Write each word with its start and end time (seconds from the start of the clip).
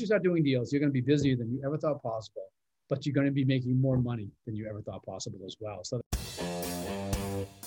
you 0.00 0.06
start 0.06 0.22
doing 0.22 0.42
deals, 0.42 0.72
you're 0.72 0.80
going 0.80 0.88
to 0.90 0.94
be 0.94 1.02
busier 1.02 1.36
than 1.36 1.52
you 1.52 1.60
ever 1.64 1.76
thought 1.76 2.02
possible, 2.02 2.42
but 2.88 3.04
you're 3.04 3.12
going 3.12 3.26
to 3.26 3.32
be 3.32 3.44
making 3.44 3.78
more 3.78 3.98
money 3.98 4.30
than 4.46 4.56
you 4.56 4.66
ever 4.66 4.80
thought 4.80 5.04
possible 5.04 5.38
as 5.44 5.56
well. 5.60 5.84
So, 5.84 6.00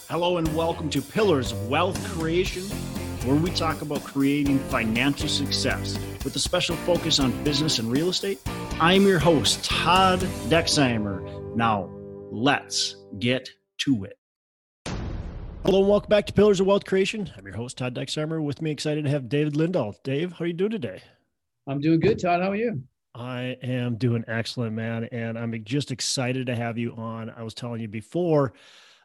hello 0.09 0.38
and 0.38 0.55
welcome 0.55 0.89
to 0.89 1.01
Pillars 1.01 1.51
of 1.51 1.69
Wealth 1.69 2.04
Creation, 2.09 2.63
where 3.27 3.35
we 3.35 3.51
talk 3.51 3.83
about 3.83 4.04
creating 4.04 4.57
financial 4.59 5.29
success 5.29 5.97
with 6.23 6.35
a 6.35 6.39
special 6.39 6.75
focus 6.77 7.19
on 7.19 7.43
business 7.43 7.77
and 7.77 7.91
real 7.91 8.09
estate. 8.09 8.40
I'm 8.79 9.04
your 9.04 9.20
host, 9.20 9.63
Todd 9.63 10.20
Dexheimer. 10.50 11.56
Now, 11.56 11.88
let's 12.31 12.96
get 13.20 13.47
to 13.81 14.06
it. 14.06 14.18
Hello 15.63 15.79
and 15.79 15.88
welcome 15.88 16.09
back 16.09 16.26
to 16.26 16.34
Pillars 16.34 16.59
of 16.59 16.66
Wealth 16.66 16.86
Creation. 16.86 17.31
I'm 17.38 17.45
your 17.45 17.55
host, 17.55 17.77
Todd 17.77 17.94
Dexheimer. 17.94 18.44
With 18.44 18.62
me, 18.62 18.72
excited 18.72 19.04
to 19.04 19.12
have 19.12 19.30
David 19.30 19.54
Lindahl. 19.54 19.95
Dave, 20.04 20.34
how 20.34 20.45
are 20.45 20.48
you 20.48 20.54
doing 20.54 20.72
today? 20.72 21.04
I'm 21.67 21.80
doing 21.80 21.99
good, 21.99 22.20
Todd. 22.20 22.41
How 22.41 22.52
are 22.52 22.55
you? 22.55 22.84
I 23.16 23.57
am 23.61 23.95
doing 23.95 24.23
excellent, 24.27 24.73
man. 24.73 25.05
And 25.12 25.38
I'm 25.38 25.63
just 25.63 25.91
excited 25.91 26.48
to 26.48 26.55
have 26.55 26.77
you 26.77 26.94
on. 26.95 27.30
I 27.30 27.44
was 27.44 27.54
telling 27.54 27.81
you 27.81 27.88
before 27.88 28.54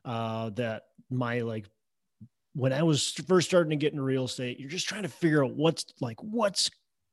uh, 0.05 0.51
that 0.51 0.85
my 1.11 1.41
like 1.41 1.67
when 2.55 2.73
I 2.73 2.83
was 2.83 3.13
first 3.13 3.49
starting 3.49 3.71
to 3.71 3.77
get 3.77 3.93
into 3.93 4.03
real 4.03 4.25
estate, 4.25 4.59
you're 4.59 4.71
just 4.71 4.89
trying 4.89 5.03
to 5.03 5.09
figure 5.09 5.45
out 5.45 5.55
what's 5.55 5.85
like 6.01 6.21
what's 6.23 6.71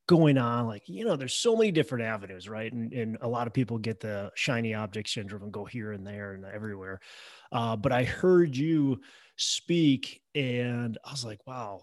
going 0.08 0.38
on. 0.38 0.68
Like, 0.68 0.88
you 0.88 1.04
know, 1.06 1.16
there's 1.16 1.34
so 1.34 1.56
many 1.56 1.72
different 1.72 2.06
avenues, 2.06 2.48
right? 2.48 2.72
And, 2.72 2.94
and 2.94 3.18
a 3.22 3.28
lot 3.28 3.48
of 3.48 3.54
people 3.54 3.78
get 3.78 4.00
the 4.00 4.32
shiny 4.36 4.74
object 4.74 5.10
syndrome 5.10 5.44
and 5.44 5.52
go 5.52 5.66
here 5.66 5.92
and 5.92 6.06
there 6.06 6.34
and 6.34 6.46
everywhere. 6.46 7.00
Uh, 7.52 7.76
but 7.76 7.92
I 7.92 8.04
heard 8.04 8.56
you 8.56 9.02
speak 9.36 10.22
and 10.34 10.98
I 11.04 11.12
was 11.12 11.26
like, 11.26 11.46
wow, 11.48 11.82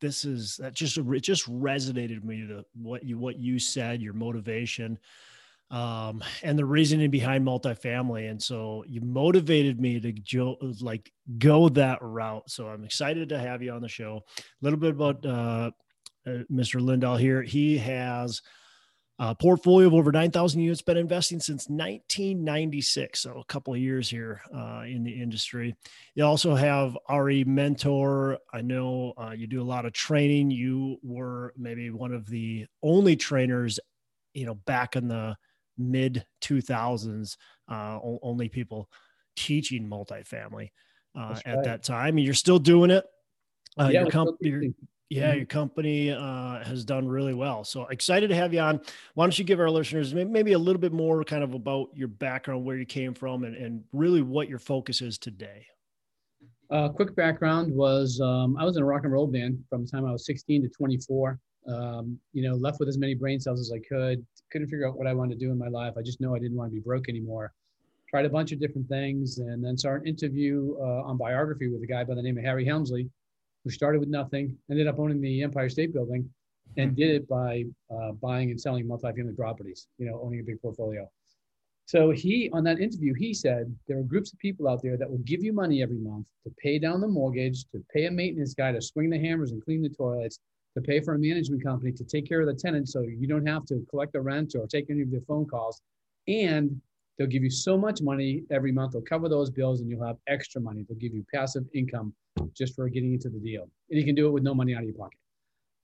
this 0.00 0.24
is 0.24 0.56
that 0.58 0.74
just 0.74 0.96
it 0.98 1.20
just 1.20 1.48
resonated 1.48 2.16
with 2.16 2.24
me 2.24 2.42
the 2.42 2.64
what 2.74 3.04
you 3.04 3.18
what 3.18 3.38
you 3.38 3.58
said, 3.58 4.02
your 4.02 4.12
motivation, 4.12 4.98
um, 5.70 6.22
and 6.42 6.58
the 6.58 6.64
reasoning 6.64 7.10
behind 7.10 7.46
multifamily. 7.46 8.30
And 8.30 8.42
so 8.42 8.84
you 8.86 9.00
motivated 9.00 9.80
me 9.80 10.00
to 10.00 10.12
jo- 10.12 10.58
like 10.80 11.12
go 11.38 11.68
that 11.70 11.98
route. 12.02 12.50
So 12.50 12.66
I'm 12.66 12.84
excited 12.84 13.28
to 13.30 13.38
have 13.38 13.62
you 13.62 13.72
on 13.72 13.82
the 13.82 13.88
show. 13.88 14.22
A 14.38 14.42
little 14.64 14.78
bit 14.78 14.90
about 14.90 15.24
uh, 15.24 15.70
uh, 16.26 16.30
Mr. 16.50 16.80
Lindahl 16.80 17.18
here. 17.18 17.42
He 17.42 17.78
has 17.78 18.42
a 19.18 19.34
portfolio 19.34 19.86
of 19.86 19.94
over 19.94 20.10
9,000 20.10 20.60
units, 20.60 20.82
been 20.82 20.96
investing 20.96 21.38
since 21.38 21.68
1996. 21.68 23.20
So 23.20 23.38
a 23.38 23.44
couple 23.44 23.72
of 23.72 23.80
years 23.80 24.10
here 24.10 24.40
uh, 24.54 24.82
in 24.86 25.04
the 25.04 25.12
industry. 25.12 25.74
You 26.14 26.24
also 26.24 26.54
have 26.54 26.96
RE 27.08 27.44
Mentor. 27.44 28.38
I 28.52 28.60
know 28.60 29.12
uh, 29.16 29.30
you 29.30 29.46
do 29.46 29.62
a 29.62 29.64
lot 29.64 29.86
of 29.86 29.92
training. 29.92 30.50
You 30.50 30.98
were 31.02 31.54
maybe 31.56 31.90
one 31.90 32.12
of 32.12 32.26
the 32.28 32.66
only 32.82 33.14
trainers, 33.14 33.78
you 34.32 34.46
know, 34.46 34.54
back 34.54 34.96
in 34.96 35.06
the 35.06 35.36
mid 35.78 36.26
2000s, 36.42 37.36
uh, 37.70 37.98
only 38.02 38.48
people 38.48 38.90
teaching 39.36 39.88
multifamily 39.88 40.70
uh, 41.16 41.38
at 41.46 41.62
that 41.64 41.84
time. 41.84 42.16
And 42.16 42.24
you're 42.24 42.34
still 42.34 42.58
doing 42.58 42.90
it. 42.90 43.04
Uh, 43.78 43.90
yeah, 43.92 44.02
your, 44.02 44.10
comp- 44.10 44.38
your, 44.40 44.62
yeah, 45.10 45.28
mm-hmm. 45.28 45.38
your 45.38 45.46
company 45.46 46.10
uh, 46.10 46.64
has 46.64 46.84
done 46.84 47.06
really 47.06 47.34
well. 47.34 47.64
So 47.64 47.86
excited 47.86 48.28
to 48.28 48.34
have 48.34 48.54
you 48.54 48.60
on. 48.60 48.80
Why 49.14 49.24
don't 49.24 49.38
you 49.38 49.44
give 49.44 49.60
our 49.60 49.70
listeners 49.70 50.14
maybe 50.14 50.52
a 50.52 50.58
little 50.58 50.80
bit 50.80 50.92
more 50.92 51.22
kind 51.24 51.44
of 51.44 51.54
about 51.54 51.90
your 51.94 52.08
background, 52.08 52.64
where 52.64 52.76
you 52.76 52.86
came 52.86 53.14
from, 53.14 53.44
and, 53.44 53.54
and 53.54 53.84
really 53.92 54.22
what 54.22 54.48
your 54.48 54.58
focus 54.58 55.02
is 55.02 55.18
today? 55.18 55.66
Uh, 56.70 56.88
quick 56.88 57.14
background 57.14 57.72
was 57.72 58.20
um, 58.20 58.56
I 58.56 58.64
was 58.64 58.76
in 58.76 58.82
a 58.82 58.86
rock 58.86 59.04
and 59.04 59.12
roll 59.12 59.26
band 59.26 59.62
from 59.68 59.84
the 59.84 59.90
time 59.90 60.06
I 60.06 60.12
was 60.12 60.24
16 60.26 60.62
to 60.62 60.68
24. 60.68 61.38
Um, 61.66 62.18
you 62.32 62.42
know, 62.42 62.56
left 62.56 62.78
with 62.78 62.88
as 62.88 62.98
many 62.98 63.14
brain 63.14 63.40
cells 63.40 63.60
as 63.60 63.72
I 63.72 63.80
could. 63.86 64.24
Couldn't 64.50 64.68
figure 64.68 64.88
out 64.88 64.96
what 64.96 65.06
I 65.06 65.14
wanted 65.14 65.38
to 65.38 65.44
do 65.44 65.52
in 65.52 65.58
my 65.58 65.68
life. 65.68 65.94
I 65.98 66.02
just 66.02 66.20
know 66.20 66.34
I 66.34 66.38
didn't 66.38 66.56
want 66.56 66.70
to 66.70 66.74
be 66.74 66.80
broke 66.80 67.08
anymore. 67.08 67.52
Tried 68.08 68.26
a 68.26 68.30
bunch 68.30 68.52
of 68.52 68.60
different 68.60 68.88
things, 68.88 69.38
and 69.38 69.62
then 69.64 69.76
saw 69.76 69.94
an 69.94 70.06
interview 70.06 70.74
uh, 70.80 71.02
on 71.02 71.18
biography 71.18 71.68
with 71.68 71.82
a 71.82 71.86
guy 71.86 72.04
by 72.04 72.14
the 72.14 72.22
name 72.22 72.38
of 72.38 72.44
Harry 72.44 72.64
Helmsley 72.64 73.10
who 73.64 73.70
started 73.70 73.98
with 73.98 74.08
nothing, 74.08 74.56
ended 74.70 74.86
up 74.86 74.98
owning 74.98 75.20
the 75.20 75.42
Empire 75.42 75.68
State 75.68 75.92
Building, 75.92 76.28
and 76.76 76.90
hmm. 76.90 76.96
did 76.96 77.10
it 77.10 77.28
by 77.28 77.64
uh, 77.90 78.12
buying 78.12 78.50
and 78.50 78.60
selling 78.60 78.86
multifamily 78.86 79.36
properties. 79.36 79.88
You 79.98 80.06
know, 80.06 80.20
owning 80.22 80.40
a 80.40 80.44
big 80.44 80.60
portfolio. 80.60 81.10
So 81.86 82.10
he, 82.10 82.48
on 82.52 82.64
that 82.64 82.80
interview, 82.80 83.12
he 83.12 83.34
said 83.34 83.74
there 83.86 83.98
are 83.98 84.02
groups 84.02 84.32
of 84.32 84.38
people 84.38 84.68
out 84.68 84.82
there 84.82 84.96
that 84.96 85.10
will 85.10 85.18
give 85.18 85.42
you 85.42 85.52
money 85.52 85.82
every 85.82 85.98
month 85.98 86.26
to 86.44 86.54
pay 86.58 86.78
down 86.78 87.00
the 87.00 87.08
mortgage, 87.08 87.64
to 87.72 87.84
pay 87.92 88.06
a 88.06 88.10
maintenance 88.10 88.54
guy 88.54 88.72
to 88.72 88.80
swing 88.80 89.10
the 89.10 89.18
hammers 89.18 89.52
and 89.52 89.62
clean 89.62 89.82
the 89.82 89.90
toilets, 89.90 90.40
to 90.74 90.80
pay 90.80 91.00
for 91.00 91.14
a 91.14 91.18
management 91.18 91.62
company 91.62 91.92
to 91.92 92.04
take 92.04 92.26
care 92.26 92.40
of 92.40 92.46
the 92.46 92.54
tenants 92.54 92.92
so 92.92 93.02
you 93.02 93.26
don't 93.28 93.46
have 93.46 93.64
to 93.66 93.84
collect 93.90 94.12
the 94.12 94.20
rent 94.20 94.54
or 94.58 94.66
take 94.66 94.88
any 94.90 95.02
of 95.02 95.10
their 95.10 95.20
phone 95.22 95.46
calls. 95.46 95.82
And 96.26 96.80
they'll 97.18 97.28
give 97.28 97.42
you 97.42 97.50
so 97.50 97.76
much 97.76 98.02
money 98.02 98.44
every 98.50 98.72
month. 98.72 98.92
They'll 98.92 99.02
cover 99.02 99.28
those 99.28 99.50
bills 99.50 99.80
and 99.80 99.88
you'll 99.88 100.04
have 100.06 100.16
extra 100.26 100.60
money. 100.60 100.84
They'll 100.88 100.98
give 100.98 101.14
you 101.14 101.24
passive 101.32 101.64
income 101.74 102.14
just 102.54 102.74
for 102.74 102.88
getting 102.88 103.12
into 103.12 103.28
the 103.28 103.38
deal. 103.38 103.68
And 103.90 103.98
you 103.98 104.04
can 104.04 104.14
do 104.14 104.26
it 104.26 104.30
with 104.30 104.42
no 104.42 104.54
money 104.54 104.74
out 104.74 104.80
of 104.80 104.86
your 104.86 104.94
pocket. 104.94 105.18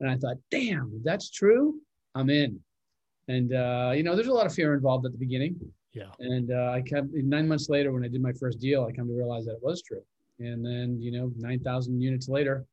And 0.01 0.11
I 0.11 0.17
thought, 0.17 0.37
damn, 0.51 0.93
if 0.97 1.05
that's 1.05 1.31
true, 1.31 1.81
I'm 2.15 2.31
in. 2.31 2.59
And, 3.29 3.55
uh, 3.55 3.93
you 3.95 4.03
know, 4.03 4.17
there's 4.17 4.29
a 4.29 4.33
lot 4.33 4.47
of 4.47 4.55
fear 4.55 4.75
involved 4.75 5.07
at 5.07 5.13
the 5.13 5.19
beginning. 5.19 5.57
Yeah. 5.93 6.11
And 6.19 6.51
uh, 6.51 6.73
I 6.75 6.81
kept, 6.81 7.09
nine 7.13 7.47
months 7.47 7.69
later, 7.69 7.93
when 7.93 8.05
I 8.05 8.09
did 8.09 8.23
my 8.23 8.33
first 8.33 8.59
deal, 8.59 8.85
I 8.85 8.93
come 8.93 9.09
to 9.09 9.15
realize 9.15 9.45
that 9.45 9.53
it 9.53 9.63
was 9.63 9.83
true. 9.83 10.03
And 10.39 10.65
then, 10.65 11.01
you 11.01 11.13
know, 11.13 11.31
9,000 11.37 12.01
units 12.01 12.29
later, 12.29 12.65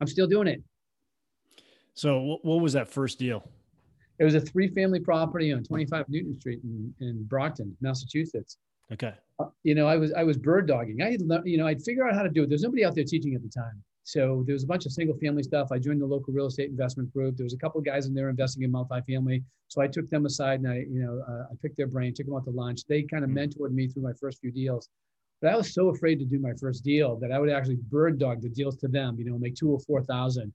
I'm 0.00 0.06
still 0.06 0.26
doing 0.26 0.48
it. 0.48 0.62
So, 1.94 2.38
what 2.42 2.60
was 2.60 2.72
that 2.72 2.88
first 2.88 3.18
deal? 3.18 3.46
It 4.22 4.24
was 4.24 4.36
a 4.36 4.40
three 4.40 4.68
family 4.68 5.00
property 5.00 5.52
on 5.52 5.64
25 5.64 6.08
Newton 6.08 6.38
Street 6.38 6.60
in, 6.62 6.94
in 7.00 7.24
Brockton, 7.24 7.76
Massachusetts. 7.80 8.56
Okay. 8.92 9.12
Uh, 9.40 9.46
you 9.64 9.74
know, 9.74 9.88
I 9.88 9.96
was 9.96 10.12
I 10.12 10.22
was 10.22 10.38
bird 10.38 10.68
dogging. 10.68 11.02
I 11.02 11.10
had 11.10 11.22
you 11.44 11.58
know 11.58 11.66
I'd 11.66 11.82
figure 11.82 12.06
out 12.06 12.14
how 12.14 12.22
to 12.22 12.28
do 12.28 12.44
it. 12.44 12.48
There's 12.48 12.62
nobody 12.62 12.84
out 12.84 12.94
there 12.94 13.02
teaching 13.02 13.34
at 13.34 13.42
the 13.42 13.48
time, 13.48 13.82
so 14.04 14.44
there 14.46 14.52
was 14.52 14.62
a 14.62 14.66
bunch 14.68 14.86
of 14.86 14.92
single 14.92 15.16
family 15.16 15.42
stuff. 15.42 15.72
I 15.72 15.80
joined 15.80 16.00
the 16.00 16.06
local 16.06 16.32
real 16.32 16.46
estate 16.46 16.70
investment 16.70 17.12
group. 17.12 17.36
There 17.36 17.42
was 17.42 17.52
a 17.52 17.58
couple 17.58 17.80
of 17.80 17.84
guys 17.84 18.06
in 18.06 18.14
there 18.14 18.30
investing 18.30 18.62
in 18.62 18.70
multifamily. 18.70 19.42
So 19.66 19.82
I 19.82 19.88
took 19.88 20.08
them 20.08 20.24
aside 20.24 20.60
and 20.60 20.68
I 20.68 20.86
you 20.88 21.02
know 21.02 21.20
uh, 21.28 21.46
I 21.50 21.56
picked 21.60 21.76
their 21.76 21.88
brain, 21.88 22.14
took 22.14 22.26
them 22.26 22.36
out 22.36 22.44
to 22.44 22.52
lunch. 22.52 22.82
They 22.86 23.02
kind 23.02 23.24
of 23.24 23.30
mm-hmm. 23.30 23.60
mentored 23.60 23.72
me 23.72 23.88
through 23.88 24.04
my 24.04 24.12
first 24.20 24.40
few 24.40 24.52
deals. 24.52 24.88
But 25.40 25.52
I 25.52 25.56
was 25.56 25.74
so 25.74 25.88
afraid 25.88 26.20
to 26.20 26.24
do 26.24 26.38
my 26.38 26.52
first 26.60 26.84
deal 26.84 27.16
that 27.16 27.32
I 27.32 27.40
would 27.40 27.50
actually 27.50 27.78
bird 27.90 28.20
dog 28.20 28.40
the 28.40 28.50
deals 28.50 28.76
to 28.76 28.86
them. 28.86 29.16
You 29.18 29.24
know, 29.24 29.36
make 29.36 29.56
two 29.56 29.70
or 29.70 29.80
four 29.80 30.00
thousand. 30.00 30.52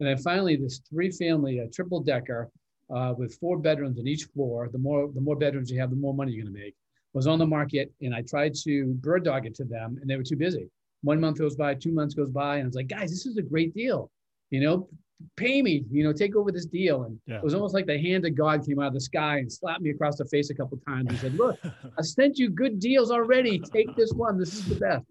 And 0.00 0.06
then 0.06 0.18
finally, 0.18 0.56
this 0.56 0.82
three 0.90 1.10
family, 1.10 1.60
a 1.60 1.68
triple 1.68 2.00
decker 2.00 2.50
uh, 2.94 3.14
with 3.16 3.34
four 3.36 3.58
bedrooms 3.58 3.98
in 3.98 4.06
each 4.06 4.24
floor. 4.24 4.68
The 4.70 4.78
more 4.78 5.10
the 5.12 5.20
more 5.20 5.36
bedrooms 5.36 5.70
you 5.70 5.80
have, 5.80 5.90
the 5.90 5.96
more 5.96 6.14
money 6.14 6.32
you're 6.32 6.44
going 6.44 6.54
to 6.54 6.60
make 6.60 6.74
was 7.12 7.26
on 7.26 7.38
the 7.38 7.46
market 7.46 7.90
and 8.02 8.14
I 8.14 8.20
tried 8.20 8.54
to 8.64 8.92
bird 9.00 9.24
dog 9.24 9.46
it 9.46 9.54
to 9.54 9.64
them 9.64 9.98
and 10.00 10.08
they 10.08 10.16
were 10.16 10.22
too 10.22 10.36
busy. 10.36 10.68
One 11.02 11.18
month 11.18 11.38
goes 11.38 11.56
by, 11.56 11.74
two 11.74 11.92
months 11.92 12.14
goes 12.14 12.30
by, 12.30 12.56
and 12.56 12.64
I 12.64 12.66
was 12.66 12.74
like, 12.74 12.88
guys, 12.88 13.10
this 13.10 13.24
is 13.24 13.38
a 13.38 13.42
great 13.42 13.72
deal. 13.74 14.10
You 14.50 14.60
know, 14.60 14.88
pay 15.36 15.62
me, 15.62 15.84
you 15.90 16.04
know, 16.04 16.12
take 16.12 16.36
over 16.36 16.52
this 16.52 16.66
deal. 16.66 17.04
And 17.04 17.18
yeah. 17.26 17.36
it 17.36 17.42
was 17.42 17.54
almost 17.54 17.74
like 17.74 17.86
the 17.86 17.98
hand 17.98 18.26
of 18.26 18.34
God 18.34 18.66
came 18.66 18.80
out 18.80 18.88
of 18.88 18.94
the 18.94 19.00
sky 19.00 19.38
and 19.38 19.50
slapped 19.50 19.80
me 19.80 19.90
across 19.90 20.16
the 20.16 20.26
face 20.26 20.50
a 20.50 20.54
couple 20.54 20.78
times 20.86 21.08
and 21.08 21.18
said, 21.18 21.34
Look, 21.34 21.58
I 21.98 22.02
sent 22.02 22.38
you 22.38 22.50
good 22.50 22.78
deals 22.78 23.10
already. 23.10 23.58
Take 23.58 23.94
this 23.96 24.12
one. 24.12 24.38
This 24.38 24.54
is 24.54 24.66
the 24.66 24.74
best. 24.74 25.04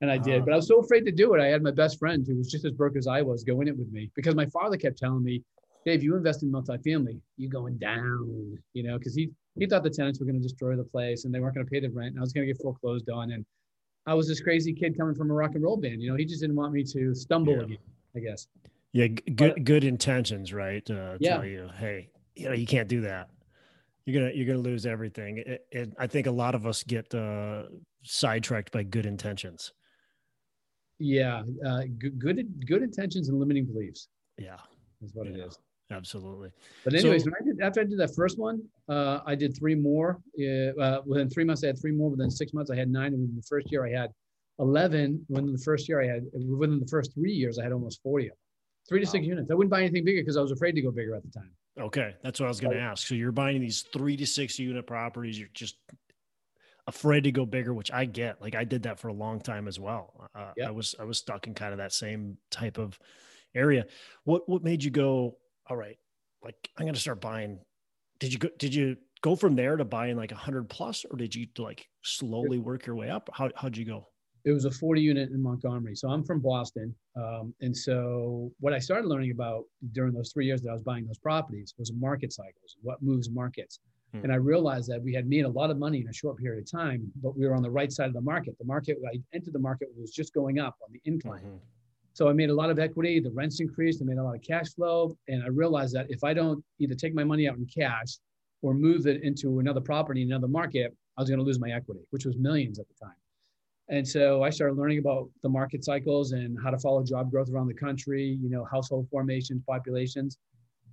And 0.00 0.10
I 0.10 0.16
did, 0.16 0.44
but 0.44 0.54
I 0.54 0.56
was 0.56 0.68
so 0.68 0.78
afraid 0.78 1.04
to 1.06 1.12
do 1.12 1.34
it. 1.34 1.40
I 1.40 1.46
had 1.46 1.60
my 1.62 1.72
best 1.72 1.98
friend 1.98 2.24
who 2.24 2.36
was 2.36 2.48
just 2.48 2.64
as 2.64 2.70
broke 2.70 2.96
as 2.96 3.08
I 3.08 3.20
was 3.20 3.42
go 3.42 3.60
in 3.60 3.68
it 3.68 3.76
with 3.76 3.90
me 3.90 4.10
because 4.14 4.36
my 4.36 4.46
father 4.46 4.76
kept 4.76 4.96
telling 4.96 5.24
me, 5.24 5.42
Dave, 5.84 6.02
you 6.02 6.16
invest 6.16 6.42
in 6.42 6.50
multifamily, 6.50 7.20
you're 7.36 7.50
going 7.50 7.78
down, 7.78 8.58
you 8.72 8.82
know, 8.82 8.98
because 8.98 9.14
he 9.14 9.30
he 9.58 9.66
thought 9.66 9.82
the 9.82 9.90
tenants 9.90 10.20
were 10.20 10.26
going 10.26 10.40
to 10.40 10.42
destroy 10.42 10.76
the 10.76 10.84
place 10.84 11.24
and 11.24 11.34
they 11.34 11.40
weren't 11.40 11.54
going 11.54 11.66
to 11.66 11.70
pay 11.70 11.80
the 11.80 11.90
rent 11.90 12.10
and 12.10 12.18
I 12.18 12.20
was 12.20 12.32
going 12.32 12.46
to 12.46 12.52
get 12.52 12.62
foreclosed 12.62 13.10
on. 13.10 13.32
And 13.32 13.44
I 14.06 14.14
was 14.14 14.28
this 14.28 14.40
crazy 14.40 14.72
kid 14.72 14.96
coming 14.96 15.14
from 15.14 15.30
a 15.30 15.34
rock 15.34 15.54
and 15.54 15.62
roll 15.62 15.76
band. 15.76 16.00
You 16.00 16.10
know, 16.10 16.16
he 16.16 16.24
just 16.24 16.40
didn't 16.40 16.56
want 16.56 16.72
me 16.72 16.84
to 16.84 17.14
stumble 17.14 17.56
yeah. 17.56 17.62
again, 17.62 17.78
I 18.16 18.20
guess. 18.20 18.46
Yeah, 18.92 19.08
good 19.08 19.36
but, 19.36 19.64
good 19.64 19.84
intentions, 19.84 20.52
right? 20.52 20.88
Uh, 20.90 21.16
yeah. 21.20 21.36
Tell 21.36 21.44
you, 21.44 21.68
hey, 21.76 22.08
you 22.34 22.48
know, 22.48 22.54
you 22.54 22.66
can't 22.66 22.88
do 22.88 23.02
that. 23.02 23.28
You're 24.06 24.22
gonna 24.22 24.34
you're 24.34 24.46
gonna 24.46 24.66
lose 24.66 24.86
everything. 24.86 25.38
It, 25.38 25.66
it, 25.70 25.94
I 25.98 26.06
think 26.06 26.26
a 26.26 26.30
lot 26.30 26.54
of 26.54 26.66
us 26.66 26.82
get 26.82 27.14
uh, 27.14 27.64
sidetracked 28.02 28.72
by 28.72 28.84
good 28.84 29.04
intentions. 29.04 29.74
Yeah, 30.98 31.42
uh, 31.66 31.82
good, 31.98 32.18
good 32.18 32.66
good 32.66 32.82
intentions 32.82 33.28
and 33.28 33.38
limiting 33.38 33.66
beliefs. 33.66 34.08
Yeah, 34.38 34.56
is 35.02 35.12
what 35.14 35.26
yeah. 35.26 35.34
it 35.34 35.46
is. 35.46 35.58
Absolutely. 35.90 36.50
But 36.84 36.94
anyways, 36.94 37.24
so, 37.24 37.30
I 37.40 37.44
did 37.44 37.60
after 37.60 37.80
I 37.80 37.84
did 37.84 37.98
that 37.98 38.14
first 38.14 38.38
one, 38.38 38.62
uh, 38.88 39.20
I 39.24 39.34
did 39.34 39.56
three 39.56 39.74
more. 39.74 40.20
Uh, 40.38 41.00
within 41.06 41.30
three 41.30 41.44
months, 41.44 41.64
I 41.64 41.68
had 41.68 41.80
three 41.80 41.92
more. 41.92 42.10
Within 42.10 42.30
six 42.30 42.52
months, 42.52 42.70
I 42.70 42.76
had 42.76 42.90
nine. 42.90 43.14
And 43.14 43.22
within 43.22 43.36
the 43.36 43.42
first 43.42 43.72
year, 43.72 43.86
I 43.86 43.90
had 43.90 44.10
eleven. 44.58 45.24
Within 45.30 45.52
the 45.52 45.58
first 45.58 45.88
year, 45.88 46.02
I 46.02 46.06
had 46.06 46.26
within 46.34 46.78
the 46.78 46.86
first 46.86 47.14
three 47.14 47.32
years, 47.32 47.58
I 47.58 47.62
had 47.62 47.72
almost 47.72 48.02
forty. 48.02 48.30
Three 48.88 49.00
to 49.00 49.06
wow. 49.06 49.12
six 49.12 49.26
units. 49.26 49.50
I 49.50 49.54
wouldn't 49.54 49.70
buy 49.70 49.80
anything 49.80 50.04
bigger 50.04 50.20
because 50.20 50.36
I 50.36 50.42
was 50.42 50.52
afraid 50.52 50.72
to 50.72 50.82
go 50.82 50.90
bigger 50.90 51.14
at 51.14 51.22
the 51.22 51.30
time. 51.30 51.50
Okay, 51.78 52.14
that's 52.22 52.40
what 52.40 52.46
I 52.46 52.48
was 52.48 52.60
going 52.60 52.76
to 52.76 52.82
ask. 52.82 53.06
So 53.06 53.14
you're 53.14 53.32
buying 53.32 53.60
these 53.60 53.84
three 53.92 54.16
to 54.16 54.26
six 54.26 54.58
unit 54.58 54.86
properties. 54.86 55.38
You're 55.38 55.48
just 55.54 55.76
afraid 56.86 57.24
to 57.24 57.32
go 57.32 57.46
bigger, 57.46 57.72
which 57.72 57.92
I 57.92 58.04
get. 58.04 58.42
Like 58.42 58.54
I 58.54 58.64
did 58.64 58.82
that 58.82 58.98
for 58.98 59.08
a 59.08 59.12
long 59.12 59.40
time 59.40 59.68
as 59.68 59.78
well. 59.78 60.28
Uh, 60.34 60.52
yep. 60.56 60.68
I 60.68 60.70
was 60.70 60.94
I 60.98 61.04
was 61.04 61.18
stuck 61.18 61.46
in 61.46 61.54
kind 61.54 61.72
of 61.72 61.78
that 61.78 61.92
same 61.92 62.36
type 62.50 62.78
of 62.78 62.98
area. 63.54 63.86
What 64.24 64.48
what 64.48 64.62
made 64.62 64.82
you 64.82 64.90
go? 64.90 65.36
all 65.68 65.76
right, 65.76 65.98
like 66.42 66.70
I'm 66.76 66.84
going 66.84 66.94
to 66.94 67.00
start 67.00 67.20
buying. 67.20 67.58
Did 68.18 68.32
you 68.32 68.38
go? 68.38 68.48
Did 68.58 68.74
you 68.74 68.96
go 69.20 69.36
from 69.36 69.54
there 69.54 69.76
to 69.76 69.84
buying 69.84 70.16
like 70.16 70.32
a 70.32 70.36
hundred 70.36 70.68
plus, 70.68 71.04
or 71.10 71.16
did 71.16 71.34
you 71.34 71.46
like 71.58 71.86
slowly 72.02 72.58
work 72.58 72.86
your 72.86 72.96
way 72.96 73.10
up? 73.10 73.28
How 73.32 73.50
how'd 73.56 73.76
you 73.76 73.84
go? 73.84 74.08
It 74.44 74.52
was 74.52 74.64
a 74.64 74.70
40 74.70 75.02
unit 75.02 75.30
in 75.30 75.42
Montgomery. 75.42 75.94
So 75.94 76.08
I'm 76.08 76.24
from 76.24 76.40
Boston, 76.40 76.94
um, 77.16 77.54
and 77.60 77.76
so 77.76 78.50
what 78.60 78.72
I 78.72 78.78
started 78.78 79.06
learning 79.06 79.32
about 79.32 79.64
during 79.92 80.14
those 80.14 80.32
three 80.32 80.46
years 80.46 80.62
that 80.62 80.70
I 80.70 80.72
was 80.72 80.82
buying 80.82 81.06
those 81.06 81.18
properties 81.18 81.74
was 81.78 81.92
market 81.92 82.32
cycles, 82.32 82.76
what 82.82 83.02
moves 83.02 83.30
markets. 83.30 83.80
Hmm. 84.12 84.20
And 84.22 84.32
I 84.32 84.36
realized 84.36 84.88
that 84.88 85.02
we 85.02 85.12
had 85.12 85.28
made 85.28 85.44
a 85.44 85.48
lot 85.50 85.70
of 85.70 85.76
money 85.76 86.00
in 86.00 86.08
a 86.08 86.12
short 86.14 86.38
period 86.38 86.62
of 86.62 86.70
time, 86.70 87.12
but 87.16 87.36
we 87.36 87.46
were 87.46 87.54
on 87.54 87.62
the 87.62 87.70
right 87.70 87.92
side 87.92 88.06
of 88.06 88.14
the 88.14 88.22
market. 88.22 88.56
The 88.58 88.64
market, 88.64 88.96
I 89.06 89.20
entered 89.34 89.52
the 89.52 89.58
market 89.58 89.88
was 89.98 90.12
just 90.12 90.32
going 90.32 90.58
up 90.58 90.76
on 90.82 90.90
the 90.92 91.00
incline. 91.04 91.40
Mm-hmm. 91.40 91.56
So 92.18 92.28
I 92.28 92.32
made 92.32 92.50
a 92.50 92.54
lot 92.54 92.68
of 92.68 92.80
equity, 92.80 93.20
the 93.20 93.30
rents 93.30 93.60
increased, 93.60 94.02
I 94.02 94.04
made 94.04 94.18
a 94.18 94.24
lot 94.24 94.34
of 94.34 94.42
cash 94.42 94.74
flow. 94.74 95.16
And 95.28 95.40
I 95.44 95.46
realized 95.46 95.94
that 95.94 96.06
if 96.08 96.24
I 96.24 96.34
don't 96.34 96.64
either 96.80 96.96
take 96.96 97.14
my 97.14 97.22
money 97.22 97.48
out 97.48 97.58
in 97.58 97.64
cash 97.64 98.16
or 98.60 98.74
move 98.74 99.06
it 99.06 99.22
into 99.22 99.60
another 99.60 99.80
property 99.80 100.24
another 100.24 100.48
market, 100.48 100.92
I 101.16 101.20
was 101.20 101.30
going 101.30 101.38
to 101.38 101.44
lose 101.44 101.60
my 101.60 101.70
equity, 101.70 102.00
which 102.10 102.24
was 102.24 102.36
millions 102.36 102.80
at 102.80 102.86
the 102.88 102.94
time. 103.06 103.14
And 103.88 104.06
so 104.06 104.42
I 104.42 104.50
started 104.50 104.76
learning 104.76 104.98
about 104.98 105.30
the 105.44 105.48
market 105.48 105.84
cycles 105.84 106.32
and 106.32 106.58
how 106.60 106.70
to 106.70 106.78
follow 106.78 107.04
job 107.04 107.30
growth 107.30 107.52
around 107.52 107.68
the 107.68 107.74
country, 107.74 108.36
you 108.42 108.50
know, 108.50 108.64
household 108.64 109.06
formations, 109.12 109.62
populations. 109.64 110.38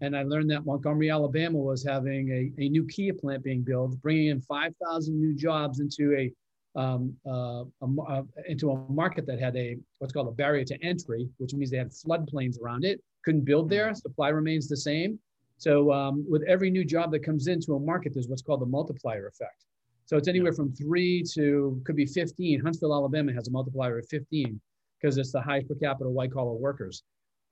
And 0.01 0.15
I 0.15 0.21
learned 0.21 0.51
that 0.51 0.63
Montgomery, 0.63 1.09
Alabama 1.09 1.57
was 1.57 1.83
having 1.83 2.29
a, 2.29 2.63
a 2.63 2.69
new 2.69 2.85
Kia 2.85 3.15
plant 3.15 3.43
being 3.43 3.63
built, 3.63 3.99
bringing 4.03 4.27
in 4.27 4.41
5,000 4.41 5.19
new 5.19 5.33
jobs 5.33 5.79
into 5.79 6.13
a, 6.15 6.31
um, 6.75 7.15
uh, 7.25 7.63
a, 7.81 8.01
uh, 8.07 8.23
into 8.47 8.71
a 8.71 8.91
market 8.91 9.25
that 9.27 9.39
had 9.39 9.55
a 9.55 9.77
what's 9.99 10.13
called 10.13 10.27
a 10.27 10.31
barrier 10.31 10.65
to 10.65 10.83
entry, 10.83 11.29
which 11.37 11.53
means 11.53 11.71
they 11.71 11.77
had 11.77 11.91
floodplains 11.91 12.61
around 12.61 12.83
it. 12.83 13.01
Couldn't 13.23 13.45
build 13.45 13.69
there. 13.69 13.89
Mm. 13.89 13.97
Supply 13.97 14.29
remains 14.29 14.67
the 14.67 14.77
same. 14.77 15.19
So 15.57 15.91
um, 15.93 16.25
with 16.29 16.43
every 16.47 16.69
new 16.69 16.83
job 16.83 17.11
that 17.11 17.19
comes 17.19 17.47
into 17.47 17.75
a 17.75 17.79
market, 17.79 18.13
there's 18.13 18.27
what's 18.27 18.41
called 18.41 18.61
the 18.61 18.65
multiplier 18.65 19.27
effect. 19.27 19.63
So 20.05 20.17
it's 20.17 20.27
anywhere 20.27 20.53
from 20.53 20.73
three 20.73 21.23
to 21.33 21.81
could 21.85 21.95
be 21.95 22.05
15. 22.05 22.59
Huntsville, 22.59 22.93
Alabama 22.93 23.33
has 23.33 23.47
a 23.47 23.51
multiplier 23.51 23.99
of 23.99 24.07
15 24.09 24.59
because 24.99 25.17
it's 25.17 25.31
the 25.31 25.41
highest 25.41 25.67
per 25.67 25.75
capita 25.75 26.09
white 26.09 26.31
collar 26.31 26.53
workers. 26.53 27.03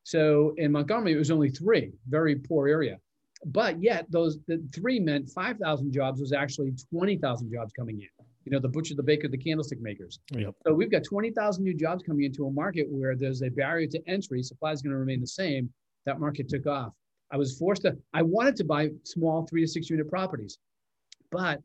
So 0.04 0.54
in 0.58 0.72
Montgomery, 0.72 1.14
it 1.14 1.18
was 1.18 1.32
only 1.32 1.50
three, 1.50 1.92
very 2.10 2.36
poor 2.36 2.68
area. 2.68 2.98
But 3.46 3.82
yet 3.82 4.06
those 4.10 4.40
the 4.48 4.62
three 4.74 5.00
meant 5.00 5.30
5,000 5.30 5.92
jobs 5.92 6.20
was 6.22 6.34
actually 6.34 6.74
20,000 6.92 7.52
jobs 7.52 7.74
coming 7.74 8.02
in. 8.02 8.08
You 8.46 8.52
know, 8.52 8.60
the 8.60 8.70
butcher, 8.70 8.96
the 8.96 9.04
baker, 9.04 9.28
the 9.28 9.38
candlestick 9.38 9.82
makers. 9.82 10.20
Yep. 10.32 10.56
So 10.66 10.74
we've 10.74 10.92
got 10.92 11.04
20,000 11.04 11.64
new 11.64 11.74
jobs 11.74 12.04
coming 12.04 12.26
into 12.26 12.46
a 12.46 12.52
market 12.52 12.88
where 12.90 13.16
there's 13.16 13.42
a 13.42 13.50
barrier 13.50 13.88
to 13.88 14.02
entry. 14.08 14.44
Supply 14.44 14.72
is 14.72 14.82
going 14.82 14.92
to 14.92 14.98
remain 14.98 15.22
the 15.22 15.28
same. 15.28 15.72
That 16.06 16.20
market 16.20 16.50
took 16.50 16.68
off. 16.68 16.94
I 17.32 17.38
was 17.38 17.58
forced 17.58 17.84
to, 17.84 17.98
I 18.14 18.22
wanted 18.22 18.56
to 18.58 18.64
buy 18.64 18.90
small 19.04 19.48
three 19.50 19.62
to 19.62 19.68
six 19.68 19.90
unit 19.90 20.10
properties, 20.10 20.60
but 21.32 21.62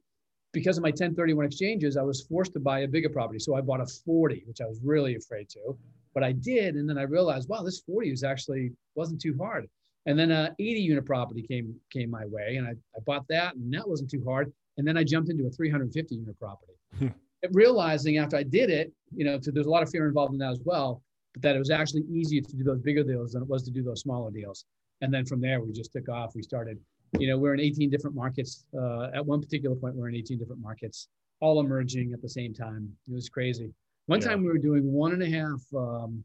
because 0.52 0.78
of 0.78 0.82
my 0.82 0.88
1031 0.88 1.44
exchanges, 1.44 1.96
I 1.96 2.02
was 2.02 2.22
forced 2.22 2.54
to 2.54 2.60
buy 2.60 2.80
a 2.80 2.88
bigger 2.88 3.10
property. 3.10 3.38
So 3.38 3.54
I 3.54 3.60
bought 3.60 3.82
a 3.82 3.86
40, 3.86 4.44
which 4.46 4.60
I 4.62 4.66
was 4.66 4.80
really 4.82 5.16
afraid 5.16 5.48
to 5.50 5.76
but 6.18 6.24
I 6.24 6.32
did. 6.32 6.74
And 6.74 6.88
then 6.88 6.98
I 6.98 7.02
realized, 7.02 7.48
wow, 7.48 7.62
this 7.62 7.78
40 7.80 8.10
was 8.10 8.24
actually 8.24 8.72
wasn't 8.96 9.20
too 9.20 9.36
hard. 9.38 9.68
And 10.06 10.18
then 10.18 10.32
a 10.32 10.52
80 10.58 10.80
unit 10.80 11.06
property 11.06 11.42
came 11.42 11.74
came 11.92 12.10
my 12.10 12.24
way, 12.26 12.56
and 12.56 12.66
I, 12.66 12.70
I 12.70 13.00
bought 13.06 13.26
that, 13.28 13.54
and 13.54 13.72
that 13.74 13.88
wasn't 13.88 14.10
too 14.10 14.24
hard. 14.26 14.52
And 14.78 14.86
then 14.86 14.96
I 14.96 15.04
jumped 15.04 15.28
into 15.28 15.46
a 15.46 15.50
350 15.50 16.14
unit 16.14 16.38
property, 16.38 16.72
hmm. 16.98 17.08
realizing 17.52 18.18
after 18.18 18.36
I 18.36 18.44
did 18.44 18.70
it, 18.70 18.92
you 19.14 19.24
know, 19.24 19.38
there's 19.42 19.66
a 19.66 19.70
lot 19.70 19.82
of 19.82 19.90
fear 19.90 20.06
involved 20.06 20.32
in 20.32 20.38
that 20.38 20.52
as 20.52 20.60
well, 20.64 21.02
but 21.34 21.42
that 21.42 21.56
it 21.56 21.58
was 21.58 21.70
actually 21.70 22.04
easier 22.10 22.40
to 22.40 22.56
do 22.56 22.64
those 22.64 22.80
bigger 22.80 23.02
deals 23.02 23.32
than 23.32 23.42
it 23.42 23.48
was 23.48 23.64
to 23.64 23.70
do 23.70 23.82
those 23.82 24.00
smaller 24.00 24.30
deals. 24.30 24.64
And 25.00 25.12
then 25.12 25.26
from 25.26 25.40
there, 25.40 25.60
we 25.60 25.72
just 25.72 25.92
took 25.92 26.08
off. 26.08 26.34
We 26.34 26.42
started, 26.42 26.78
you 27.18 27.28
know, 27.28 27.36
we're 27.36 27.54
in 27.54 27.60
18 27.60 27.90
different 27.90 28.16
markets. 28.16 28.64
Uh, 28.76 29.08
at 29.14 29.24
one 29.24 29.40
particular 29.40 29.76
point, 29.76 29.94
we're 29.96 30.08
in 30.08 30.14
18 30.14 30.38
different 30.38 30.62
markets, 30.62 31.08
all 31.40 31.60
emerging 31.60 32.12
at 32.12 32.22
the 32.22 32.28
same 32.28 32.54
time. 32.54 32.88
It 33.08 33.14
was 33.14 33.28
crazy. 33.28 33.72
One 34.06 34.20
yeah. 34.20 34.28
time 34.28 34.42
we 34.42 34.48
were 34.48 34.58
doing 34.58 34.90
one 34.90 35.12
and 35.12 35.22
a 35.22 35.30
half 35.30 35.60
um, 35.76 36.24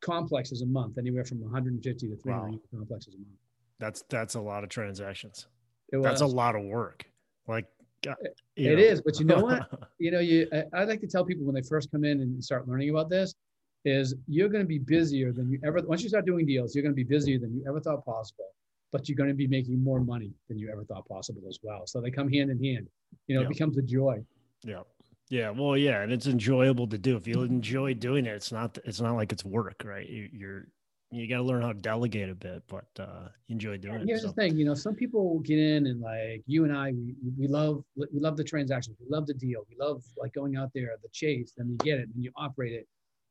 complexes 0.00 0.62
a 0.62 0.66
month, 0.66 0.98
anywhere 0.98 1.24
from 1.24 1.40
150 1.40 2.08
to 2.08 2.16
300 2.16 2.50
wow. 2.50 2.58
complexes 2.70 3.14
a 3.14 3.18
month. 3.18 3.38
That's 3.78 4.02
that's 4.08 4.34
a 4.34 4.40
lot 4.40 4.64
of 4.64 4.70
transactions. 4.70 5.46
That's 5.92 6.20
a 6.20 6.26
lot 6.26 6.56
of 6.56 6.62
work. 6.64 7.04
Like 7.46 7.66
uh, 8.12 8.28
it 8.56 8.76
know. 8.76 8.82
is, 8.82 9.00
but 9.02 9.18
you 9.18 9.26
know 9.26 9.40
what? 9.40 9.68
you 9.98 10.10
know, 10.10 10.20
you 10.20 10.48
I, 10.52 10.64
I 10.72 10.84
like 10.84 11.00
to 11.00 11.06
tell 11.06 11.24
people 11.24 11.44
when 11.44 11.54
they 11.54 11.62
first 11.62 11.90
come 11.90 12.04
in 12.04 12.20
and 12.20 12.42
start 12.42 12.68
learning 12.68 12.90
about 12.90 13.10
this 13.10 13.34
is 13.84 14.14
you're 14.26 14.48
going 14.48 14.64
to 14.64 14.68
be 14.68 14.78
busier 14.78 15.32
than 15.32 15.50
you 15.50 15.60
ever. 15.64 15.80
Once 15.86 16.02
you 16.02 16.08
start 16.08 16.26
doing 16.26 16.44
deals, 16.46 16.74
you're 16.74 16.82
going 16.82 16.94
to 16.94 16.96
be 16.96 17.04
busier 17.04 17.38
than 17.38 17.54
you 17.54 17.64
ever 17.68 17.80
thought 17.80 18.04
possible. 18.04 18.46
But 18.92 19.08
you're 19.08 19.16
going 19.16 19.30
to 19.30 19.34
be 19.34 19.46
making 19.46 19.82
more 19.82 20.00
money 20.00 20.32
than 20.48 20.58
you 20.58 20.70
ever 20.70 20.84
thought 20.84 21.06
possible 21.08 21.42
as 21.48 21.58
well. 21.62 21.86
So 21.86 22.00
they 22.00 22.10
come 22.10 22.30
hand 22.30 22.50
in 22.50 22.62
hand. 22.62 22.88
You 23.26 23.36
know, 23.36 23.42
it 23.42 23.48
becomes 23.48 23.76
a 23.78 23.82
joy. 23.82 24.24
Yeah. 24.64 24.82
Yeah, 25.28 25.50
well, 25.50 25.76
yeah, 25.76 26.02
and 26.02 26.12
it's 26.12 26.28
enjoyable 26.28 26.86
to 26.86 26.98
do. 26.98 27.16
If 27.16 27.26
you 27.26 27.42
enjoy 27.42 27.94
doing 27.94 28.26
it, 28.26 28.34
it's 28.34 28.52
not 28.52 28.78
it's 28.84 29.00
not 29.00 29.16
like 29.16 29.32
it's 29.32 29.44
work, 29.44 29.82
right? 29.84 30.08
You, 30.08 30.28
you're 30.32 30.68
you 31.16 31.28
got 31.28 31.38
to 31.38 31.42
learn 31.42 31.62
how 31.62 31.72
to 31.72 31.78
delegate 31.78 32.28
a 32.28 32.34
bit, 32.34 32.62
but 32.68 32.86
uh, 32.98 33.28
enjoy 33.48 33.76
doing 33.76 34.00
it. 34.00 34.06
Here's 34.06 34.22
so. 34.22 34.28
the 34.28 34.32
thing, 34.34 34.56
you 34.56 34.64
know, 34.64 34.74
some 34.74 34.94
people 34.94 35.40
get 35.40 35.58
in 35.58 35.86
and 35.86 36.00
like 36.00 36.42
you 36.46 36.64
and 36.64 36.76
I, 36.76 36.92
we, 36.92 37.14
we 37.38 37.48
love 37.48 37.82
we 37.96 38.20
love 38.20 38.36
the 38.36 38.44
transactions, 38.44 38.96
we 39.00 39.06
love 39.08 39.26
the 39.26 39.34
deal, 39.34 39.62
we 39.68 39.76
love 39.78 40.02
like 40.16 40.32
going 40.32 40.56
out 40.56 40.70
there, 40.74 40.90
the 41.02 41.08
chase, 41.12 41.54
and 41.58 41.70
you 41.70 41.76
get 41.78 41.98
it 41.98 42.08
and 42.14 42.22
you 42.22 42.30
operate 42.36 42.72
it. 42.72 42.86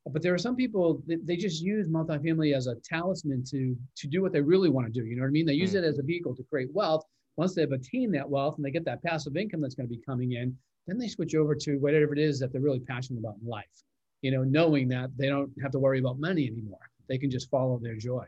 But 0.07 0.21
there 0.21 0.33
are 0.33 0.39
some 0.39 0.55
people 0.55 1.01
that 1.07 1.25
they 1.25 1.35
just 1.35 1.63
use 1.63 1.87
multifamily 1.87 2.55
as 2.55 2.67
a 2.67 2.75
talisman 2.75 3.43
to 3.45 3.75
to 3.95 4.07
do 4.07 4.21
what 4.21 4.33
they 4.33 4.41
really 4.41 4.69
want 4.69 4.85
to 4.87 4.93
do. 4.93 5.05
You 5.05 5.15
know 5.15 5.23
what 5.23 5.29
I 5.29 5.31
mean? 5.31 5.45
They 5.45 5.53
use 5.53 5.73
mm. 5.73 5.77
it 5.79 5.83
as 5.83 5.97
a 5.97 6.03
vehicle 6.03 6.35
to 6.35 6.43
create 6.43 6.69
wealth. 6.73 7.03
Once 7.37 7.53
they've 7.53 7.71
attained 7.71 8.13
that 8.15 8.29
wealth 8.29 8.55
and 8.55 8.65
they 8.65 8.71
get 8.71 8.85
that 8.85 9.03
passive 9.03 9.35
income 9.35 9.61
that's 9.61 9.75
going 9.75 9.89
to 9.89 9.93
be 9.93 10.01
coming 10.05 10.33
in, 10.33 10.55
then 10.87 10.97
they 10.97 11.07
switch 11.07 11.35
over 11.35 11.53
to 11.55 11.77
whatever 11.77 12.13
it 12.13 12.19
is 12.19 12.39
that 12.39 12.51
they're 12.51 12.61
really 12.61 12.79
passionate 12.79 13.19
about 13.19 13.35
in 13.41 13.47
life. 13.47 13.83
You 14.21 14.31
know, 14.31 14.43
knowing 14.43 14.87
that 14.89 15.09
they 15.17 15.27
don't 15.27 15.51
have 15.61 15.71
to 15.71 15.79
worry 15.79 15.99
about 15.99 16.19
money 16.19 16.47
anymore. 16.47 16.79
They 17.07 17.17
can 17.17 17.29
just 17.29 17.49
follow 17.49 17.79
their 17.81 17.95
joy. 17.95 18.25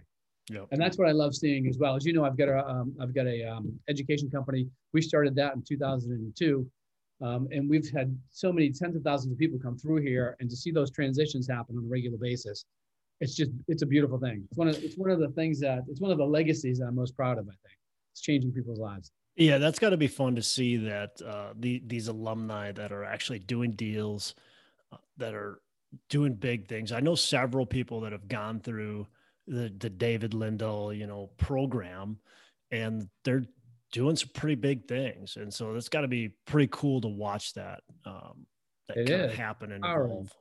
Yep. 0.50 0.68
And 0.72 0.82
that's 0.82 0.98
what 0.98 1.08
I 1.08 1.12
love 1.12 1.36
seeing 1.36 1.68
as 1.68 1.78
well. 1.78 1.96
As 1.96 2.06
you 2.06 2.14
know, 2.14 2.24
I've 2.24 2.38
got 2.38 2.48
a 2.48 2.66
um, 2.66 2.96
I've 3.02 3.14
got 3.14 3.28
a 3.28 3.44
um, 3.44 3.78
education 3.90 4.30
company. 4.30 4.68
We 4.94 5.02
started 5.02 5.36
that 5.36 5.56
in 5.56 5.62
2002, 5.62 6.70
um, 7.22 7.48
and 7.52 7.70
we've 7.70 7.90
had 7.92 8.18
so 8.32 8.54
many 8.54 8.72
tens 8.72 8.96
of 8.96 9.04
thousands 9.04 9.34
of 9.34 9.38
people 9.38 9.60
come 9.60 9.78
through 9.78 10.02
here, 10.02 10.38
and 10.40 10.50
to 10.50 10.56
see 10.56 10.72
those 10.72 10.90
transitions 10.90 11.48
happen 11.50 11.78
on 11.78 11.84
a 11.84 11.88
regular 11.88 12.18
basis, 12.18 12.64
it's 13.20 13.36
just 13.36 13.52
it's 13.68 13.82
a 13.82 13.86
beautiful 13.86 14.18
thing. 14.18 14.46
It's 14.50 14.58
one 14.58 14.70
of 14.70 14.82
it's 14.82 14.98
one 14.98 15.12
of 15.12 15.20
the 15.20 15.30
things 15.30 15.60
that 15.60 15.80
it's 15.90 16.00
one 16.00 16.12
of 16.12 16.18
the 16.18 16.26
legacies 16.26 16.80
that 16.80 16.86
I'm 16.86 16.96
most 16.96 17.16
proud 17.16 17.38
of. 17.38 17.46
I 17.46 17.52
think 17.52 17.78
it's 18.14 18.22
changing 18.22 18.54
people's 18.54 18.80
lives. 18.80 19.12
Yeah, 19.36 19.60
that's 19.60 19.78
got 19.78 19.92
to 19.92 19.98
be 19.98 20.08
fun 20.08 20.36
to 20.36 20.42
see 20.42 20.78
that 20.78 21.22
uh, 21.22 21.54
the, 21.56 21.84
these 21.86 22.08
alumni 22.08 22.72
that 22.72 22.92
are 22.92 23.04
actually 23.04 23.38
doing 23.38 23.74
deals, 23.74 24.34
uh, 24.92 24.98
that 25.18 25.36
are 25.36 25.62
doing 26.10 26.34
big 26.34 26.68
things. 26.68 26.92
I 26.92 27.00
know 27.00 27.16
several 27.16 27.66
people 27.66 28.02
that 28.02 28.12
have 28.12 28.28
gone 28.28 28.60
through 28.60 29.08
the 29.48 29.74
the 29.78 29.90
David 29.90 30.32
Lindahl, 30.32 30.98
you 30.98 31.08
know, 31.08 31.30
program, 31.38 32.18
and 32.72 33.08
they're 33.24 33.46
doing 33.92 34.16
some 34.16 34.30
pretty 34.34 34.56
big 34.56 34.88
things. 34.88 35.38
And 35.38 35.54
so 35.54 35.74
it's 35.76 35.90
got 35.90 36.02
to 36.02 36.08
be 36.08 36.30
pretty 36.46 36.68
cool 36.72 37.00
to 37.02 37.08
watch 37.08 37.54
that 37.54 37.82
um, 38.06 38.46
that 38.88 39.08
kind 39.08 39.22
of 39.22 39.34
happen 39.34 39.72
and 39.72 39.84
evolve. 39.86 40.32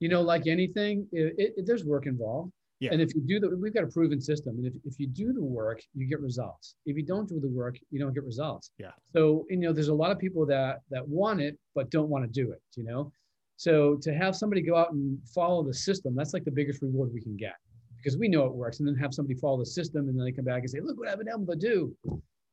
You 0.00 0.08
know, 0.08 0.20
like 0.20 0.46
anything, 0.46 1.06
it, 1.12 1.54
it, 1.56 1.66
there's 1.66 1.84
work 1.84 2.06
involved. 2.06 2.52
Yeah. 2.80 2.92
And 2.92 3.00
if 3.00 3.14
you 3.14 3.22
do 3.22 3.40
the, 3.40 3.56
we've 3.56 3.72
got 3.72 3.84
a 3.84 3.86
proven 3.86 4.20
system. 4.20 4.56
And 4.58 4.66
if, 4.66 4.74
if 4.84 5.00
you 5.00 5.06
do 5.06 5.32
the 5.32 5.42
work, 5.42 5.80
you 5.94 6.06
get 6.06 6.20
results. 6.20 6.74
If 6.84 6.96
you 6.96 7.02
don't 7.02 7.26
do 7.26 7.40
the 7.40 7.48
work, 7.48 7.78
you 7.90 7.98
don't 7.98 8.12
get 8.12 8.24
results. 8.24 8.72
Yeah. 8.76 8.90
So, 9.14 9.46
you 9.48 9.56
know, 9.56 9.72
there's 9.72 9.88
a 9.88 9.94
lot 9.94 10.10
of 10.10 10.18
people 10.18 10.44
that, 10.46 10.80
that 10.90 11.08
want 11.08 11.40
it, 11.40 11.56
but 11.74 11.88
don't 11.90 12.10
want 12.10 12.24
to 12.24 12.30
do 12.30 12.52
it, 12.52 12.60
you 12.74 12.84
know? 12.84 13.10
So 13.56 13.96
to 14.02 14.14
have 14.14 14.36
somebody 14.36 14.60
go 14.60 14.76
out 14.76 14.92
and 14.92 15.18
follow 15.34 15.62
the 15.62 15.74
system, 15.74 16.14
that's 16.14 16.34
like 16.34 16.44
the 16.44 16.50
biggest 16.50 16.82
reward 16.82 17.10
we 17.12 17.20
can 17.20 17.36
get 17.36 17.56
because 17.96 18.18
we 18.18 18.28
know 18.28 18.44
it 18.44 18.52
works. 18.52 18.78
And 18.78 18.88
then 18.88 18.94
have 18.96 19.14
somebody 19.14 19.38
follow 19.38 19.58
the 19.58 19.66
system 19.66 20.08
and 20.08 20.18
then 20.18 20.24
they 20.24 20.32
come 20.32 20.44
back 20.44 20.60
and 20.60 20.70
say, 20.70 20.80
look 20.80 20.98
what 20.98 21.08
I've 21.08 21.18
been 21.18 21.28
able 21.28 21.46
to 21.46 21.56
do. 21.56 21.96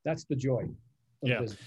That's 0.06 0.24
the 0.24 0.36
joy. 0.36 0.64
Yeah. 1.22 1.42
Business. 1.42 1.60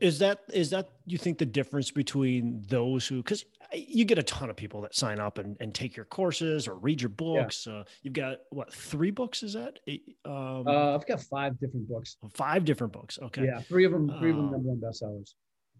Is 0.00 0.18
that 0.18 0.40
is 0.52 0.70
that 0.70 0.88
you 1.06 1.16
think 1.16 1.38
the 1.38 1.46
difference 1.46 1.92
between 1.92 2.64
those 2.66 3.06
who 3.06 3.18
because 3.18 3.44
you 3.72 4.04
get 4.04 4.18
a 4.18 4.22
ton 4.24 4.50
of 4.50 4.56
people 4.56 4.80
that 4.80 4.96
sign 4.96 5.20
up 5.20 5.38
and, 5.38 5.56
and 5.60 5.72
take 5.72 5.94
your 5.96 6.06
courses 6.06 6.66
or 6.66 6.74
read 6.74 7.00
your 7.00 7.08
books. 7.08 7.68
Yeah. 7.68 7.74
Uh, 7.74 7.84
you've 8.02 8.14
got 8.14 8.38
what 8.50 8.74
three 8.74 9.12
books? 9.12 9.44
Is 9.44 9.52
that? 9.52 9.78
Um, 10.24 10.66
uh, 10.66 10.96
I've 10.96 11.06
got 11.06 11.20
five 11.20 11.58
different 11.60 11.88
books. 11.88 12.16
Five 12.32 12.64
different 12.64 12.92
books. 12.92 13.16
Okay. 13.22 13.44
Yeah, 13.44 13.60
three 13.60 13.84
of 13.84 13.92
them. 13.92 14.12
Three 14.18 14.30
of 14.30 14.36
them 14.36 14.46
um, 14.46 14.52
number 14.52 14.70
one 14.70 14.80
bestsellers. 14.80 15.34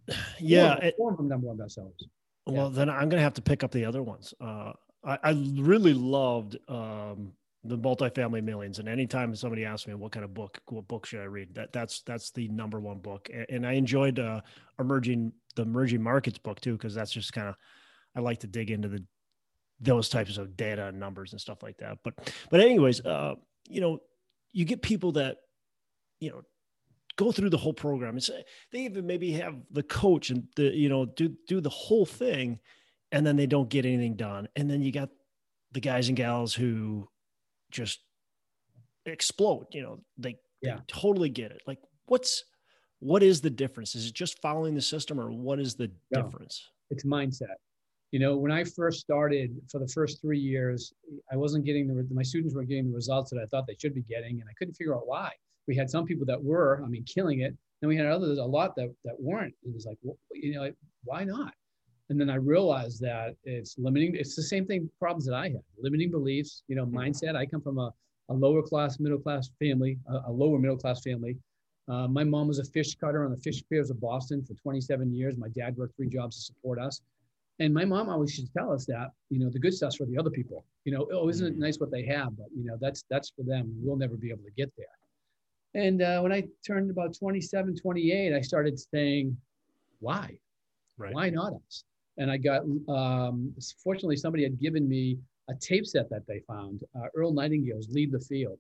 Yeah, 0.39 0.79
four, 0.79 0.93
four 0.97 1.11
of 1.13 1.17
them 1.17 1.29
number 1.29 1.49
one 1.49 1.57
bestsellers. 1.57 2.01
Well, 2.47 2.69
yeah. 2.69 2.77
then 2.77 2.91
I'm 2.91 3.09
gonna 3.09 3.23
have 3.23 3.35
to 3.35 3.43
pick 3.43 3.65
up 3.65 3.71
the 3.71 3.85
other 3.85 4.03
ones. 4.03 4.35
Uh, 4.41 4.73
I, 5.05 5.19
I 5.23 5.31
really 5.57 5.95
loved 5.95 6.57
um, 6.69 7.33
the 7.65 7.79
multifamily 7.79 8.45
millions 8.45 8.79
and 8.79 8.89
anytime 8.89 9.35
somebody 9.35 9.65
asks 9.65 9.87
me 9.89 9.95
what 9.95 10.13
kind 10.13 10.23
of 10.23 10.35
book 10.35 10.61
what 10.67 10.87
book 10.87 11.07
should 11.07 11.21
i 11.21 11.25
read 11.25 11.55
that 11.55 11.73
that's 11.73 12.03
that's 12.03 12.31
the 12.31 12.47
number 12.49 12.79
one 12.79 12.99
book 12.99 13.31
and, 13.49 13.67
i 13.67 13.73
enjoyed 13.73 14.19
uh 14.19 14.41
emerging 14.79 15.33
the 15.57 15.63
emerging 15.63 16.03
markets 16.03 16.37
book 16.37 16.61
too 16.61 16.75
because 16.75 16.95
that's 16.95 17.11
just 17.11 17.33
kind 17.33 17.49
of 17.49 17.55
i 18.15 18.21
like 18.21 18.39
to 18.39 18.47
dig 18.47 18.71
into 18.71 18.87
the 18.87 19.03
those 19.81 20.11
types 20.11 20.37
of 20.37 20.57
data 20.59 20.89
and 20.89 21.01
numbers 21.01 21.33
and 21.33 21.41
stuff 21.41 21.63
like 21.63 21.79
that 21.79 21.97
but 22.05 22.15
but 22.51 22.61
anyways 22.61 23.01
uh 23.07 23.35
you 23.67 23.81
know 23.81 23.99
you 24.53 24.67
get 24.67 24.83
people 24.83 25.13
that 25.13 25.39
you 26.21 26.31
know, 26.31 26.43
go 27.17 27.33
through 27.33 27.51
the 27.51 27.59
whole 27.59 27.73
program. 27.73 28.17
It's 28.17 28.31
they 28.73 28.81
even 28.81 29.07
maybe 29.07 29.33
have 29.33 29.57
the 29.71 29.83
coach 29.83 30.31
and 30.31 30.47
the 30.57 30.75
you 30.75 30.89
know 30.89 31.05
do 31.05 31.35
do 31.47 31.61
the 31.61 31.71
whole 31.71 32.07
thing, 32.07 32.59
and 33.13 33.27
then 33.27 33.37
they 33.37 33.47
don't 33.47 33.69
get 33.69 33.87
anything 33.87 34.17
done. 34.17 34.49
And 34.57 34.71
then 34.71 34.83
you 34.83 34.93
got 34.93 35.11
the 35.73 35.81
guys 35.81 36.09
and 36.09 36.17
gals 36.17 36.55
who 36.55 37.09
just 37.71 38.01
explode. 39.07 39.67
You 39.73 39.83
know, 39.83 40.01
they, 40.19 40.39
yeah. 40.63 40.77
they 40.77 40.83
totally 40.87 41.29
get 41.29 41.51
it. 41.51 41.63
Like, 41.67 41.79
what's 42.07 42.45
what 43.01 43.23
is 43.23 43.41
the 43.41 43.51
difference? 43.51 43.95
Is 43.95 44.07
it 44.07 44.15
just 44.15 44.41
following 44.41 44.75
the 44.75 44.83
system, 44.83 45.21
or 45.21 45.31
what 45.31 45.61
is 45.61 45.75
the 45.75 45.91
no, 46.11 46.23
difference? 46.23 46.71
It's 46.91 47.05
mindset. 47.05 47.57
You 48.13 48.21
know, 48.21 48.37
when 48.37 48.53
I 48.53 48.63
first 48.63 49.01
started 49.01 49.61
for 49.69 49.81
the 49.81 49.89
first 49.89 50.21
three 50.21 50.39
years, 50.39 50.93
I 51.33 51.37
wasn't 51.37 51.65
getting 51.65 51.89
the 51.89 52.07
my 52.13 52.23
students 52.23 52.55
weren't 52.55 52.69
getting 52.69 52.89
the 52.89 52.95
results 52.95 53.31
that 53.31 53.41
I 53.41 53.47
thought 53.47 53.67
they 53.67 53.77
should 53.79 53.95
be 53.95 54.03
getting, 54.03 54.41
and 54.41 54.49
I 54.49 54.53
couldn't 54.55 54.75
figure 54.75 54.95
out 54.95 55.07
why 55.07 55.33
we 55.67 55.77
had 55.77 55.91
some 55.91 56.05
people 56.05 56.27
that 56.27 56.43
were, 56.43 56.83
I 56.85 56.89
mean, 56.89 57.05
killing 57.05 57.41
it. 57.41 57.57
And 57.83 57.89
we 57.89 57.97
had 57.97 58.07
others, 58.07 58.39
a 58.39 58.45
lot 58.45 58.75
that, 58.77 58.95
that 59.05 59.21
weren't. 59.21 59.55
It 59.63 59.75
was 59.75 59.85
like, 59.85 59.99
well, 60.03 60.17
you 60.33 60.55
know, 60.55 60.63
like, 60.63 60.75
why 61.05 61.25
not? 61.25 61.53
And 62.11 62.21
then 62.21 62.31
I 62.31 62.37
realized 62.37 63.01
that 63.01 63.35
it's 63.45 63.77
limiting. 63.79 64.15
It's 64.15 64.37
the 64.37 64.43
same 64.43 64.67
thing 64.67 64.91
problems 64.99 65.27
that 65.27 65.35
I 65.35 65.49
had, 65.49 65.63
limiting 65.79 66.11
beliefs, 66.11 66.63
you 66.69 66.77
know, 66.77 66.87
mindset. 66.87 67.37
I 67.37 67.47
come 67.47 67.61
from 67.61 67.79
a, 67.79 67.93
a 68.29 68.35
lower 68.35 68.63
class, 68.63 69.01
middle 69.01 69.19
class 69.19 69.51
family, 69.59 69.99
a, 70.09 70.31
a 70.31 70.33
lower 70.33 70.59
middle 70.59 70.77
class 70.77 71.03
family. 71.03 71.37
Uh, 71.89 72.09
my 72.09 72.25
mom 72.25 72.49
was 72.49 72.59
a 72.59 72.65
fish 72.65 72.95
cutter 72.95 73.25
on 73.25 73.31
the 73.31 73.37
fish 73.37 73.63
piers 73.69 73.91
of 73.91 74.01
Boston 74.01 74.43
for 74.43 74.55
27 74.55 75.13
years. 75.13 75.37
My 75.37 75.49
dad 75.49 75.77
worked 75.77 75.97
three 75.97 76.09
jobs 76.09 76.37
to 76.37 76.43
support 76.43 76.79
us. 76.79 77.01
And 77.61 77.73
my 77.73 77.85
mom 77.85 78.09
always 78.09 78.37
used 78.37 78.53
to 78.53 78.59
tell 78.59 78.73
us 78.73 78.85
that, 78.87 79.11
you 79.31 79.39
know, 79.39 79.49
the 79.49 79.59
good 79.59 79.75
stuff's 79.75 79.97
for 79.97 80.07
the 80.07 80.19
other 80.19 80.31
people. 80.31 80.65
You 80.85 80.93
know, 80.93 81.07
oh, 81.13 81.29
isn't 81.29 81.47
it 81.47 81.57
mm. 81.57 81.61
nice 81.61 81.79
what 81.79 81.91
they 81.91 82.05
have? 82.07 82.37
But, 82.37 82.47
you 82.57 82.65
know, 82.65 82.77
that's 82.81 83.05
that's 83.09 83.31
for 83.31 83.43
them. 83.43 83.73
We'll 83.81 83.97
never 83.97 84.17
be 84.17 84.31
able 84.31 84.45
to 84.45 84.51
get 84.57 84.73
there. 84.77 84.87
And 85.75 86.03
uh, 86.03 86.21
when 86.21 86.33
I 86.33 86.45
turned 86.67 86.91
about 86.91 87.17
27, 87.19 87.77
28, 87.77 88.33
I 88.33 88.41
started 88.41 88.79
saying, 88.79 89.37
why? 90.01 90.39
Right. 90.99 91.15
Why 91.15 91.31
not 91.31 91.55
us? 91.55 91.85
And 92.17 92.31
I 92.31 92.37
got, 92.37 92.63
um, 92.89 93.53
fortunately, 93.83 94.17
somebody 94.17 94.45
had 94.45 94.61
given 94.61 94.89
me 94.89 95.19
a 95.49 95.55
tape 95.55 95.87
set 95.87 96.09
that 96.11 96.27
they 96.27 96.41
found, 96.47 96.85
uh, 96.95 97.07
Earl 97.15 97.33
Nightingale's 97.33 97.89
Lead 97.91 98.13
the 98.13 98.21
Field. 98.21 98.59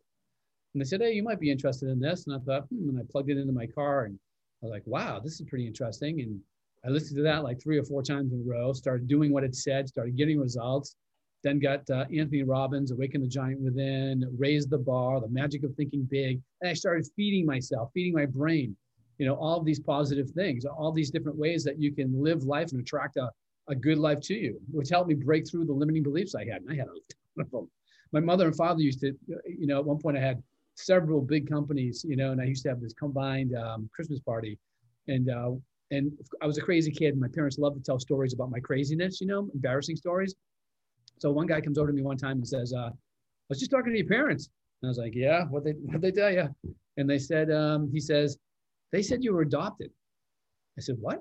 And 0.74 0.80
they 0.80 0.84
said, 0.84 1.00
hey, 1.00 1.12
you 1.12 1.22
might 1.22 1.38
be 1.38 1.52
interested 1.52 1.88
in 1.88 2.00
this. 2.00 2.26
And 2.26 2.34
I 2.34 2.40
thought, 2.40 2.66
hmm, 2.68 2.88
and 2.88 2.98
I 2.98 3.02
plugged 3.08 3.30
it 3.30 3.38
into 3.38 3.52
my 3.52 3.66
car 3.66 4.06
and 4.06 4.18
I 4.62 4.66
was 4.66 4.72
like, 4.72 4.86
wow, 4.86 5.20
this 5.20 5.40
is 5.40 5.46
pretty 5.48 5.66
interesting. 5.66 6.20
And 6.20 6.40
I 6.84 6.88
listened 6.90 7.16
to 7.18 7.22
that 7.22 7.44
like 7.44 7.62
three 7.62 7.78
or 7.78 7.84
four 7.84 8.02
times 8.02 8.32
in 8.32 8.40
a 8.40 8.50
row, 8.50 8.72
started 8.72 9.06
doing 9.06 9.32
what 9.32 9.44
it 9.44 9.54
said, 9.54 9.88
started 9.88 10.16
getting 10.16 10.40
results. 10.40 10.96
Then 11.44 11.58
got 11.58 11.88
uh, 11.90 12.06
Anthony 12.16 12.42
Robbins, 12.42 12.90
Awaken 12.90 13.20
the 13.20 13.28
Giant 13.28 13.60
Within, 13.60 14.24
Raise 14.38 14.66
the 14.66 14.78
Bar, 14.78 15.20
The 15.20 15.28
Magic 15.28 15.62
of 15.62 15.74
Thinking 15.74 16.08
Big. 16.10 16.40
And 16.62 16.70
I 16.70 16.72
started 16.72 17.06
feeding 17.14 17.44
myself, 17.44 17.90
feeding 17.92 18.14
my 18.14 18.24
brain, 18.24 18.74
you 19.18 19.26
know, 19.26 19.34
all 19.34 19.62
these 19.62 19.78
positive 19.78 20.30
things, 20.30 20.64
all 20.64 20.90
these 20.90 21.10
different 21.10 21.36
ways 21.36 21.62
that 21.64 21.78
you 21.78 21.92
can 21.92 22.10
live 22.22 22.44
life 22.44 22.72
and 22.72 22.80
attract 22.80 23.18
a, 23.18 23.30
a 23.68 23.74
good 23.74 23.98
life 23.98 24.20
to 24.22 24.34
you, 24.34 24.58
which 24.72 24.88
helped 24.88 25.08
me 25.08 25.14
break 25.14 25.48
through 25.48 25.66
the 25.66 25.72
limiting 25.72 26.02
beliefs 26.02 26.34
I 26.34 26.46
had. 26.46 26.62
And 26.62 26.70
I 26.70 26.76
had 26.76 26.86
a 26.86 27.38
ton 27.38 27.44
of 27.44 27.50
them. 27.50 27.70
My 28.12 28.20
mother 28.20 28.46
and 28.46 28.56
father 28.56 28.80
used 28.80 29.00
to, 29.00 29.14
you 29.46 29.66
know, 29.66 29.78
at 29.78 29.84
one 29.84 29.98
point 29.98 30.16
I 30.16 30.20
had 30.20 30.42
several 30.76 31.20
big 31.20 31.48
companies, 31.48 32.04
you 32.08 32.16
know, 32.16 32.32
and 32.32 32.40
I 32.40 32.44
used 32.44 32.62
to 32.62 32.70
have 32.70 32.80
this 32.80 32.94
combined 32.94 33.54
um, 33.54 33.90
Christmas 33.94 34.20
party. 34.20 34.58
And, 35.08 35.28
uh, 35.28 35.52
and 35.90 36.10
I 36.40 36.46
was 36.46 36.56
a 36.56 36.62
crazy 36.62 36.90
kid. 36.90 37.18
My 37.18 37.28
parents 37.28 37.58
loved 37.58 37.76
to 37.76 37.82
tell 37.82 38.00
stories 38.00 38.32
about 38.32 38.50
my 38.50 38.60
craziness, 38.60 39.20
you 39.20 39.26
know, 39.26 39.50
embarrassing 39.52 39.96
stories. 39.96 40.34
So 41.24 41.30
one 41.30 41.46
guy 41.46 41.62
comes 41.62 41.78
over 41.78 41.86
to 41.86 41.94
me 41.94 42.02
one 42.02 42.18
time 42.18 42.36
and 42.36 42.46
says, 42.46 42.74
uh, 42.74 42.90
I 42.90 42.92
was 43.48 43.58
just 43.58 43.70
talking 43.70 43.92
to 43.92 43.98
your 43.98 44.06
parents. 44.06 44.50
And 44.82 44.88
I 44.88 44.90
was 44.90 44.98
like, 44.98 45.14
yeah, 45.14 45.44
what 45.44 45.64
they, 45.64 45.70
what 45.70 46.02
they 46.02 46.10
tell 46.10 46.30
you? 46.30 46.54
And 46.98 47.08
they 47.08 47.18
said, 47.18 47.50
um, 47.50 47.88
he 47.90 47.98
says, 47.98 48.36
they 48.92 49.00
said 49.00 49.24
you 49.24 49.32
were 49.32 49.40
adopted. 49.40 49.90
I 50.76 50.82
said, 50.82 50.96
what? 51.00 51.20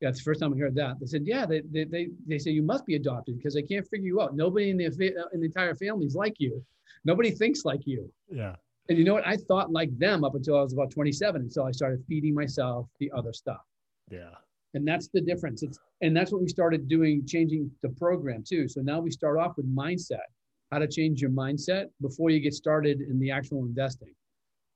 Yeah, 0.00 0.08
it's 0.08 0.18
the 0.18 0.24
first 0.24 0.40
time 0.40 0.52
I 0.52 0.58
heard 0.58 0.74
that. 0.74 0.98
They 0.98 1.06
said, 1.06 1.22
yeah, 1.26 1.46
they, 1.46 1.60
they, 1.70 1.84
they, 1.84 2.08
they 2.26 2.38
say 2.38 2.50
you 2.50 2.64
must 2.64 2.84
be 2.86 2.96
adopted 2.96 3.36
because 3.36 3.54
they 3.54 3.62
can't 3.62 3.86
figure 3.86 4.08
you 4.08 4.20
out. 4.20 4.34
Nobody 4.34 4.70
in 4.70 4.78
the, 4.78 4.86
in 4.86 5.38
the 5.38 5.46
entire 5.46 5.76
family 5.76 6.06
is 6.06 6.16
like 6.16 6.34
you. 6.38 6.60
Nobody 7.04 7.30
thinks 7.30 7.64
like 7.64 7.86
you. 7.86 8.12
Yeah. 8.28 8.56
And 8.88 8.98
you 8.98 9.04
know 9.04 9.14
what? 9.14 9.28
I 9.28 9.36
thought 9.36 9.70
like 9.70 9.96
them 9.96 10.24
up 10.24 10.34
until 10.34 10.58
I 10.58 10.62
was 10.62 10.72
about 10.72 10.90
27. 10.90 11.42
Until 11.42 11.66
I 11.66 11.70
started 11.70 12.02
feeding 12.08 12.34
myself 12.34 12.88
the 12.98 13.12
other 13.14 13.32
stuff. 13.32 13.60
Yeah 14.10 14.34
and 14.74 14.86
that's 14.86 15.08
the 15.08 15.20
difference. 15.20 15.62
It's 15.62 15.78
and 16.00 16.16
that's 16.16 16.32
what 16.32 16.40
we 16.42 16.48
started 16.48 16.88
doing 16.88 17.26
changing 17.26 17.70
the 17.82 17.90
program 17.90 18.44
too. 18.46 18.68
So 18.68 18.80
now 18.80 19.00
we 19.00 19.10
start 19.10 19.38
off 19.38 19.56
with 19.56 19.74
mindset 19.74 20.28
how 20.70 20.78
to 20.78 20.86
change 20.86 21.20
your 21.20 21.30
mindset 21.30 21.86
before 22.00 22.30
you 22.30 22.40
get 22.40 22.54
started 22.54 23.00
in 23.00 23.18
the 23.18 23.30
actual 23.30 23.64
investing. 23.64 24.14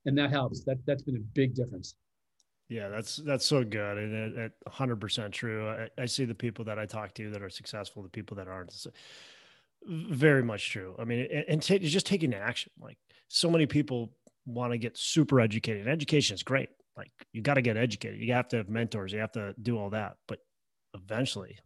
And 0.05 0.17
that 0.17 0.29
helps. 0.29 0.63
That 0.65 0.77
that's 0.85 1.03
been 1.03 1.15
a 1.15 1.25
big 1.33 1.55
difference. 1.55 1.95
Yeah 2.69 2.89
that's 2.89 3.17
that's 3.17 3.45
so 3.45 3.63
good. 3.63 3.97
And 3.97 4.13
it, 4.13 4.37
it 4.37 4.51
100% 4.67 5.31
true. 5.31 5.69
I, 5.69 5.89
I, 6.01 6.05
see 6.05 6.25
the 6.25 6.35
people 6.35 6.65
that 6.65 6.79
i 6.79 6.85
talk 6.85 7.13
to 7.15 7.29
that 7.31 7.41
are 7.41 7.49
successful 7.49 8.03
the 8.03 8.09
people 8.09 8.37
that 8.37 8.47
aren't. 8.47 8.73
Uh, 8.85 8.89
very 9.87 10.43
much 10.43 10.71
true. 10.71 10.95
I 10.99 11.05
mean 11.05 11.27
and, 11.31 11.45
and 11.47 11.61
t- 11.61 11.79
just 11.79 12.07
taking 12.07 12.33
action. 12.33 12.71
Like 12.79 12.97
so 13.27 13.49
many 13.49 13.65
people 13.65 14.11
want 14.45 14.73
to 14.73 14.77
get 14.77 14.97
super 14.97 15.39
educated. 15.39 15.87
Education 15.87 16.35
is 16.35 16.43
great 16.43 16.69
like 16.97 17.11
you 17.33 17.41
got 17.41 17.55
to 17.55 17.61
get 17.61 17.77
educated. 17.77 18.19
You 18.19 18.33
have 18.33 18.47
to 18.49 18.57
have 18.57 18.69
mentors. 18.69 19.11
You 19.11 19.19
have 19.19 19.31
to 19.33 19.53
do 19.61 19.77
all 19.77 19.89
that. 19.91 20.15
But 20.27 20.39
eventually, 20.93 21.57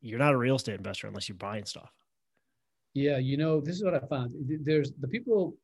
you're 0.00 0.18
not 0.18 0.34
a 0.34 0.36
real 0.36 0.56
estate 0.56 0.76
investor 0.76 1.06
unless 1.06 1.28
you're 1.28 1.36
buying 1.36 1.64
stuff. 1.64 1.90
Yeah, 2.94 3.18
you 3.18 3.36
know, 3.36 3.60
this 3.60 3.76
is 3.76 3.84
what 3.84 3.94
I 3.94 4.00
found. 4.06 4.32
There's 4.62 4.92
the 5.00 5.08
people, 5.08 5.56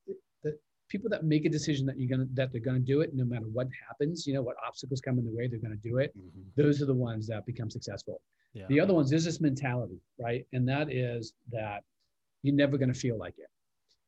the 0.42 0.58
people 0.88 1.08
that 1.10 1.24
make 1.24 1.44
a 1.44 1.48
decision 1.48 1.86
that 1.86 1.98
you're 1.98 2.10
gonna 2.10 2.28
that 2.34 2.50
they're 2.50 2.60
gonna 2.60 2.80
do 2.80 3.02
it 3.02 3.14
no 3.14 3.24
matter 3.24 3.46
what 3.52 3.68
happens. 3.88 4.26
You 4.26 4.34
know, 4.34 4.42
what 4.42 4.56
obstacles 4.66 5.00
come 5.00 5.18
in 5.18 5.24
the 5.24 5.30
way, 5.30 5.46
they're 5.46 5.60
gonna 5.60 5.76
do 5.76 5.98
it. 5.98 6.12
Mm-hmm. 6.18 6.60
Those 6.60 6.82
are 6.82 6.86
the 6.86 6.94
ones 6.94 7.28
that 7.28 7.46
become 7.46 7.70
successful. 7.70 8.20
Yeah. 8.52 8.66
The 8.68 8.80
other 8.80 8.94
ones, 8.94 9.12
is 9.12 9.24
this 9.24 9.40
mentality, 9.40 10.00
right? 10.18 10.44
And 10.52 10.68
that 10.68 10.92
is 10.92 11.34
that 11.52 11.84
you're 12.42 12.56
never 12.56 12.76
gonna 12.76 12.94
feel 12.94 13.16
like 13.16 13.34
it. 13.38 13.48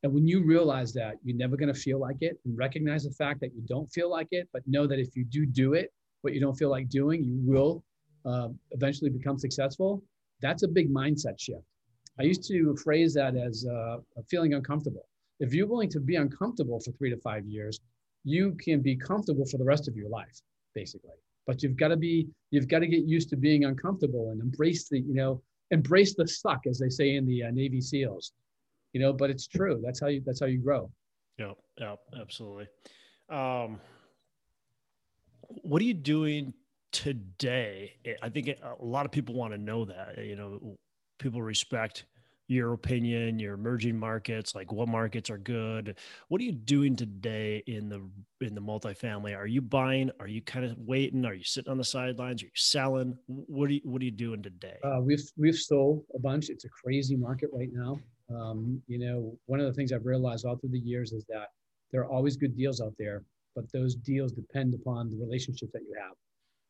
And 0.02 0.12
when 0.12 0.26
you 0.26 0.44
realize 0.44 0.92
that 0.94 1.16
you're 1.22 1.36
never 1.36 1.56
going 1.56 1.72
to 1.72 1.78
feel 1.78 1.98
like 2.00 2.16
it 2.20 2.38
and 2.44 2.58
recognize 2.58 3.04
the 3.04 3.12
fact 3.12 3.40
that 3.40 3.54
you 3.54 3.62
don't 3.66 3.90
feel 3.92 4.10
like 4.10 4.28
it, 4.32 4.48
but 4.52 4.62
know 4.66 4.86
that 4.86 4.98
if 4.98 5.14
you 5.16 5.24
do 5.24 5.46
do 5.46 5.74
it, 5.74 5.92
what 6.22 6.34
you 6.34 6.40
don't 6.40 6.56
feel 6.56 6.70
like 6.70 6.88
doing, 6.88 7.22
you 7.22 7.38
will 7.44 7.84
uh, 8.26 8.48
eventually 8.72 9.10
become 9.10 9.38
successful. 9.38 10.02
That's 10.40 10.64
a 10.64 10.68
big 10.68 10.92
mindset 10.92 11.38
shift. 11.38 11.62
I 12.18 12.24
used 12.24 12.46
to 12.48 12.76
phrase 12.76 13.14
that 13.14 13.36
as 13.36 13.64
uh, 13.64 13.98
feeling 14.28 14.54
uncomfortable. 14.54 15.08
If 15.38 15.54
you're 15.54 15.66
willing 15.66 15.90
to 15.90 16.00
be 16.00 16.16
uncomfortable 16.16 16.80
for 16.80 16.92
three 16.92 17.10
to 17.10 17.16
five 17.18 17.46
years, 17.46 17.78
you 18.24 18.56
can 18.60 18.80
be 18.80 18.96
comfortable 18.96 19.46
for 19.46 19.58
the 19.58 19.64
rest 19.64 19.88
of 19.88 19.96
your 19.96 20.08
life, 20.08 20.40
basically. 20.74 21.10
But 21.46 21.62
you've 21.62 21.76
got 21.76 21.88
to 21.88 21.96
be, 21.96 22.28
you've 22.50 22.68
got 22.68 22.80
to 22.80 22.86
get 22.86 23.04
used 23.04 23.28
to 23.30 23.36
being 23.36 23.64
uncomfortable 23.64 24.30
and 24.30 24.40
embrace 24.40 24.88
the, 24.88 25.00
you 25.00 25.14
know, 25.14 25.42
embrace 25.70 26.14
the 26.14 26.26
suck, 26.26 26.66
as 26.68 26.78
they 26.78 26.88
say 26.88 27.16
in 27.16 27.26
the 27.26 27.44
uh, 27.44 27.50
Navy 27.50 27.80
SEALs 27.80 28.32
you 28.92 29.00
know, 29.00 29.12
but 29.12 29.30
it's 29.30 29.46
true. 29.46 29.80
That's 29.84 30.00
how 30.00 30.08
you, 30.08 30.22
that's 30.24 30.40
how 30.40 30.46
you 30.46 30.58
grow. 30.58 30.90
Yeah. 31.38 31.52
Yeah, 31.78 31.96
absolutely. 32.20 32.68
Um, 33.30 33.80
what 35.62 35.80
are 35.80 35.84
you 35.84 35.94
doing 35.94 36.52
today? 36.92 37.94
I 38.22 38.28
think 38.28 38.48
a 38.48 38.84
lot 38.84 39.06
of 39.06 39.12
people 39.12 39.34
want 39.34 39.52
to 39.52 39.58
know 39.58 39.84
that, 39.86 40.18
you 40.18 40.36
know, 40.36 40.76
people 41.18 41.40
respect 41.42 42.04
your 42.48 42.74
opinion, 42.74 43.38
your 43.38 43.54
emerging 43.54 43.98
markets, 43.98 44.54
like 44.54 44.70
what 44.72 44.88
markets 44.88 45.30
are 45.30 45.38
good. 45.38 45.96
What 46.28 46.40
are 46.40 46.44
you 46.44 46.52
doing 46.52 46.96
today 46.96 47.62
in 47.66 47.88
the 47.88 48.02
in 48.44 48.54
the 48.54 48.60
multifamily? 48.60 49.36
Are 49.36 49.46
you 49.46 49.62
buying? 49.62 50.10
Are 50.20 50.28
you 50.28 50.42
kind 50.42 50.66
of 50.66 50.76
waiting? 50.76 51.24
Are 51.24 51.34
you 51.34 51.44
sitting 51.44 51.70
on 51.70 51.78
the 51.78 51.84
sidelines? 51.84 52.42
Are 52.42 52.46
you 52.46 52.52
selling? 52.54 53.16
What 53.26 53.70
are 53.70 53.72
you 53.74 53.80
What 53.84 54.02
are 54.02 54.04
you 54.04 54.10
doing 54.10 54.42
today? 54.42 54.76
Uh, 54.84 55.00
we've 55.00 55.24
we've 55.38 55.56
sold 55.56 56.04
a 56.14 56.18
bunch. 56.18 56.50
It's 56.50 56.64
a 56.64 56.68
crazy 56.68 57.16
market 57.16 57.48
right 57.52 57.70
now. 57.72 57.98
Um, 58.30 58.82
you 58.86 58.98
know, 58.98 59.36
one 59.46 59.60
of 59.60 59.66
the 59.66 59.72
things 59.72 59.92
I've 59.92 60.06
realized 60.06 60.44
all 60.44 60.56
through 60.56 60.70
the 60.70 60.78
years 60.78 61.12
is 61.12 61.24
that 61.28 61.48
there 61.90 62.02
are 62.02 62.10
always 62.10 62.36
good 62.36 62.56
deals 62.56 62.80
out 62.80 62.94
there, 62.98 63.22
but 63.54 63.70
those 63.72 63.94
deals 63.94 64.32
depend 64.32 64.74
upon 64.74 65.10
the 65.10 65.16
relationships 65.16 65.72
that 65.72 65.82
you 65.82 65.94
have, 66.00 66.14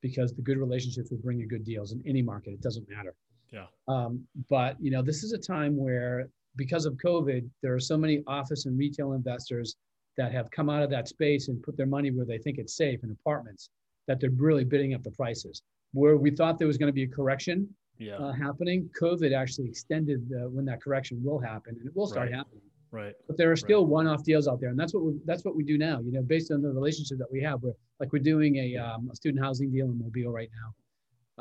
because 0.00 0.34
the 0.34 0.42
good 0.42 0.58
relationships 0.58 1.10
will 1.10 1.18
bring 1.18 1.38
you 1.38 1.46
good 1.46 1.64
deals 1.64 1.92
in 1.92 2.02
any 2.06 2.22
market. 2.22 2.54
It 2.54 2.62
doesn't 2.62 2.88
matter. 2.88 3.14
Yeah. 3.52 3.66
Um, 3.86 4.26
but 4.48 4.76
you 4.80 4.90
know, 4.90 5.02
this 5.02 5.22
is 5.22 5.32
a 5.32 5.38
time 5.38 5.76
where 5.76 6.28
because 6.56 6.86
of 6.86 6.94
COVID, 6.94 7.48
there 7.62 7.74
are 7.74 7.80
so 7.80 7.96
many 7.96 8.22
office 8.26 8.66
and 8.66 8.78
retail 8.78 9.12
investors 9.12 9.76
that 10.16 10.32
have 10.32 10.50
come 10.50 10.68
out 10.68 10.82
of 10.82 10.90
that 10.90 11.08
space 11.08 11.48
and 11.48 11.62
put 11.62 11.76
their 11.76 11.86
money 11.86 12.10
where 12.10 12.26
they 12.26 12.38
think 12.38 12.58
it's 12.58 12.76
safe 12.76 13.02
in 13.02 13.10
apartments 13.10 13.70
that 14.08 14.20
they're 14.20 14.30
really 14.30 14.64
bidding 14.64 14.94
up 14.94 15.02
the 15.02 15.10
prices. 15.12 15.62
Where 15.92 16.16
we 16.16 16.30
thought 16.30 16.58
there 16.58 16.66
was 16.66 16.78
going 16.78 16.88
to 16.88 16.92
be 16.92 17.04
a 17.04 17.08
correction, 17.08 17.68
yeah. 17.98 18.16
uh, 18.16 18.32
happening. 18.32 18.88
COVID 19.00 19.34
actually 19.34 19.68
extended 19.68 20.28
the, 20.28 20.48
when 20.48 20.64
that 20.66 20.82
correction 20.82 21.22
will 21.22 21.38
happen, 21.38 21.76
and 21.78 21.86
it 21.86 21.94
will 21.96 22.06
start 22.06 22.30
right. 22.30 22.36
happening. 22.36 22.62
Right. 22.90 23.14
But 23.26 23.38
there 23.38 23.50
are 23.50 23.56
still 23.56 23.84
right. 23.84 23.90
one-off 23.90 24.22
deals 24.22 24.46
out 24.46 24.60
there, 24.60 24.68
and 24.68 24.78
that's 24.78 24.92
what 24.92 25.02
we 25.04 25.18
that's 25.24 25.44
what 25.44 25.56
we 25.56 25.64
do 25.64 25.78
now. 25.78 26.00
You 26.00 26.12
know, 26.12 26.22
based 26.22 26.50
on 26.52 26.60
the 26.60 26.70
relationship 26.70 27.18
that 27.18 27.32
we 27.32 27.40
have, 27.42 27.62
we're 27.62 27.72
like 28.00 28.12
we're 28.12 28.18
doing 28.18 28.56
a, 28.56 28.76
um, 28.76 29.08
a 29.10 29.16
student 29.16 29.42
housing 29.42 29.70
deal 29.70 29.86
in 29.86 29.98
Mobile 29.98 30.30
right 30.30 30.50
now. 30.60 30.74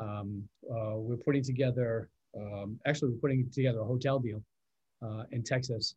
Um, 0.02 0.48
uh, 0.64 0.96
we're 0.96 1.18
putting 1.18 1.42
together, 1.42 2.08
um, 2.34 2.80
actually, 2.86 3.10
we're 3.10 3.18
putting 3.18 3.50
together 3.50 3.80
a 3.80 3.84
hotel 3.84 4.18
deal 4.18 4.42
uh, 5.04 5.24
in 5.32 5.42
Texas. 5.42 5.94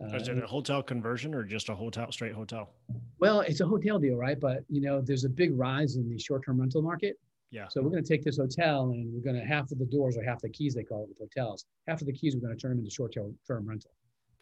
Uh, 0.00 0.16
Is 0.16 0.28
it 0.28 0.42
a 0.42 0.46
hotel 0.46 0.82
conversion 0.82 1.34
or 1.34 1.42
just 1.42 1.68
a 1.68 1.74
hotel, 1.74 2.10
straight 2.10 2.32
hotel? 2.32 2.70
Well, 3.18 3.40
it's 3.40 3.60
a 3.60 3.66
hotel 3.66 3.98
deal, 3.98 4.16
right? 4.16 4.40
But 4.40 4.64
you 4.70 4.80
know, 4.80 5.02
there's 5.02 5.24
a 5.24 5.28
big 5.28 5.58
rise 5.58 5.96
in 5.96 6.08
the 6.08 6.18
short-term 6.18 6.60
rental 6.60 6.80
market. 6.80 7.18
Yeah. 7.50 7.66
So 7.68 7.80
we're 7.82 7.90
going 7.90 8.04
to 8.04 8.08
take 8.08 8.22
this 8.24 8.36
hotel 8.36 8.90
and 8.90 9.12
we're 9.12 9.22
going 9.22 9.40
to 9.40 9.46
half 9.46 9.70
of 9.72 9.78
the 9.78 9.86
doors 9.86 10.16
or 10.16 10.22
half 10.22 10.40
the 10.42 10.50
keys 10.50 10.74
they 10.74 10.82
call 10.82 11.04
it 11.04 11.08
with 11.08 11.18
hotels. 11.18 11.64
Half 11.86 12.00
of 12.02 12.06
the 12.06 12.12
keys 12.12 12.34
we're 12.34 12.46
going 12.46 12.54
to 12.54 12.60
turn 12.60 12.72
them 12.72 12.80
into 12.80 12.90
short-term 12.90 13.34
rental, 13.48 13.90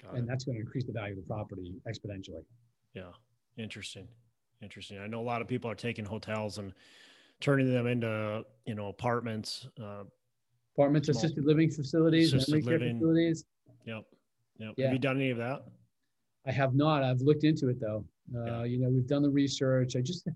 Got 0.03 0.15
and 0.15 0.25
it. 0.25 0.29
that's 0.29 0.45
going 0.45 0.57
to 0.57 0.61
increase 0.61 0.85
the 0.85 0.93
value 0.93 1.13
of 1.13 1.19
the 1.19 1.27
property 1.27 1.75
exponentially. 1.89 2.45
Yeah, 2.95 3.13
interesting, 3.57 4.09
interesting. 4.61 4.99
I 4.99 5.07
know 5.07 5.21
a 5.21 5.23
lot 5.23 5.41
of 5.41 5.47
people 5.47 5.71
are 5.71 5.77
taking 5.77 6.05
hotels 6.05 6.59
and 6.59 6.73
turning 7.41 7.73
them 7.73 7.87
into 7.87 8.45
you 8.65 8.75
know 8.75 8.89
apartments. 8.89 9.69
Uh, 9.81 10.05
apartments, 10.75 11.09
small, 11.09 11.19
assisted 11.19 11.45
living 11.45 11.71
facilities, 11.71 12.33
assisted 12.33 12.65
living 12.65 12.99
facilities. 12.99 13.45
Yep. 13.87 14.05
Yep. 14.59 14.75
Yeah. 14.77 14.85
Have 14.87 14.93
you 14.95 14.99
done 14.99 15.17
any 15.17 15.31
of 15.31 15.39
that? 15.39 15.65
I 16.47 16.53
have 16.53 16.75
not. 16.75 17.03
I've 17.03 17.21
looked 17.21 17.45
into 17.45 17.69
it 17.69 17.81
though. 17.81 18.05
Uh, 18.35 18.45
yeah. 18.45 18.65
You 18.65 18.79
know, 18.79 18.89
we've 18.89 19.07
done 19.07 19.23
the 19.23 19.31
research. 19.31 19.97
I 19.97 20.01
just 20.01 20.29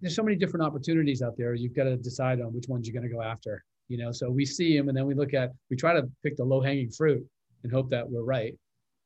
there's 0.00 0.14
so 0.14 0.22
many 0.22 0.36
different 0.36 0.64
opportunities 0.64 1.22
out 1.22 1.36
there. 1.36 1.54
You've 1.54 1.74
got 1.74 1.84
to 1.84 1.96
decide 1.96 2.40
on 2.40 2.52
which 2.52 2.68
ones 2.68 2.86
you're 2.86 2.98
going 2.98 3.08
to 3.08 3.14
go 3.14 3.22
after. 3.22 3.64
You 3.88 3.98
know, 3.98 4.12
so 4.12 4.30
we 4.30 4.46
see 4.46 4.76
them 4.76 4.88
and 4.88 4.96
then 4.96 5.06
we 5.06 5.14
look 5.14 5.34
at 5.34 5.50
we 5.68 5.76
try 5.76 5.92
to 5.92 6.08
pick 6.22 6.36
the 6.36 6.44
low 6.44 6.60
hanging 6.60 6.90
fruit 6.90 7.26
and 7.62 7.72
hope 7.72 7.90
that 7.90 8.08
we're 8.08 8.22
right 8.22 8.54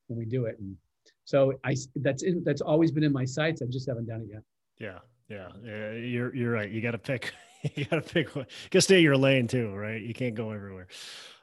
when 0.09 0.19
we 0.19 0.27
do 0.27 0.45
it. 0.45 0.57
And 0.59 0.77
so 1.25 1.55
I 1.65 1.75
that's 1.97 2.23
in, 2.23 2.45
that's 2.45 2.61
always 2.61 2.93
been 2.93 3.03
in 3.03 3.13
my 3.13 3.25
sights. 3.25 3.63
I 3.63 3.67
just 3.67 3.89
haven't 3.89 4.07
done 4.07 4.21
it 4.21 4.29
yet. 4.31 4.43
Yeah, 4.79 4.99
yeah, 5.29 5.49
yeah 5.65 5.93
you're 5.93 6.35
you're 6.35 6.53
right. 6.53 6.71
You 6.71 6.83
got 6.83 6.93
to 6.93 6.99
pick. 6.99 7.33
you 7.75 7.87
got 7.87 8.07
to 8.07 8.15
pick. 8.15 8.37
One. 8.37 8.45
You 8.45 8.71
got 8.71 8.79
to 8.79 8.83
stay 8.83 9.01
your 9.01 9.17
lane 9.17 9.49
too, 9.49 9.73
right? 9.73 10.03
You 10.03 10.13
can't 10.13 10.35
go 10.35 10.51
everywhere. 10.51 10.89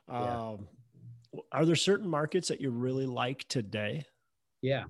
Yeah. 0.07 0.39
Um, 0.39 0.67
are 1.51 1.65
there 1.65 1.75
certain 1.75 2.07
markets 2.07 2.49
that 2.49 2.61
you 2.61 2.69
really 2.69 3.05
like 3.05 3.47
today? 3.47 4.05
Yeah, 4.61 4.83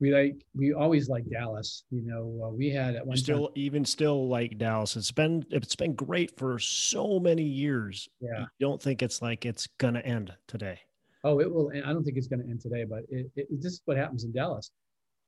we 0.00 0.12
like 0.12 0.36
we 0.54 0.72
always 0.72 1.08
like 1.08 1.24
Dallas. 1.30 1.84
You 1.90 2.02
know, 2.02 2.46
uh, 2.46 2.50
we 2.50 2.70
had 2.70 2.96
at 2.96 3.06
one 3.06 3.16
still 3.16 3.46
time, 3.48 3.52
even 3.56 3.84
still 3.84 4.28
like 4.28 4.58
Dallas. 4.58 4.96
It's 4.96 5.12
been 5.12 5.44
it's 5.50 5.76
been 5.76 5.94
great 5.94 6.36
for 6.36 6.58
so 6.58 7.18
many 7.18 7.44
years. 7.44 8.08
Yeah, 8.20 8.46
you 8.58 8.66
don't 8.66 8.82
think 8.82 9.02
it's 9.02 9.22
like 9.22 9.46
it's 9.46 9.68
gonna 9.78 10.00
end 10.00 10.32
today? 10.46 10.80
Oh, 11.22 11.40
it 11.40 11.50
will. 11.50 11.70
I 11.74 11.92
don't 11.92 12.04
think 12.04 12.18
it's 12.18 12.26
going 12.26 12.42
to 12.42 12.50
end 12.50 12.60
today, 12.60 12.84
but 12.84 13.04
it, 13.08 13.30
it, 13.34 13.48
this 13.50 13.72
is 13.72 13.82
what 13.86 13.96
happens 13.96 14.24
in 14.24 14.32
Dallas. 14.32 14.70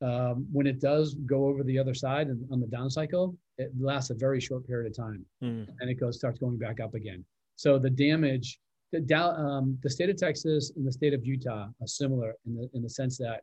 Um, 0.03 0.47
when 0.53 0.67
it 0.67 0.79
does 0.79 1.15
go 1.15 1.47
over 1.47 1.63
the 1.63 1.79
other 1.79 1.95
side 1.95 2.27
and 2.27 2.47
on 2.53 2.61
the 2.61 2.67
down 2.67 2.91
cycle, 2.91 3.35
it 3.57 3.73
lasts 3.81 4.11
a 4.11 4.15
very 4.15 4.39
short 4.39 4.67
period 4.67 4.91
of 4.91 4.95
time, 4.95 5.25
mm. 5.43 5.67
and 5.81 5.91
it 5.91 5.95
goes 5.95 6.19
starts 6.19 6.39
going 6.39 6.59
back 6.59 6.81
up 6.81 6.93
again. 6.93 7.25
So 7.57 7.79
the 7.79 7.89
damage 7.89 8.61
the, 8.93 9.19
um, 9.19 9.79
the 9.83 9.91
state 9.91 10.11
of 10.11 10.17
Texas 10.17 10.73
and 10.77 10.87
the 10.87 10.93
state 10.93 11.13
of 11.13 11.25
Utah 11.25 11.69
are 11.81 11.87
similar 11.87 12.35
in 12.47 12.55
the, 12.55 12.69
in 12.75 12.83
the 12.83 12.91
sense 12.91 13.19
that 13.19 13.41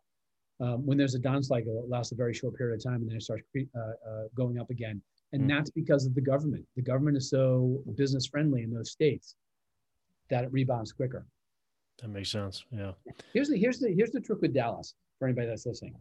um, 0.63 0.85
when 0.85 0.97
there's 0.97 1.15
a 1.15 1.19
down 1.19 1.43
cycle, 1.43 1.83
it 1.83 1.89
lasts 1.89 2.13
a 2.13 2.15
very 2.15 2.33
short 2.33 2.55
period 2.55 2.75
of 2.75 2.83
time 2.83 3.01
and 3.01 3.09
then 3.09 3.17
it 3.17 3.23
starts 3.23 3.43
uh, 3.57 3.79
uh, 3.79 4.23
going 4.33 4.59
up 4.59 4.69
again. 4.69 5.01
And 5.33 5.43
mm. 5.43 5.49
that's 5.49 5.69
because 5.71 6.05
of 6.05 6.15
the 6.15 6.21
government. 6.21 6.65
The 6.75 6.81
government 6.81 7.17
is 7.17 7.29
so 7.29 7.81
business 7.95 8.27
friendly 8.27 8.63
in 8.63 8.71
those 8.71 8.91
states 8.91 9.35
that 10.29 10.45
it 10.45 10.51
rebounds 10.53 10.93
quicker. 10.93 11.25
That 12.01 12.09
makes 12.09 12.31
sense. 12.31 12.63
Yeah. 12.71 12.93
Here's 13.33 13.49
the 13.49 13.57
here's 13.57 13.79
the 13.79 13.93
here's 13.93 14.11
the 14.11 14.21
trick 14.21 14.41
with 14.41 14.53
Dallas 14.53 14.95
for 15.19 15.27
anybody 15.27 15.47
that's 15.47 15.65
listening. 15.65 15.95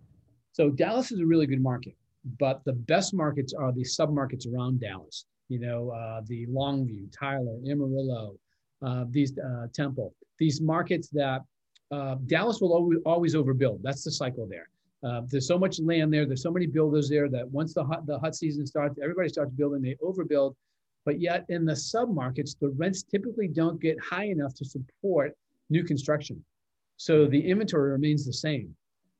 So 0.52 0.70
Dallas 0.70 1.10
is 1.10 1.20
a 1.20 1.26
really 1.26 1.46
good 1.46 1.62
market, 1.62 1.96
but 2.38 2.62
the 2.64 2.72
best 2.72 3.14
markets 3.14 3.52
are 3.52 3.72
the 3.72 3.84
sub 3.84 4.12
markets 4.12 4.46
around 4.46 4.80
Dallas. 4.80 5.26
You 5.48 5.58
know, 5.58 5.90
uh, 5.90 6.22
the 6.26 6.46
Longview, 6.46 7.12
Tyler, 7.18 7.58
Amarillo, 7.68 8.36
uh, 8.84 9.04
these 9.10 9.36
uh, 9.38 9.66
Temple, 9.74 10.14
these 10.38 10.60
markets 10.60 11.08
that 11.10 11.42
uh, 11.92 12.16
Dallas 12.26 12.60
will 12.60 12.72
always, 12.72 12.98
always 13.04 13.34
overbuild. 13.34 13.80
That's 13.82 14.02
the 14.02 14.10
cycle 14.10 14.46
there. 14.46 14.68
Uh, 15.04 15.22
there's 15.28 15.46
so 15.46 15.58
much 15.58 15.78
land 15.80 16.12
there. 16.12 16.24
There's 16.24 16.42
so 16.42 16.50
many 16.50 16.66
builders 16.66 17.08
there 17.08 17.28
that 17.28 17.48
once 17.50 17.74
the 17.74 17.84
hot, 17.84 18.06
the 18.06 18.18
hot 18.18 18.34
season 18.34 18.66
starts, 18.66 18.98
everybody 19.02 19.28
starts 19.28 19.52
building. 19.52 19.82
They 19.82 19.96
overbuild, 20.02 20.54
but 21.04 21.20
yet 21.20 21.44
in 21.48 21.64
the 21.64 21.72
submarkets, 21.72 22.58
the 22.58 22.70
rents 22.70 23.02
typically 23.02 23.48
don't 23.48 23.80
get 23.80 24.00
high 24.00 24.26
enough 24.26 24.54
to 24.54 24.64
support 24.64 25.36
new 25.70 25.84
construction. 25.84 26.42
So 26.96 27.26
the 27.26 27.40
inventory 27.40 27.90
remains 27.90 28.24
the 28.24 28.32
same. 28.32 28.74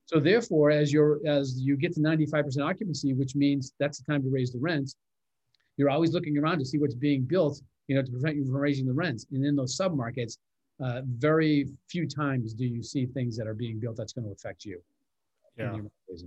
So 0.07 0.21
therefore, 0.21 0.71
as 0.71 0.93
you're 0.93 1.21
as 1.27 1.61
you 1.61 1.77
get 1.77 1.93
to 1.95 2.01
95% 2.01 2.65
occupancy, 2.65 3.13
which 3.13 3.35
means 3.35 3.73
that's 3.79 3.99
the 3.99 4.11
time 4.11 4.23
to 4.23 4.31
raise 4.31 4.53
the 4.53 4.59
rents, 4.59 4.97
you're 5.77 5.91
always 5.91 6.13
looking 6.13 6.39
around 6.39 6.59
to 6.61 6.65
see 6.65 6.79
what's 6.79 6.95
being 6.95 7.23
built 7.23 7.61
you 7.89 7.97
know, 7.97 8.03
to 8.03 8.11
prevent 8.11 8.37
you 8.37 8.45
from 8.45 8.57
raising 8.57 8.87
the 8.87 8.93
rents. 8.93 9.27
And 9.33 9.45
in 9.45 9.57
those 9.57 9.77
submarkets, 9.77 10.39
uh, 10.81 11.03
very 11.05 11.69
few 11.89 12.09
times 12.09 12.55
do 12.55 12.65
you 12.65 12.83
see 12.83 13.07
things 13.07 13.37
that 13.37 13.47
are 13.47 13.55
being 13.55 13.79
built 13.79 13.97
that's 13.97 14.13
going 14.13 14.25
to 14.25 14.33
affect 14.33 14.65
you. 14.65 14.81
Yeah. 15.59 15.77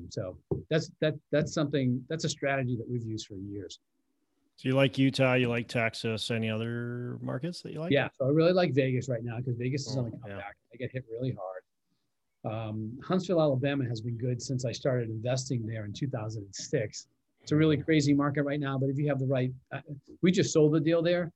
So 0.10 0.38
that's 0.69 0.91
that 1.01 1.15
that's 1.31 1.51
something 1.53 2.03
that's 2.10 2.25
a 2.25 2.29
strategy 2.29 2.75
that 2.75 2.88
we've 2.88 3.03
used 3.03 3.27
for 3.27 3.36
years. 3.36 3.79
So 4.55 4.69
you 4.69 4.75
like 4.75 4.97
Utah, 4.97 5.34
you 5.34 5.49
like 5.49 5.67
Texas, 5.67 6.31
any 6.31 6.49
other 6.49 7.17
markets 7.21 7.62
that 7.62 7.73
you 7.73 7.79
like? 7.79 7.91
Yeah, 7.91 8.08
so 8.17 8.27
I 8.27 8.29
really 8.29 8.53
like 8.53 8.73
Vegas 8.73 9.10
right 9.10 9.23
now 9.23 9.38
because 9.38 9.55
Vegas 9.58 9.88
is 9.88 9.97
oh, 9.97 10.01
on 10.01 10.05
the 10.05 10.12
comeback. 10.12 10.38
Yeah. 10.38 10.43
They 10.71 10.77
get 10.77 10.91
hit 10.91 11.03
really 11.12 11.36
hard. 11.36 12.53
Um, 12.53 12.97
Huntsville, 13.03 13.41
Alabama 13.41 13.84
has 13.86 13.99
been 13.99 14.17
good 14.17 14.41
since 14.41 14.63
I 14.63 14.71
started 14.71 15.10
investing 15.10 15.65
there 15.65 15.86
in 15.86 15.91
2006. 15.91 17.08
It's 17.41 17.51
a 17.51 17.55
really 17.55 17.77
crazy 17.77 18.13
market 18.13 18.43
right 18.43 18.60
now, 18.60 18.77
but 18.77 18.89
if 18.89 18.97
you 18.97 19.08
have 19.10 19.19
the 19.19 19.25
right, 19.25 19.51
uh, 19.73 19.81
we 20.21 20.31
just 20.31 20.53
sold 20.53 20.73
the 20.73 20.79
deal 20.79 21.01
there 21.01 21.31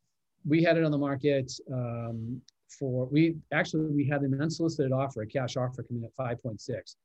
we 0.46 0.64
had 0.64 0.78
it 0.78 0.84
on 0.84 0.92
the 0.92 0.98
market 0.98 1.52
um, 1.72 2.42
for 2.78 3.06
we 3.08 3.36
actually 3.54 3.86
we 3.88 4.06
had 4.06 4.22
an 4.22 4.40
unsolicited 4.42 4.92
offer, 4.92 5.22
a 5.22 5.28
cash 5.28 5.58
offer 5.58 5.84
coming 5.84 6.04
at 6.04 6.16
5.6, 6.16 6.96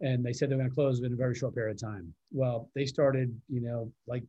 and 0.00 0.24
they 0.24 0.32
said 0.32 0.50
they're 0.50 0.58
going 0.58 0.68
to 0.68 0.74
close 0.74 1.00
in 1.00 1.12
a 1.12 1.16
very 1.16 1.34
short 1.34 1.54
period 1.54 1.76
of 1.76 1.80
time. 1.80 2.12
Well, 2.32 2.68
they 2.74 2.86
started, 2.86 3.34
you 3.48 3.60
know, 3.60 3.92
like 4.06 4.24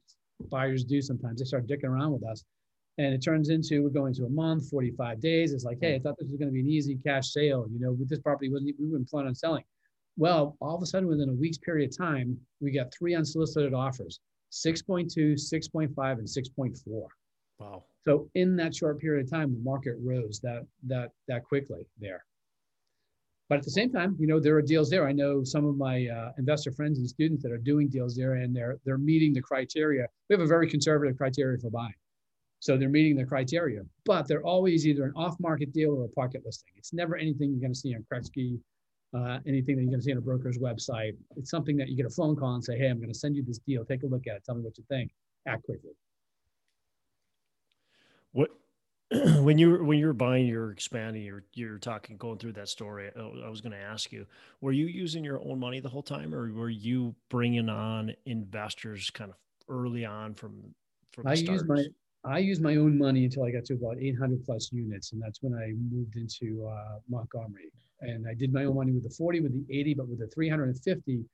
buyers 0.49 0.83
do 0.83 1.01
sometimes. 1.01 1.39
They 1.39 1.45
start 1.45 1.67
dicking 1.67 1.85
around 1.85 2.11
with 2.11 2.25
us, 2.25 2.43
and 2.97 3.13
it 3.13 3.23
turns 3.23 3.49
into 3.49 3.83
we're 3.83 3.89
going 3.89 4.13
to 4.15 4.25
a 4.25 4.29
month, 4.29 4.69
45 4.69 5.19
days. 5.19 5.53
It's 5.53 5.63
like, 5.63 5.79
hey, 5.81 5.95
I 5.95 5.99
thought 5.99 6.17
this 6.19 6.29
was 6.29 6.37
going 6.37 6.49
to 6.49 6.53
be 6.53 6.61
an 6.61 6.69
easy 6.69 6.97
cash 7.03 7.31
sale. 7.31 7.65
You 7.71 7.79
know, 7.79 7.93
with 7.93 8.09
this 8.09 8.19
property 8.19 8.51
wasn't 8.51 8.75
we 8.79 8.87
weren't 8.87 9.09
planning 9.09 9.29
on 9.29 9.35
selling. 9.35 9.63
Well, 10.15 10.55
all 10.61 10.75
of 10.75 10.83
a 10.83 10.85
sudden, 10.85 11.07
within 11.09 11.29
a 11.29 11.33
week's 11.33 11.57
period 11.57 11.89
of 11.89 11.97
time, 11.97 12.37
we 12.61 12.71
got 12.71 12.93
three 12.93 13.15
unsolicited 13.15 13.73
offers: 13.73 14.19
6.2, 14.51 15.33
6.5, 15.33 16.19
and 16.19 16.27
6.4. 16.27 17.07
Wow. 17.59 17.83
So 18.03 18.29
in 18.35 18.55
that 18.57 18.75
short 18.75 18.99
period 18.99 19.25
of 19.25 19.31
time, 19.31 19.53
the 19.53 19.59
market 19.59 19.95
rose 20.01 20.39
that 20.41 20.65
that 20.87 21.11
that 21.27 21.43
quickly 21.43 21.87
there. 21.99 22.25
But 23.49 23.59
at 23.59 23.65
the 23.65 23.71
same 23.71 23.91
time, 23.91 24.15
you 24.19 24.27
know, 24.27 24.39
there 24.39 24.55
are 24.55 24.61
deals 24.61 24.89
there. 24.89 25.07
I 25.07 25.11
know 25.11 25.43
some 25.43 25.65
of 25.65 25.77
my 25.77 26.07
uh, 26.07 26.31
investor 26.37 26.71
friends 26.71 26.97
and 26.97 27.07
students 27.07 27.43
that 27.43 27.51
are 27.51 27.57
doing 27.57 27.87
deals 27.87 28.15
there, 28.15 28.33
and 28.35 28.55
they're 28.55 28.77
they're 28.85 28.97
meeting 28.97 29.33
the 29.33 29.41
criteria. 29.41 30.07
We 30.29 30.33
have 30.33 30.41
a 30.41 30.47
very 30.47 30.67
conservative 30.67 31.17
criteria 31.17 31.59
for 31.59 31.69
buying, 31.69 31.93
so 32.59 32.77
they're 32.77 32.89
meeting 32.89 33.15
the 33.15 33.25
criteria. 33.25 33.81
But 34.05 34.27
they're 34.27 34.45
always 34.45 34.87
either 34.87 35.03
an 35.03 35.13
off-market 35.15 35.71
deal 35.73 35.91
or 35.91 36.05
a 36.05 36.09
pocket 36.09 36.41
listing. 36.45 36.73
It's 36.77 36.93
never 36.93 37.15
anything 37.15 37.51
you're 37.51 37.61
going 37.61 37.73
to 37.73 37.79
see 37.79 37.95
on 37.95 38.05
Crexi, 38.11 38.59
uh, 39.13 39.39
anything 39.45 39.75
that 39.75 39.83
you're 39.83 39.91
going 39.91 39.99
to 39.99 40.05
see 40.05 40.13
on 40.13 40.17
a 40.17 40.21
broker's 40.21 40.57
website. 40.57 41.15
It's 41.37 41.51
something 41.51 41.77
that 41.77 41.89
you 41.89 41.95
get 41.95 42.05
a 42.05 42.09
phone 42.09 42.35
call 42.35 42.55
and 42.55 42.63
say, 42.63 42.77
"Hey, 42.77 42.87
I'm 42.87 42.97
going 42.97 43.13
to 43.13 43.19
send 43.19 43.35
you 43.35 43.43
this 43.43 43.59
deal. 43.59 43.85
Take 43.85 44.03
a 44.03 44.07
look 44.07 44.25
at 44.27 44.37
it. 44.37 44.43
Tell 44.45 44.55
me 44.55 44.61
what 44.61 44.77
you 44.77 44.83
think. 44.89 45.11
Act 45.47 45.63
quickly." 45.63 45.91
What 48.33 48.49
when 49.39 49.57
you 49.57 49.83
when 49.83 49.97
you 49.99 50.07
were 50.07 50.13
buying, 50.13 50.45
you're 50.45 50.71
expanding, 50.71 51.23
you're 51.23 51.43
you're 51.53 51.77
talking, 51.77 52.17
going 52.17 52.37
through 52.37 52.53
that 52.53 52.69
story. 52.69 53.09
I 53.15 53.49
was 53.49 53.61
going 53.61 53.71
to 53.71 53.81
ask 53.81 54.11
you, 54.11 54.25
were 54.59 54.71
you 54.71 54.85
using 54.85 55.23
your 55.23 55.39
own 55.41 55.59
money 55.59 55.79
the 55.79 55.89
whole 55.89 56.03
time, 56.03 56.33
or 56.33 56.51
were 56.51 56.69
you 56.69 57.15
bringing 57.29 57.69
on 57.69 58.13
investors 58.25 59.09
kind 59.09 59.31
of 59.31 59.37
early 59.69 60.05
on 60.05 60.33
from 60.33 60.73
from? 61.11 61.27
I 61.27 61.33
use 61.33 61.63
my 61.65 61.85
I 62.25 62.39
used 62.39 62.61
my 62.61 62.77
own 62.77 62.97
money 62.97 63.25
until 63.25 63.43
I 63.43 63.51
got 63.51 63.65
to 63.65 63.73
about 63.73 63.97
800 63.99 64.45
plus 64.45 64.71
units, 64.71 65.11
and 65.11 65.21
that's 65.21 65.41
when 65.41 65.53
I 65.53 65.73
moved 65.91 66.15
into 66.15 66.65
uh, 66.65 66.99
Montgomery. 67.09 67.69
And 67.99 68.27
I 68.27 68.33
did 68.33 68.53
my 68.53 68.65
own 68.65 68.75
money 68.75 68.91
with 68.91 69.03
the 69.03 69.09
40, 69.09 69.41
with 69.41 69.53
the 69.53 69.79
80, 69.79 69.93
but 69.95 70.07
with 70.07 70.19
the 70.19 70.27
350, 70.27 71.25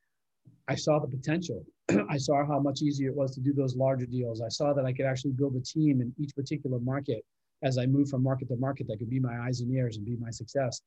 I 0.68 0.76
saw 0.76 1.00
the 1.00 1.08
potential. 1.08 1.64
I 2.10 2.18
saw 2.18 2.46
how 2.46 2.60
much 2.60 2.82
easier 2.82 3.10
it 3.10 3.16
was 3.16 3.32
to 3.36 3.42
do 3.42 3.54
those 3.54 3.76
larger 3.76 4.06
deals. 4.06 4.42
I 4.42 4.50
saw 4.50 4.74
that 4.74 4.86
I 4.86 4.94
could 4.94 5.06
actually 5.06 5.32
build 5.32 5.56
a 5.56 5.62
team 5.62 6.02
in 6.02 6.14
each 6.18 6.36
particular 6.36 6.80
market 6.80 7.24
as 7.64 7.78
I 7.78 7.86
moved 7.86 8.10
from 8.10 8.24
market 8.24 8.48
to 8.50 8.56
market 8.58 8.88
that 8.88 9.00
could 9.00 9.10
be 9.10 9.20
my 9.20 9.38
eyes 9.40 9.62
and 9.62 9.72
ears 9.74 9.98
and 9.98 10.06
be 10.06 10.16
my 10.18 10.30
success. 10.30 10.82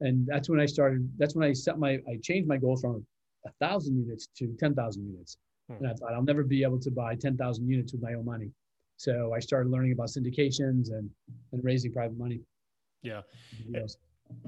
And 0.00 0.26
that's 0.26 0.48
when 0.48 0.60
I 0.60 0.66
started, 0.66 1.08
that's 1.18 1.34
when 1.34 1.48
I 1.48 1.52
set 1.52 1.78
my, 1.78 1.98
I 2.08 2.18
changed 2.22 2.48
my 2.48 2.56
goal 2.56 2.76
from 2.76 3.04
a 3.46 3.50
thousand 3.60 3.98
units 3.98 4.28
to 4.38 4.54
10,000 4.58 5.06
units. 5.06 5.36
Hmm. 5.68 5.76
And 5.76 5.86
I 5.88 5.94
thought 5.94 6.14
I'll 6.14 6.22
never 6.22 6.42
be 6.42 6.62
able 6.62 6.80
to 6.80 6.90
buy 6.90 7.14
10,000 7.14 7.68
units 7.68 7.92
with 7.92 8.02
my 8.02 8.14
own 8.14 8.24
money. 8.24 8.50
So 8.96 9.32
I 9.34 9.40
started 9.40 9.70
learning 9.70 9.92
about 9.92 10.08
syndications 10.08 10.90
and, 10.90 11.10
and 11.52 11.64
raising 11.64 11.92
private 11.92 12.18
money. 12.18 12.40
Yeah. 13.02 13.22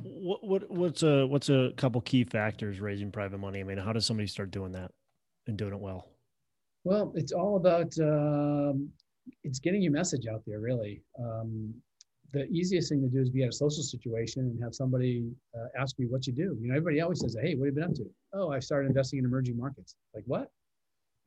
What, 0.03 0.42
what 0.42 0.71
what's 0.71 1.03
a 1.03 1.27
what's 1.27 1.51
a 1.51 1.71
couple 1.77 2.01
key 2.01 2.25
factors 2.25 2.81
raising 2.81 3.12
private 3.12 3.38
money? 3.38 3.61
I 3.61 3.62
mean, 3.64 3.77
how 3.77 3.92
does 3.92 4.07
somebody 4.07 4.27
start 4.27 4.51
doing 4.51 4.73
that 4.73 4.90
and 5.47 5.57
doing 5.57 5.73
it 5.73 5.81
well? 5.81 6.09
Well, 6.85 7.13
it's 7.17 7.33
all 7.33 7.57
about 7.57 7.99
um, 7.99 8.89
it's 9.43 9.59
getting 9.59 9.83
your 9.83 9.93
message 9.93 10.27
out 10.27 10.43
there. 10.47 10.61
Really, 10.61 11.03
um, 11.19 11.75
the 12.33 12.47
easiest 12.47 12.89
thing 12.89 13.03
to 13.03 13.09
do 13.09 13.21
is 13.21 13.31
be 13.31 13.43
at 13.43 13.49
a 13.49 13.53
social 13.53 13.83
situation 13.83 14.43
and 14.43 14.63
have 14.63 14.75
somebody 14.75 15.29
uh, 15.57 15.67
ask 15.81 15.97
you 15.99 16.09
what 16.09 16.27
you 16.27 16.33
do. 16.33 16.57
You 16.61 16.69
know, 16.69 16.77
everybody 16.77 17.01
always 17.01 17.21
says, 17.21 17.37
"Hey, 17.41 17.55
what 17.55 17.67
have 17.67 17.75
you 17.75 17.81
been 17.81 17.91
up 17.91 17.95
to?" 17.97 18.11
Oh, 18.35 18.51
I 18.53 18.61
started 18.61 18.89
investing 18.89 19.19
in 19.19 19.25
emerging 19.25 19.57
markets. 19.57 19.97
Like 20.15 20.25
what? 20.27 20.51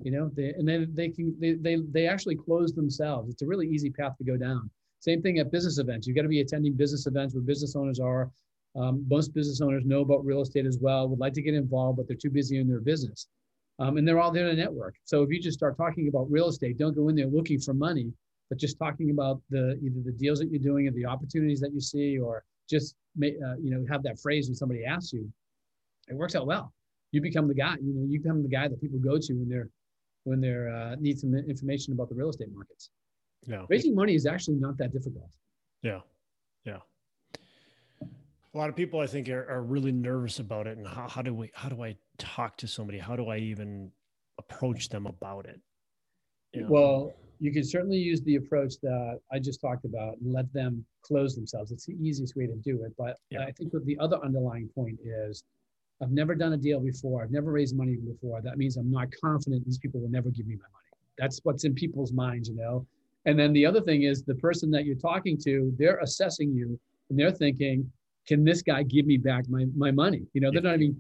You 0.02 0.12
know, 0.12 0.32
they, 0.34 0.54
and 0.58 0.68
then 0.68 0.92
they 0.94 1.10
can 1.10 1.36
they, 1.40 1.54
they 1.54 1.78
they 1.92 2.08
actually 2.08 2.36
close 2.36 2.74
themselves. 2.74 3.30
It's 3.30 3.42
a 3.42 3.46
really 3.46 3.68
easy 3.68 3.90
path 3.90 4.18
to 4.18 4.24
go 4.24 4.38
down. 4.38 4.70
Same 5.02 5.22
thing 5.22 5.40
at 5.40 5.52
business 5.52 5.78
events. 5.78 6.08
You've 6.08 6.16
got 6.16 6.24
to 6.24 6.30
be 6.30 6.42
attending 6.42 6.74
business 6.74 7.06
events 7.06 7.34
where 7.34 7.42
business 7.44 7.76
owners 7.76 8.00
are. 8.00 8.32
Um, 8.76 9.06
most 9.10 9.34
business 9.34 9.62
owners 9.62 9.84
know 9.86 10.02
about 10.02 10.26
real 10.26 10.42
estate 10.42 10.66
as 10.66 10.78
well. 10.80 11.08
Would 11.08 11.20
like 11.20 11.34
to 11.34 11.42
get 11.42 11.54
involved, 11.54 11.98
but 11.98 12.08
they're 12.08 12.18
too 12.18 12.30
busy 12.30 12.60
in 12.60 12.68
their 12.68 12.82
business. 12.82 13.28
Um, 13.80 13.98
and 13.98 14.08
they're 14.08 14.20
all 14.20 14.32
there 14.32 14.46
to 14.46 14.56
network. 14.56 14.96
So 15.06 15.24
if 15.24 15.30
you 15.30 15.39
just 15.39 15.58
start 15.58 15.78
talking 15.78 16.10
about 16.10 16.30
real 16.30 16.50
estate, 16.50 16.78
don't 16.78 16.96
go 16.96 17.08
in 17.10 17.15
there 17.15 17.28
looking 17.28 17.60
for 17.60 17.74
money 17.74 18.13
but 18.50 18.58
just 18.58 18.78
talking 18.80 19.12
about 19.12 19.42
the 19.50 19.80
either 19.82 20.02
the 20.04 20.12
deals 20.12 20.39
that 20.39 20.50
you're 20.50 20.60
doing 20.60 20.88
or 20.88 20.92
the 20.92 21.06
opportunities 21.06 21.60
that 21.62 21.72
you 21.72 21.80
see, 21.80 22.18
or 22.18 22.44
just 22.70 22.96
uh, 23.24 23.56
you 23.62 23.70
know 23.70 23.86
have 23.89 24.04
that 24.04 24.20
phrase 24.20 24.48
when 24.48 24.56
somebody 24.56 24.84
asks 24.84 25.13
you, 25.13 25.32
it 26.08 26.15
works 26.15 26.36
out 26.36 26.48
well. 26.48 26.74
You 27.12 27.22
become 27.22 27.48
the 27.48 27.54
guy. 27.54 27.76
You 27.82 27.94
know, 27.94 28.06
you 28.08 28.20
become 28.20 28.42
the 28.42 28.50
guy 28.50 28.68
that 28.68 28.82
people 28.82 29.00
go 29.00 29.18
to 29.18 29.34
when 29.34 29.48
they're 29.48 29.70
when 30.24 30.42
they're 30.42 30.70
uh, 30.70 30.96
need 31.00 31.20
some 31.20 31.34
information 31.36 31.94
about 31.94 32.10
the 32.10 32.15
real 32.15 32.30
estate 32.30 32.50
markets. 32.54 32.89
Yeah, 33.46 33.65
raising 33.70 33.96
money 33.96 34.15
is 34.15 34.26
actually 34.26 34.58
not 34.58 34.78
that 34.80 34.92
difficult. 34.92 35.30
Yeah, 35.84 36.00
yeah. 36.65 36.80
A 38.02 38.58
lot 38.58 38.68
of 38.68 38.76
people, 38.76 39.00
I 39.00 39.06
think, 39.06 39.30
are, 39.30 39.48
are 39.48 39.62
really 39.62 39.92
nervous 39.92 40.39
about 40.39 40.65
it, 40.65 40.78
and 40.78 40.88
how, 40.88 41.08
how 41.08 41.22
do 41.22 41.34
we 41.36 41.52
how 41.54 41.70
do 41.70 41.84
I 41.84 41.96
talk 42.20 42.58
to 42.58 42.68
somebody? 42.68 43.00
How 43.00 43.16
do 43.16 43.28
I 43.28 43.38
even 43.38 43.92
approach 44.38 44.90
them 44.90 45.08
about 45.08 45.46
it? 45.46 45.60
You 46.54 46.62
know? 46.62 46.68
Well, 46.70 47.14
you 47.40 47.52
can 47.52 47.64
certainly 47.64 47.98
use 47.98 48.22
the 48.22 48.36
approach 48.36 48.76
that 48.82 49.20
I 49.32 49.40
just 49.40 49.62
talked 49.62 49.86
about 49.86 50.18
and 50.20 50.34
let 50.34 50.52
them 50.54 50.86
close 51.02 51.36
themselves. 51.36 51.72
It's 51.72 51.86
the 51.86 51.96
easiest 52.02 52.36
way 52.36 52.48
to 52.48 52.56
do 52.56 52.84
it. 52.84 52.94
But 52.98 53.18
yeah. 53.30 53.46
I 53.46 53.52
think 53.52 53.72
the 53.86 53.98
other 54.00 54.18
underlying 54.24 54.70
point 54.76 55.00
is 55.04 55.44
I've 56.02 56.12
never 56.12 56.36
done 56.36 56.54
a 56.54 56.58
deal 56.58 56.80
before. 56.80 57.24
I've 57.24 57.32
never 57.32 57.52
raised 57.52 57.76
money 57.76 57.96
before. 57.96 58.42
That 58.42 58.58
means 58.58 58.78
I'm 58.78 58.92
not 58.92 59.08
confident 59.24 59.66
these 59.66 59.78
people 59.78 60.02
will 60.02 60.10
never 60.10 60.30
give 60.30 60.48
me 60.48 60.56
my 60.56 60.68
money. 60.72 60.86
That's 61.18 61.40
what's 61.44 61.64
in 61.64 61.74
people's 61.74 62.14
minds, 62.14 62.50
you 62.50 62.56
know? 62.56 62.86
And 63.26 63.38
then 63.38 63.52
the 63.54 63.66
other 63.66 63.82
thing 63.82 64.04
is 64.04 64.24
the 64.24 64.36
person 64.36 64.72
that 64.72 64.86
you're 64.86 64.96
talking 64.96 65.38
to, 65.44 65.74
they're 65.78 66.00
assessing 66.00 66.54
you 66.54 66.80
and 67.10 67.20
they're 67.20 67.32
thinking, 67.32 67.92
can 68.30 68.44
this 68.44 68.62
guy 68.62 68.84
give 68.84 69.08
me 69.08 69.18
back 69.18 69.50
my, 69.50 69.65
my 69.76 69.89
money? 69.89 70.22
You 70.34 70.42
know, 70.42 70.52
they're 70.52 70.62
not 70.62 70.80
even 70.80 70.96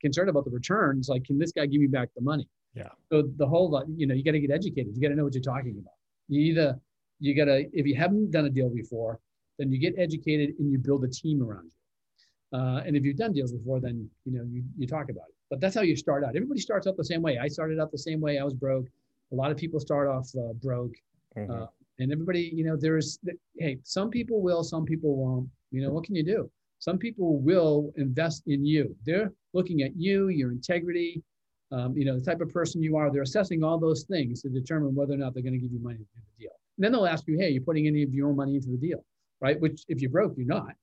concerned 0.00 0.30
about 0.30 0.46
the 0.46 0.50
returns. 0.50 1.06
Like, 1.06 1.22
can 1.22 1.38
this 1.38 1.52
guy 1.52 1.66
give 1.66 1.82
me 1.82 1.86
back 1.86 2.08
the 2.16 2.22
money? 2.22 2.48
Yeah. 2.74 2.88
So 3.10 3.24
the 3.36 3.46
whole, 3.46 3.84
you 3.94 4.06
know, 4.06 4.14
you 4.14 4.24
got 4.24 4.32
to 4.32 4.40
get 4.40 4.50
educated. 4.50 4.96
You 4.96 5.02
got 5.02 5.10
to 5.10 5.14
know 5.14 5.24
what 5.24 5.34
you're 5.34 5.42
talking 5.42 5.76
about. 5.78 5.92
You 6.28 6.40
either, 6.40 6.80
you 7.20 7.36
got 7.36 7.44
to, 7.44 7.68
if 7.74 7.84
you 7.86 7.94
haven't 7.94 8.30
done 8.30 8.46
a 8.46 8.50
deal 8.50 8.70
before, 8.70 9.20
then 9.58 9.70
you 9.70 9.78
get 9.78 9.94
educated 9.98 10.54
and 10.58 10.72
you 10.72 10.78
build 10.78 11.04
a 11.04 11.08
team 11.08 11.42
around 11.42 11.66
you. 11.66 12.58
Uh, 12.58 12.80
and 12.86 12.96
if 12.96 13.04
you've 13.04 13.18
done 13.18 13.34
deals 13.34 13.52
before, 13.52 13.78
then, 13.78 14.08
you 14.24 14.32
know, 14.32 14.44
you, 14.50 14.64
you 14.78 14.86
talk 14.86 15.10
about 15.10 15.28
it. 15.28 15.34
But 15.50 15.60
that's 15.60 15.74
how 15.74 15.82
you 15.82 15.94
start 15.94 16.24
out. 16.24 16.34
Everybody 16.34 16.60
starts 16.60 16.86
out 16.86 16.96
the 16.96 17.04
same 17.04 17.20
way. 17.20 17.36
I 17.36 17.48
started 17.48 17.78
out 17.80 17.92
the 17.92 17.98
same 17.98 18.20
way. 18.20 18.38
I 18.38 18.44
was 18.44 18.54
broke. 18.54 18.86
A 19.32 19.34
lot 19.34 19.50
of 19.50 19.58
people 19.58 19.78
start 19.78 20.08
off 20.08 20.30
uh, 20.38 20.54
broke. 20.54 20.94
Mm-hmm. 21.36 21.52
Uh, 21.52 21.66
and 21.98 22.10
everybody, 22.10 22.50
you 22.54 22.64
know, 22.64 22.76
there's, 22.76 23.18
hey, 23.58 23.78
some 23.82 24.08
people 24.08 24.40
will, 24.40 24.64
some 24.64 24.86
people 24.86 25.14
won't. 25.16 25.50
You 25.70 25.82
know, 25.82 25.90
what 25.90 26.04
can 26.04 26.14
you 26.14 26.24
do? 26.24 26.50
Some 26.82 26.98
people 26.98 27.38
will 27.38 27.92
invest 27.96 28.42
in 28.48 28.66
you. 28.66 28.96
They're 29.06 29.32
looking 29.52 29.82
at 29.82 29.92
you, 29.94 30.30
your 30.30 30.50
integrity, 30.50 31.22
um, 31.70 31.96
you 31.96 32.04
know, 32.04 32.18
the 32.18 32.24
type 32.24 32.40
of 32.40 32.52
person 32.52 32.82
you 32.82 32.96
are. 32.96 33.08
They're 33.08 33.22
assessing 33.22 33.62
all 33.62 33.78
those 33.78 34.02
things 34.02 34.42
to 34.42 34.48
determine 34.48 34.92
whether 34.92 35.14
or 35.14 35.16
not 35.16 35.32
they're 35.32 35.44
going 35.44 35.52
to 35.52 35.60
give 35.60 35.70
you 35.70 35.78
money 35.78 35.98
to 35.98 36.02
do 36.02 36.08
the 36.16 36.42
deal. 36.42 36.50
And 36.76 36.84
then 36.84 36.90
they'll 36.90 37.06
ask 37.06 37.22
you, 37.28 37.38
hey, 37.38 37.50
you're 37.50 37.62
putting 37.62 37.86
any 37.86 38.02
of 38.02 38.12
your 38.12 38.30
own 38.30 38.34
money 38.34 38.56
into 38.56 38.68
the 38.68 38.76
deal, 38.76 39.04
right? 39.40 39.60
Which 39.60 39.84
if 39.86 40.00
you're 40.00 40.10
broke, 40.10 40.34
you're 40.36 40.44
not. 40.44 40.74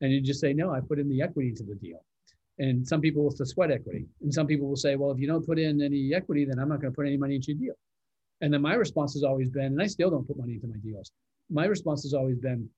And 0.00 0.10
you 0.10 0.20
just 0.20 0.40
say, 0.40 0.52
no, 0.52 0.72
I 0.72 0.80
put 0.80 0.98
in 0.98 1.08
the 1.08 1.22
equity 1.22 1.50
into 1.50 1.62
the 1.62 1.76
deal. 1.76 2.04
And 2.58 2.84
some 2.84 3.00
people 3.00 3.22
will 3.22 3.30
sweat 3.30 3.70
equity. 3.70 4.06
And 4.22 4.34
some 4.34 4.48
people 4.48 4.66
will 4.66 4.74
say, 4.74 4.96
well, 4.96 5.12
if 5.12 5.20
you 5.20 5.28
don't 5.28 5.46
put 5.46 5.60
in 5.60 5.80
any 5.80 6.12
equity, 6.12 6.44
then 6.44 6.58
I'm 6.58 6.68
not 6.68 6.80
going 6.80 6.92
to 6.92 6.96
put 6.96 7.06
any 7.06 7.18
money 7.18 7.36
into 7.36 7.52
your 7.52 7.60
deal. 7.60 7.74
And 8.40 8.52
then 8.52 8.62
my 8.62 8.74
response 8.74 9.14
has 9.14 9.22
always 9.22 9.48
been, 9.48 9.66
and 9.66 9.80
I 9.80 9.86
still 9.86 10.10
don't 10.10 10.26
put 10.26 10.38
money 10.38 10.54
into 10.54 10.66
my 10.66 10.78
deals. 10.82 11.12
My 11.50 11.66
response 11.66 12.02
has 12.02 12.14
always 12.14 12.38
been, 12.38 12.68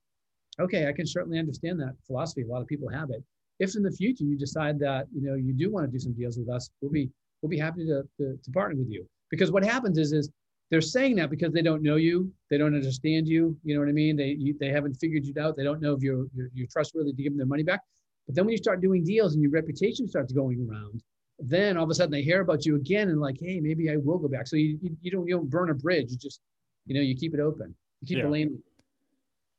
okay, 0.59 0.87
I 0.87 0.93
can 0.93 1.05
certainly 1.05 1.39
understand 1.39 1.79
that 1.79 1.95
philosophy. 2.05 2.43
A 2.43 2.47
lot 2.47 2.61
of 2.61 2.67
people 2.67 2.89
have 2.89 3.09
it. 3.09 3.23
If 3.59 3.75
in 3.75 3.83
the 3.83 3.91
future 3.91 4.23
you 4.23 4.37
decide 4.37 4.79
that 4.79 5.07
you 5.13 5.21
know 5.21 5.35
you 5.35 5.53
do 5.53 5.71
want 5.71 5.85
to 5.85 5.91
do 5.91 5.99
some 5.99 6.13
deals 6.13 6.37
with 6.37 6.49
us, 6.49 6.69
we'll 6.81 6.91
be 6.91 7.09
we'll 7.41 7.49
be 7.49 7.57
happy 7.57 7.85
to, 7.85 8.03
to, 8.17 8.37
to 8.41 8.51
partner 8.51 8.77
with 8.77 8.89
you. 8.89 9.05
Because 9.29 9.51
what 9.51 9.63
happens 9.63 9.97
is, 9.97 10.11
is 10.11 10.29
they're 10.71 10.81
saying 10.81 11.15
that 11.15 11.29
because 11.29 11.51
they 11.53 11.61
don't 11.61 11.81
know 11.81 11.95
you, 11.95 12.31
they 12.49 12.57
don't 12.57 12.75
understand 12.75 13.27
you. 13.27 13.57
You 13.63 13.75
know 13.75 13.81
what 13.81 13.89
I 13.89 13.93
mean? 13.93 14.15
They 14.15 14.35
you, 14.39 14.55
they 14.59 14.69
haven't 14.69 14.95
figured 14.95 15.25
you 15.25 15.33
out. 15.39 15.57
They 15.57 15.63
don't 15.63 15.81
know 15.81 15.93
if 15.93 16.01
you're, 16.01 16.25
you're, 16.35 16.49
you're 16.53 16.67
trustworthy 16.67 17.11
to 17.11 17.23
give 17.23 17.31
them 17.33 17.37
their 17.37 17.47
money 17.47 17.63
back. 17.63 17.81
But 18.27 18.35
then 18.35 18.45
when 18.45 18.51
you 18.51 18.57
start 18.57 18.81
doing 18.81 19.03
deals 19.03 19.33
and 19.33 19.41
your 19.41 19.51
reputation 19.51 20.07
starts 20.07 20.31
going 20.31 20.67
around, 20.69 21.01
then 21.39 21.77
all 21.77 21.85
of 21.85 21.89
a 21.89 21.95
sudden 21.95 22.11
they 22.11 22.21
hear 22.21 22.41
about 22.41 22.65
you 22.65 22.75
again 22.75 23.09
and 23.09 23.19
like, 23.19 23.37
hey, 23.39 23.59
maybe 23.59 23.89
I 23.89 23.95
will 23.97 24.19
go 24.19 24.27
back. 24.27 24.47
So 24.47 24.55
you, 24.55 24.77
you, 24.81 24.95
you 25.01 25.11
don't 25.11 25.27
you 25.27 25.35
don't 25.35 25.49
burn 25.49 25.69
a 25.69 25.73
bridge. 25.73 26.11
You 26.11 26.17
just 26.17 26.41
you 26.85 26.95
know 26.95 27.01
you 27.01 27.15
keep 27.15 27.33
it 27.33 27.39
open. 27.39 27.73
You 28.01 28.07
keep 28.07 28.17
yeah. 28.17 28.23
the 28.25 28.29
lane. 28.29 28.59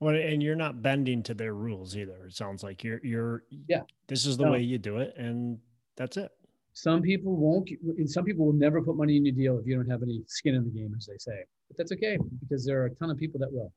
Well, 0.01 0.15
and 0.15 0.43
you're 0.43 0.57
not 0.57 0.83
bending 0.83 1.23
to 1.25 1.35
their 1.35 1.55
rules 1.55 1.97
either. 1.97 2.27
It 2.27 2.35
sounds 2.35 2.63
like 2.63 2.83
you're 2.83 3.01
you're 3.05 3.45
yeah. 3.69 3.83
This 4.09 4.27
is 4.27 4.37
the 4.37 4.47
no. 4.47 4.53
way 4.53 4.61
you 4.61 4.79
do 4.79 4.97
it, 4.99 5.15
and 5.17 5.59
that's 5.97 6.17
it. 6.17 6.33
Some 6.73 7.03
people 7.03 7.37
won't, 7.37 7.69
some 8.07 8.25
people 8.25 8.47
will 8.47 8.53
never 8.53 8.81
put 8.81 8.97
money 8.97 9.17
in 9.17 9.27
your 9.27 9.35
deal 9.35 9.59
if 9.59 9.67
you 9.67 9.75
don't 9.75 9.91
have 9.91 10.03
any 10.03 10.23
skin 10.27 10.55
in 10.55 10.65
the 10.65 10.71
game, 10.71 10.95
as 10.97 11.05
they 11.05 11.19
say. 11.19 11.45
But 11.69 11.77
that's 11.77 11.93
okay 11.93 12.17
because 12.41 12.65
there 12.65 12.81
are 12.81 12.87
a 12.87 12.91
ton 12.91 13.11
of 13.11 13.19
people 13.19 13.41
that 13.41 13.53
will. 13.53 13.73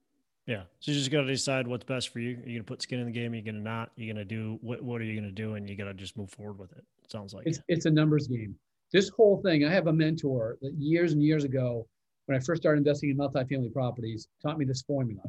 Yeah. 0.46 0.64
So 0.80 0.92
you 0.92 0.98
just 0.98 1.12
got 1.12 1.22
to 1.22 1.28
decide 1.28 1.68
what's 1.68 1.86
best 1.86 2.10
for 2.10 2.20
you. 2.20 2.32
Are 2.32 2.40
you 2.40 2.44
going 2.44 2.58
to 2.58 2.64
put 2.64 2.82
skin 2.82 3.00
in 3.00 3.06
the 3.06 3.12
game? 3.12 3.34
Are 3.34 3.36
you 3.36 3.42
going 3.42 3.56
to 3.56 3.62
not? 3.62 3.92
You're 3.96 4.14
going 4.14 4.26
to 4.28 4.36
do 4.36 4.60
what, 4.62 4.82
what 4.82 5.02
are 5.02 5.06
you 5.06 5.20
going 5.20 5.30
to 5.30 5.36
do? 5.36 5.56
And 5.56 5.70
you 5.70 5.76
got 5.76 5.86
to 5.86 5.94
just 5.94 6.18
move 6.18 6.30
forward 6.30 6.60
with 6.60 6.72
it. 6.74 6.84
it 7.04 7.12
sounds 7.12 7.34
like 7.34 7.48
it's, 7.48 7.60
it's 7.68 7.86
a 7.86 7.92
numbers 7.92 8.28
game. 8.28 8.56
This 8.92 9.10
whole 9.10 9.42
thing, 9.42 9.66
I 9.66 9.72
have 9.72 9.88
a 9.88 9.94
mentor 9.94 10.58
that 10.62 10.74
years 10.76 11.14
and 11.14 11.24
years 11.24 11.46
ago, 11.46 11.88
when 12.26 12.38
I 12.38 12.40
first 12.40 12.62
started 12.62 12.80
investing 12.80 13.10
in 13.10 13.18
multifamily 13.18 13.74
properties, 13.74 14.28
taught 14.42 14.58
me 14.58 14.66
this 14.66 14.82
formula. 14.84 15.24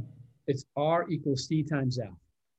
It's 0.46 0.64
R 0.76 1.08
equals 1.08 1.46
C 1.46 1.62
times 1.62 1.98
F. 1.98 2.12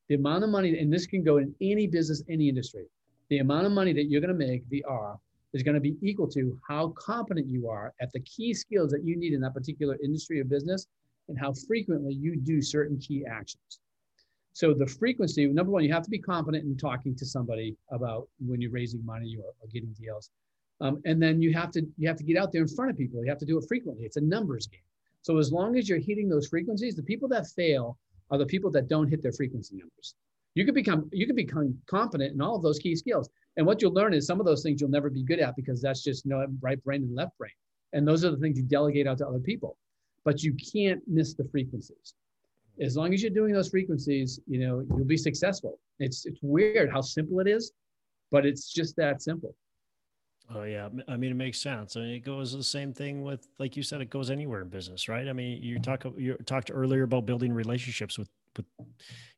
The 0.09 0.15
amount 0.15 0.43
of 0.43 0.49
money, 0.49 0.77
and 0.79 0.91
this 0.91 1.07
can 1.07 1.23
go 1.23 1.37
in 1.37 1.53
any 1.61 1.87
business, 1.87 2.23
any 2.29 2.49
industry 2.49 2.85
the 3.29 3.39
amount 3.39 3.65
of 3.65 3.71
money 3.71 3.93
that 3.93 4.05
you're 4.05 4.21
going 4.21 4.37
to 4.37 4.47
make, 4.47 4.67
the 4.69 4.83
R, 4.83 5.17
is 5.53 5.63
going 5.63 5.75
to 5.75 5.81
be 5.81 5.95
equal 6.01 6.27
to 6.27 6.57
how 6.67 6.89
competent 6.89 7.47
you 7.47 7.69
are 7.69 7.93
at 8.01 8.11
the 8.11 8.19
key 8.21 8.53
skills 8.53 8.91
that 8.91 9.03
you 9.03 9.15
need 9.15 9.33
in 9.33 9.41
that 9.41 9.53
particular 9.53 9.97
industry 10.03 10.39
or 10.39 10.43
business 10.43 10.87
and 11.29 11.39
how 11.39 11.53
frequently 11.67 12.13
you 12.13 12.35
do 12.35 12.61
certain 12.61 12.97
key 12.99 13.25
actions. 13.25 13.79
So 14.53 14.73
the 14.73 14.85
frequency, 14.85 15.47
number 15.47 15.71
one, 15.71 15.83
you 15.83 15.91
have 15.93 16.03
to 16.03 16.09
be 16.09 16.19
confident 16.19 16.65
in 16.65 16.77
talking 16.77 17.15
to 17.15 17.25
somebody 17.25 17.75
about 17.91 18.27
when 18.45 18.61
you're 18.61 18.71
raising 18.71 19.05
money 19.05 19.37
or, 19.37 19.49
or 19.59 19.67
getting 19.73 19.93
deals. 19.99 20.29
Um, 20.81 21.01
and 21.05 21.21
then 21.21 21.41
you 21.41 21.53
have 21.53 21.71
to 21.71 21.85
you 21.97 22.07
have 22.07 22.17
to 22.17 22.23
get 22.23 22.37
out 22.37 22.51
there 22.51 22.61
in 22.61 22.67
front 22.67 22.91
of 22.91 22.97
people. 22.97 23.23
You 23.23 23.29
have 23.29 23.39
to 23.39 23.45
do 23.45 23.57
it 23.57 23.65
frequently. 23.67 24.05
It's 24.05 24.17
a 24.17 24.21
numbers 24.21 24.67
game. 24.67 24.81
So 25.25 25.39
as 25.39 25.51
long 25.51 25.75
as 25.75 25.89
you're 25.89 25.97
hitting 25.97 26.29
those 26.29 26.45
frequencies, 26.49 26.95
the 26.95 27.01
people 27.01 27.27
that 27.29 27.47
fail 27.47 27.97
are 28.29 28.37
the 28.37 28.45
people 28.45 28.69
that 28.69 28.87
don't 28.87 29.07
hit 29.07 29.23
their 29.23 29.31
frequency 29.31 29.75
numbers. 29.75 30.13
You 30.53 30.65
can 30.65 30.75
become 30.75 31.09
you 31.11 31.25
can 31.25 31.35
become 31.35 31.75
confident 31.87 32.35
in 32.35 32.41
all 32.41 32.55
of 32.55 32.61
those 32.61 32.77
key 32.77 32.95
skills. 32.95 33.27
And 33.57 33.65
what 33.65 33.81
you'll 33.81 33.91
learn 33.91 34.13
is 34.13 34.27
some 34.27 34.39
of 34.39 34.45
those 34.45 34.61
things 34.61 34.79
you'll 34.79 34.91
never 34.91 35.09
be 35.09 35.23
good 35.23 35.39
at 35.39 35.55
because 35.55 35.81
that's 35.81 36.03
just 36.03 36.25
you 36.25 36.29
know, 36.29 36.45
right 36.61 36.81
brain 36.83 37.01
and 37.01 37.15
left 37.15 37.35
brain. 37.39 37.57
And 37.93 38.07
those 38.07 38.23
are 38.23 38.29
the 38.29 38.37
things 38.37 38.59
you 38.59 38.65
delegate 38.65 39.07
out 39.07 39.17
to 39.17 39.27
other 39.27 39.39
people. 39.39 39.77
But 40.23 40.43
you 40.43 40.53
can't 40.53 41.01
miss 41.07 41.33
the 41.33 41.45
frequencies. 41.45 42.13
As 42.79 42.95
long 42.95 43.11
as 43.11 43.23
you're 43.23 43.31
doing 43.31 43.51
those 43.51 43.69
frequencies, 43.69 44.39
you 44.45 44.59
know, 44.59 44.85
you'll 44.95 45.05
be 45.05 45.17
successful. 45.17 45.79
It's 45.97 46.27
it's 46.27 46.39
weird 46.43 46.91
how 46.91 47.01
simple 47.01 47.39
it 47.39 47.47
is, 47.47 47.71
but 48.29 48.45
it's 48.45 48.71
just 48.71 48.95
that 48.97 49.23
simple. 49.23 49.55
Oh 50.53 50.63
yeah, 50.63 50.89
I 51.07 51.17
mean 51.17 51.31
it 51.31 51.35
makes 51.35 51.59
sense. 51.59 51.97
I 51.97 52.01
mean 52.01 52.15
it 52.15 52.23
goes 52.23 52.53
the 52.53 52.63
same 52.63 52.93
thing 52.93 53.23
with, 53.23 53.47
like 53.57 53.75
you 53.75 53.83
said, 53.83 54.01
it 54.01 54.09
goes 54.09 54.29
anywhere 54.29 54.61
in 54.61 54.69
business, 54.69 55.09
right? 55.09 55.27
I 55.27 55.33
mean 55.33 55.61
you 55.63 55.79
talk 55.79 56.05
you 56.17 56.35
talked 56.45 56.69
earlier 56.73 57.03
about 57.03 57.25
building 57.25 57.51
relationships 57.51 58.17
with 58.17 58.29
with 58.55 58.65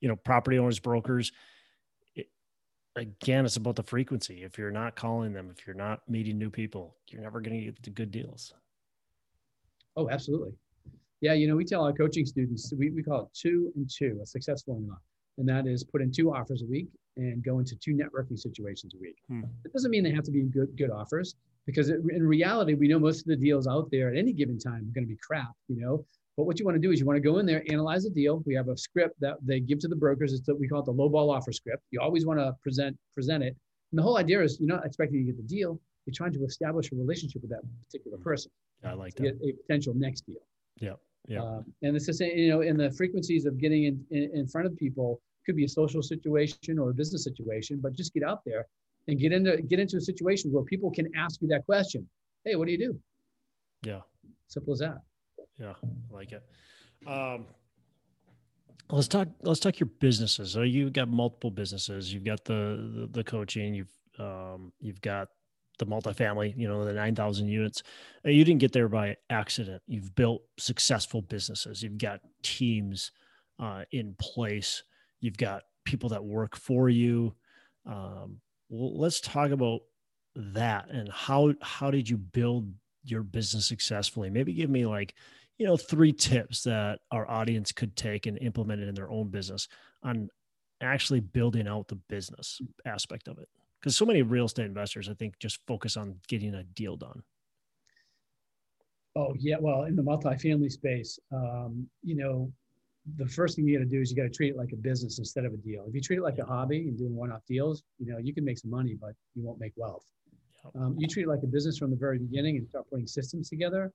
you 0.01 0.09
know 0.09 0.15
property 0.15 0.59
owners 0.59 0.79
brokers. 0.79 1.31
It, 2.15 2.29
again 2.95 3.45
it's 3.45 3.55
about 3.55 3.77
the 3.77 3.83
frequency. 3.83 4.43
If 4.43 4.57
you're 4.57 4.71
not 4.71 4.95
calling 4.95 5.31
them 5.31 5.49
if 5.49 5.65
you're 5.65 5.75
not 5.75 6.07
meeting 6.09 6.37
new 6.37 6.49
people 6.49 6.95
you're 7.09 7.21
never 7.21 7.39
going 7.39 7.57
to 7.57 7.65
get 7.65 7.81
the 7.81 7.89
good 7.89 8.11
deals. 8.11 8.53
Oh 9.95 10.09
absolutely. 10.09 10.51
Yeah 11.21 11.33
you 11.33 11.47
know 11.47 11.55
we 11.55 11.63
tell 11.63 11.85
our 11.85 11.93
coaching 11.93 12.25
students 12.25 12.73
we, 12.77 12.91
we 12.91 13.01
call 13.01 13.21
it 13.21 13.29
two 13.33 13.71
and 13.75 13.89
two 13.89 14.19
a 14.21 14.25
success 14.25 14.63
formula 14.63 14.97
and 15.37 15.47
that 15.47 15.67
is 15.67 15.83
put 15.83 16.01
in 16.01 16.11
two 16.11 16.33
offers 16.33 16.61
a 16.61 16.65
week 16.65 16.87
and 17.17 17.43
go 17.43 17.59
into 17.59 17.75
two 17.75 17.93
networking 17.93 18.37
situations 18.37 18.93
a 18.95 18.99
week 18.99 19.15
hmm. 19.27 19.43
it 19.65 19.73
doesn't 19.73 19.91
mean 19.91 20.03
they 20.03 20.11
have 20.11 20.23
to 20.23 20.31
be 20.31 20.43
good 20.43 20.75
good 20.77 20.91
offers 20.91 21.35
because 21.65 21.89
it, 21.89 21.99
in 22.11 22.25
reality 22.25 22.73
we 22.73 22.87
know 22.87 22.99
most 22.99 23.21
of 23.21 23.27
the 23.27 23.35
deals 23.35 23.67
out 23.67 23.89
there 23.91 24.09
at 24.09 24.17
any 24.17 24.33
given 24.33 24.57
time 24.57 24.87
are 24.89 24.93
going 24.93 25.05
to 25.05 25.13
be 25.13 25.17
crap 25.21 25.51
you 25.67 25.79
know 25.79 26.05
but 26.37 26.45
what 26.45 26.59
you 26.59 26.65
want 26.65 26.75
to 26.75 26.79
do 26.79 26.91
is 26.91 26.99
you 26.99 27.05
want 27.05 27.17
to 27.17 27.21
go 27.21 27.39
in 27.39 27.47
there, 27.47 27.63
analyze 27.67 28.03
the 28.03 28.11
deal. 28.11 28.43
We 28.45 28.53
have 28.53 28.69
a 28.69 28.77
script 28.77 29.19
that 29.21 29.37
they 29.41 29.59
give 29.59 29.79
to 29.79 29.87
the 29.87 29.95
brokers. 29.95 30.33
It's 30.33 30.47
what 30.47 30.59
we 30.59 30.67
call 30.67 30.81
it 30.81 30.85
the 30.85 30.91
low 30.91 31.09
ball 31.09 31.31
offer 31.31 31.51
script. 31.51 31.81
You 31.89 31.99
always 31.99 32.27
want 32.27 32.39
to 32.39 32.55
present 32.61 32.95
present 33.15 33.43
it. 33.43 33.55
And 33.91 33.97
the 33.97 34.03
whole 34.03 34.17
idea 34.17 34.43
is 34.43 34.59
you're 34.59 34.69
not 34.69 34.85
expecting 34.85 35.25
to 35.25 35.31
get 35.31 35.37
the 35.37 35.55
deal. 35.55 35.79
You're 36.05 36.13
trying 36.13 36.33
to 36.33 36.45
establish 36.45 36.91
a 36.91 36.95
relationship 36.95 37.41
with 37.41 37.49
that 37.49 37.61
particular 37.85 38.19
person. 38.19 38.51
I 38.85 38.93
like 38.93 39.15
to 39.15 39.23
that. 39.23 39.41
Get 39.41 39.49
a 39.49 39.53
potential 39.63 39.95
next 39.95 40.27
deal. 40.27 40.37
Yeah. 40.79 40.93
Yeah. 41.27 41.41
Uh, 41.41 41.61
and 41.81 41.95
it's 41.95 42.05
the 42.05 42.13
same, 42.13 42.37
you 42.37 42.49
know, 42.49 42.61
in 42.61 42.77
the 42.77 42.91
frequencies 42.91 43.45
of 43.45 43.57
getting 43.57 43.85
in, 43.85 44.05
in, 44.11 44.29
in 44.33 44.47
front 44.47 44.67
of 44.67 44.77
people 44.77 45.19
could 45.47 45.55
be 45.55 45.65
a 45.65 45.69
social 45.69 46.03
situation 46.03 46.77
or 46.77 46.91
a 46.91 46.93
business 46.93 47.23
situation, 47.23 47.79
but 47.81 47.95
just 47.95 48.13
get 48.13 48.23
out 48.23 48.41
there 48.45 48.67
and 49.07 49.19
get 49.19 49.31
into 49.31 49.61
get 49.63 49.79
into 49.79 49.97
a 49.97 50.01
situation 50.01 50.51
where 50.51 50.63
people 50.63 50.91
can 50.91 51.09
ask 51.15 51.41
you 51.41 51.47
that 51.47 51.65
question. 51.65 52.07
Hey, 52.45 52.55
what 52.55 52.65
do 52.67 52.71
you 52.73 52.77
do? 52.77 52.99
Yeah. 53.83 54.01
Simple 54.47 54.73
as 54.73 54.79
that. 54.79 54.97
Yeah, 55.59 55.73
I 55.83 56.13
like 56.13 56.31
it. 56.33 56.43
Um, 57.07 57.45
let's 58.89 59.07
talk. 59.07 59.27
Let's 59.41 59.59
talk 59.59 59.79
your 59.79 59.89
businesses. 59.99 60.51
So 60.51 60.61
you've 60.61 60.93
got 60.93 61.07
multiple 61.09 61.51
businesses. 61.51 62.13
You've 62.13 62.25
got 62.25 62.43
the 62.45 62.91
the, 62.93 63.09
the 63.11 63.23
coaching. 63.23 63.73
You've 63.73 63.93
um, 64.19 64.71
you've 64.79 65.01
got 65.01 65.29
the 65.79 65.85
multifamily. 65.85 66.53
You 66.57 66.67
know, 66.67 66.85
the 66.85 66.93
nine 66.93 67.15
thousand 67.15 67.47
units. 67.47 67.83
Uh, 68.25 68.29
you 68.29 68.43
didn't 68.43 68.59
get 68.59 68.73
there 68.73 68.89
by 68.89 69.15
accident. 69.29 69.81
You've 69.87 70.13
built 70.15 70.43
successful 70.57 71.21
businesses. 71.21 71.81
You've 71.81 71.97
got 71.97 72.19
teams 72.43 73.11
uh, 73.59 73.83
in 73.91 74.15
place. 74.19 74.83
You've 75.19 75.37
got 75.37 75.63
people 75.85 76.09
that 76.09 76.23
work 76.23 76.55
for 76.55 76.89
you. 76.89 77.35
Um, 77.85 78.39
well, 78.69 78.97
let's 78.97 79.21
talk 79.21 79.51
about 79.51 79.81
that 80.35 80.89
and 80.89 81.09
how 81.11 81.53
how 81.61 81.89
did 81.89 82.07
you 82.09 82.17
build 82.17 82.71
your 83.03 83.23
business 83.23 83.67
successfully? 83.67 84.29
Maybe 84.29 84.53
give 84.53 84.69
me 84.69 84.85
like 84.85 85.15
you 85.57 85.65
know 85.65 85.77
three 85.77 86.13
tips 86.13 86.63
that 86.63 86.99
our 87.11 87.29
audience 87.29 87.71
could 87.71 87.95
take 87.95 88.25
and 88.25 88.37
implement 88.39 88.81
it 88.81 88.87
in 88.87 88.95
their 88.95 89.09
own 89.09 89.29
business 89.29 89.67
on 90.03 90.29
actually 90.81 91.19
building 91.19 91.67
out 91.67 91.87
the 91.87 91.95
business 91.95 92.61
aspect 92.85 93.27
of 93.27 93.39
it 93.39 93.49
because 93.79 93.95
so 93.95 94.05
many 94.05 94.21
real 94.21 94.45
estate 94.45 94.65
investors 94.65 95.09
i 95.09 95.13
think 95.13 95.37
just 95.39 95.59
focus 95.67 95.97
on 95.97 96.15
getting 96.27 96.53
a 96.53 96.63
deal 96.63 96.95
done 96.95 97.23
oh 99.15 99.33
yeah 99.39 99.55
well 99.59 99.83
in 99.83 99.95
the 99.95 100.03
multifamily 100.03 100.71
space 100.71 101.17
um, 101.31 101.87
you 102.03 102.15
know 102.15 102.51
the 103.15 103.27
first 103.27 103.55
thing 103.55 103.67
you 103.67 103.77
got 103.77 103.83
to 103.83 103.89
do 103.89 104.01
is 104.01 104.11
you 104.11 104.17
got 104.17 104.23
to 104.23 104.29
treat 104.29 104.49
it 104.49 104.57
like 104.57 104.73
a 104.73 104.75
business 104.75 105.17
instead 105.17 105.45
of 105.45 105.53
a 105.53 105.57
deal. 105.57 105.85
If 105.87 105.95
you 105.95 106.01
treat 106.01 106.17
it 106.17 106.23
like 106.23 106.39
a 106.39 106.45
hobby 106.45 106.87
and 106.89 106.97
doing 106.97 107.15
one-off 107.15 107.45
deals 107.47 107.83
you 107.99 108.11
know 108.11 108.17
you 108.17 108.33
can 108.33 108.43
make 108.43 108.57
some 108.57 108.71
money 108.71 108.95
but 108.99 109.13
you 109.35 109.43
won't 109.43 109.59
make 109.59 109.73
wealth. 109.75 110.05
Um, 110.75 110.95
you 110.97 111.07
treat 111.07 111.23
it 111.23 111.29
like 111.29 111.43
a 111.43 111.47
business 111.47 111.77
from 111.77 111.91
the 111.91 111.95
very 111.95 112.19
beginning 112.19 112.57
and 112.57 112.67
start 112.67 112.89
putting 112.89 113.07
systems 113.07 113.49
together 113.49 113.93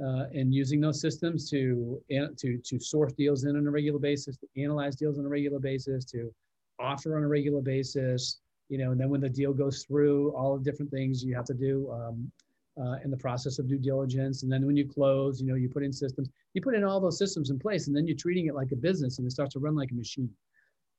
uh, 0.00 0.24
and 0.34 0.52
using 0.54 0.80
those 0.80 1.00
systems 1.00 1.48
to 1.50 2.00
to 2.38 2.58
to 2.58 2.80
source 2.80 3.12
deals 3.12 3.44
in 3.44 3.56
on 3.56 3.66
a 3.66 3.70
regular 3.70 3.98
basis, 3.98 4.36
to 4.38 4.46
analyze 4.56 4.96
deals 4.96 5.18
on 5.18 5.24
a 5.24 5.28
regular 5.28 5.58
basis, 5.58 6.04
to 6.06 6.32
offer 6.78 7.16
on 7.16 7.22
a 7.22 7.28
regular 7.28 7.60
basis. 7.60 8.40
You 8.68 8.78
know, 8.78 8.92
and 8.92 9.00
then 9.00 9.10
when 9.10 9.20
the 9.20 9.28
deal 9.28 9.52
goes 9.52 9.84
through, 9.84 10.30
all 10.32 10.56
the 10.56 10.64
different 10.64 10.90
things 10.90 11.22
you 11.22 11.34
have 11.34 11.44
to 11.46 11.54
do 11.54 11.90
um, 11.92 12.30
uh, 12.80 12.96
in 13.04 13.10
the 13.10 13.16
process 13.16 13.58
of 13.58 13.68
due 13.68 13.78
diligence, 13.78 14.42
and 14.42 14.52
then 14.52 14.66
when 14.66 14.76
you 14.76 14.88
close, 14.88 15.40
you 15.40 15.46
know, 15.46 15.54
you 15.54 15.68
put 15.68 15.82
in 15.82 15.92
systems. 15.92 16.28
You 16.54 16.62
put 16.62 16.74
in 16.74 16.84
all 16.84 17.00
those 17.00 17.18
systems 17.18 17.50
in 17.50 17.58
place, 17.58 17.86
and 17.86 17.96
then 17.96 18.06
you're 18.06 18.16
treating 18.16 18.46
it 18.46 18.54
like 18.54 18.72
a 18.72 18.76
business, 18.76 19.18
and 19.18 19.26
it 19.26 19.30
starts 19.30 19.54
to 19.54 19.58
run 19.58 19.74
like 19.74 19.90
a 19.90 19.94
machine. 19.94 20.30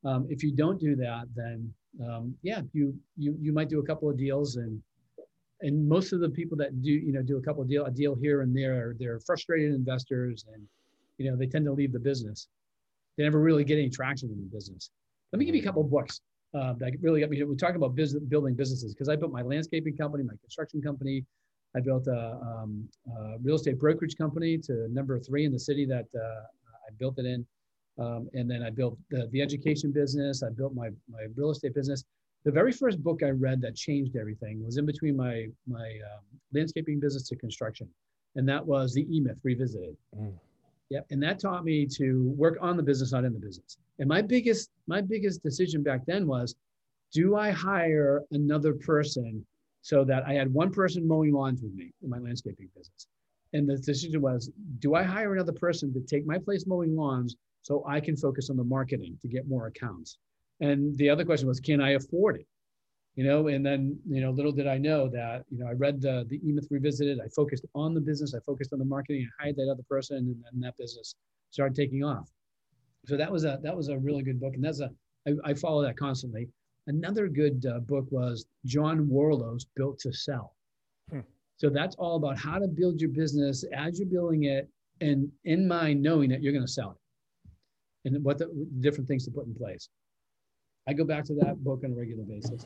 Um, 0.06 0.28
if 0.30 0.44
you 0.44 0.52
don't 0.52 0.80
do 0.80 0.96
that, 0.98 1.26
then 1.36 1.74
um, 2.06 2.36
yeah, 2.42 2.62
you 2.74 2.96
you 3.18 3.36
you 3.40 3.54
might 3.54 3.70
do 3.70 3.80
a 3.80 3.86
couple 3.86 4.10
of 4.10 4.18
deals 4.18 4.58
and 4.58 4.82
and 5.64 5.88
most 5.88 6.14
of 6.14 6.20
the 6.20 6.30
people 6.30 6.58
that 6.58 6.82
do 6.82 6.92
you 6.92 7.12
know 7.12 7.22
do 7.22 7.38
a 7.38 7.42
couple 7.42 7.64
of 7.64 7.70
deal 7.70 7.86
a 7.86 7.92
deal 7.92 8.16
here 8.16 8.42
and 8.42 8.56
there 8.56 8.96
they're 9.00 9.20
frustrated 9.20 9.74
investors 9.74 10.46
and 10.54 10.62
you 11.18 11.30
know 11.30 11.36
they 11.36 11.48
tend 11.48 11.66
to 11.66 11.72
leave 11.72 11.92
the 11.92 12.00
business 12.00 12.48
they 13.18 13.24
never 13.24 13.40
really 13.40 13.64
get 13.64 13.78
any 13.78 13.90
traction 13.90 14.30
in 14.30 14.38
the 14.38 14.56
business 14.56 14.92
let 15.32 15.40
me 15.40 15.46
give 15.46 15.56
you 15.56 15.62
a 15.62 15.64
couple 15.64 15.82
of 15.82 15.90
books 15.90 16.22
uh, 16.54 16.74
that 16.74 16.92
really 17.02 17.22
got 17.22 17.30
me 17.30 17.42
we 17.44 17.56
talk 17.56 17.76
about 17.76 17.96
business 17.96 18.22
building 18.24 18.54
businesses 18.54 18.94
because 18.94 19.10
i 19.10 19.16
built 19.16 19.32
my 19.32 19.42
landscaping 19.42 19.96
company 19.96 20.24
my 20.24 20.36
construction 20.42 20.82
company 20.82 21.26
i 21.76 21.80
built 21.80 22.08
a, 22.08 22.40
um, 22.42 22.88
a, 23.18 23.38
real 23.42 23.56
estate 23.56 23.80
brokerage 23.80 24.16
company 24.18 24.58
to 24.58 24.88
number 24.90 25.20
three 25.20 25.46
in 25.46 25.52
the 25.52 25.60
city 25.60 25.86
that 25.86 26.06
uh, 26.16 26.44
i 26.88 26.92
built 26.98 27.18
it 27.20 27.26
in 27.26 27.46
um, 28.00 28.30
and 28.34 28.50
then 28.50 28.64
i 28.64 28.70
built 28.70 28.98
the, 29.10 29.28
the 29.32 29.42
education 29.42 29.92
business 29.92 30.44
i 30.44 30.50
built 30.50 30.74
my, 30.74 30.90
my 31.10 31.26
real 31.36 31.52
estate 31.52 31.74
business 31.74 32.04
the 32.44 32.52
very 32.52 32.72
first 32.72 33.02
book 33.02 33.22
I 33.24 33.30
read 33.30 33.62
that 33.62 33.76
changed 33.76 34.16
everything 34.18 34.64
was 34.64 34.78
in 34.78 34.86
between 34.86 35.16
my 35.16 35.48
my 35.68 36.00
um, 36.12 36.24
landscaping 36.54 37.00
business 37.00 37.28
to 37.30 37.36
construction, 37.36 37.88
and 38.36 38.48
that 38.50 38.66
was 38.66 38.94
the 38.94 39.08
E 39.16 39.20
Myth 39.20 39.40
Revisited. 39.44 39.96
Mm. 40.18 40.34
Yep, 40.90 41.08
and 41.12 41.24
that 41.24 41.40
taught 41.40 41.64
me 41.64 41.86
to 41.88 42.34
work 42.38 42.58
on 42.62 42.78
the 42.78 42.84
business, 42.84 43.14
not 43.14 43.24
in 43.24 43.34
the 43.34 43.40
business. 43.40 43.78
And 44.00 44.08
my 44.08 44.22
biggest 44.22 44.70
my 44.88 45.02
biggest 45.02 45.42
decision 45.42 45.84
back 45.84 46.06
then 46.06 46.28
was, 46.28 46.56
do 47.14 47.36
I 47.36 47.52
hire 47.52 48.24
another 48.32 48.74
person 48.74 49.46
so 49.84 50.04
that 50.06 50.24
I 50.26 50.34
had 50.34 50.52
one 50.52 50.72
person 50.72 51.08
mowing 51.08 51.34
lawns 51.34 51.62
with 51.62 51.74
me 51.74 51.92
in 52.02 52.10
my 52.10 52.18
landscaping 52.18 52.70
business? 52.76 53.08
And 53.52 53.70
the 53.70 53.78
decision 53.78 54.20
was, 54.22 54.50
do 54.80 54.96
I 54.96 55.04
hire 55.04 55.34
another 55.34 55.52
person 55.52 55.94
to 55.94 56.00
take 56.00 56.26
my 56.26 56.40
place 56.40 56.66
mowing 56.66 56.96
lawns 56.96 57.36
so 57.62 57.84
I 57.88 58.00
can 58.00 58.18
focus 58.18 58.50
on 58.50 58.58
the 58.58 58.64
marketing 58.64 59.20
to 59.22 59.28
get 59.28 59.48
more 59.48 59.68
accounts? 59.68 60.18
And 60.62 60.98
the 60.98 61.10
other 61.10 61.26
question 61.26 61.48
was, 61.48 61.60
can 61.60 61.82
I 61.82 61.92
afford 61.92 62.38
it? 62.38 62.48
You 63.16 63.26
know, 63.26 63.48
and 63.50 63.64
then, 63.64 64.00
you 64.10 64.22
know, 64.22 64.32
little 64.32 64.54
did 64.54 64.66
I 64.66 64.78
know 64.78 65.08
that, 65.10 65.44
you 65.52 65.60
know, 65.60 65.68
I 65.68 65.74
read 65.74 66.02
the, 66.02 66.26
the 66.30 66.40
E-Myth 66.48 66.68
Revisited. 66.72 67.20
I 67.20 67.28
focused 67.28 67.66
on 67.76 67.94
the 67.94 68.02
business. 68.02 68.34
I 68.34 68.40
focused 68.40 68.74
on 68.74 68.80
the 68.80 68.86
marketing. 68.86 69.28
I 69.40 69.44
hired 69.44 69.58
that 69.58 69.70
other 69.70 69.84
person 69.88 70.18
and 70.18 70.44
then 70.44 70.62
that 70.62 70.78
business 70.78 71.14
started 71.52 71.76
taking 71.76 72.04
off. 72.04 72.32
So 73.06 73.18
that 73.18 73.32
was 73.32 73.44
a, 73.44 73.60
that 73.62 73.76
was 73.76 73.90
a 73.90 74.00
really 74.00 74.24
good 74.24 74.40
book. 74.40 74.56
And 74.56 74.64
that's 74.64 74.80
a, 74.80 74.90
I, 75.28 75.52
I 75.52 75.54
follow 75.54 75.84
that 75.84 75.98
constantly. 75.98 76.48
Another 76.88 77.28
good 77.28 77.66
uh, 77.66 77.80
book 77.80 78.06
was 78.12 78.46
John 78.66 79.08
Warrillow's 79.08 79.66
Built 79.76 80.00
to 80.00 80.14
Sell. 80.14 80.54
Hmm. 81.10 81.22
So 81.58 81.70
that's 81.70 81.96
all 81.96 82.18
about 82.18 82.38
how 82.38 82.60
to 82.60 82.68
build 82.68 83.00
your 83.00 83.10
business 83.10 83.64
as 83.74 84.00
you're 84.00 84.10
building 84.10 84.44
it 84.46 84.70
and 85.02 85.30
in 85.46 85.68
mind 85.68 86.02
knowing 86.02 86.30
that 86.30 86.42
you're 86.42 86.54
going 86.54 86.66
to 86.66 86.72
sell 86.72 86.92
it 86.92 86.98
and 88.06 88.24
what 88.24 88.38
the 88.38 88.50
different 88.80 89.08
things 89.08 89.26
to 89.26 89.32
put 89.32 89.46
in 89.46 89.56
place. 89.56 89.90
I 90.88 90.94
go 90.94 91.06
back 91.06 91.24
to 91.26 91.36
that 91.36 91.64
book 91.64 91.82
on 91.86 91.92
a 91.92 91.96
regular 91.96 92.24
basis. 92.24 92.66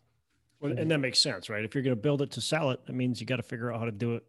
Well, 0.60 0.72
and 0.76 0.90
that 0.90 0.98
makes 0.98 1.20
sense, 1.20 1.50
right? 1.50 1.64
If 1.64 1.76
you're 1.76 1.84
going 1.84 1.96
to 1.96 2.02
build 2.02 2.24
it 2.24 2.32
to 2.32 2.42
sell 2.42 2.72
it, 2.72 2.86
that 2.88 2.94
means 2.94 3.22
you 3.22 3.28
got 3.28 3.36
to 3.36 3.44
figure 3.44 3.72
out 3.72 3.80
how 3.80 3.86
to 3.86 3.92
do 3.92 4.16
it 4.16 4.24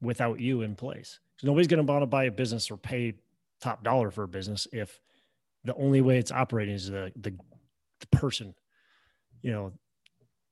without 0.00 0.40
you 0.40 0.62
in 0.62 0.74
place. 0.74 1.20
So 1.36 1.46
nobody's 1.46 1.66
going 1.66 1.84
to 1.84 1.92
want 1.92 2.02
to 2.02 2.06
buy 2.06 2.24
a 2.24 2.30
business 2.30 2.70
or 2.70 2.78
pay 2.78 3.14
top 3.60 3.84
dollar 3.84 4.10
for 4.10 4.24
a 4.24 4.28
business 4.28 4.66
if 4.72 5.00
the 5.64 5.74
only 5.74 6.00
way 6.00 6.18
it's 6.18 6.32
operating 6.32 6.74
is 6.74 6.88
the 6.88 7.12
the, 7.16 7.34
the 8.00 8.06
person, 8.06 8.54
you 9.42 9.52
know, 9.52 9.72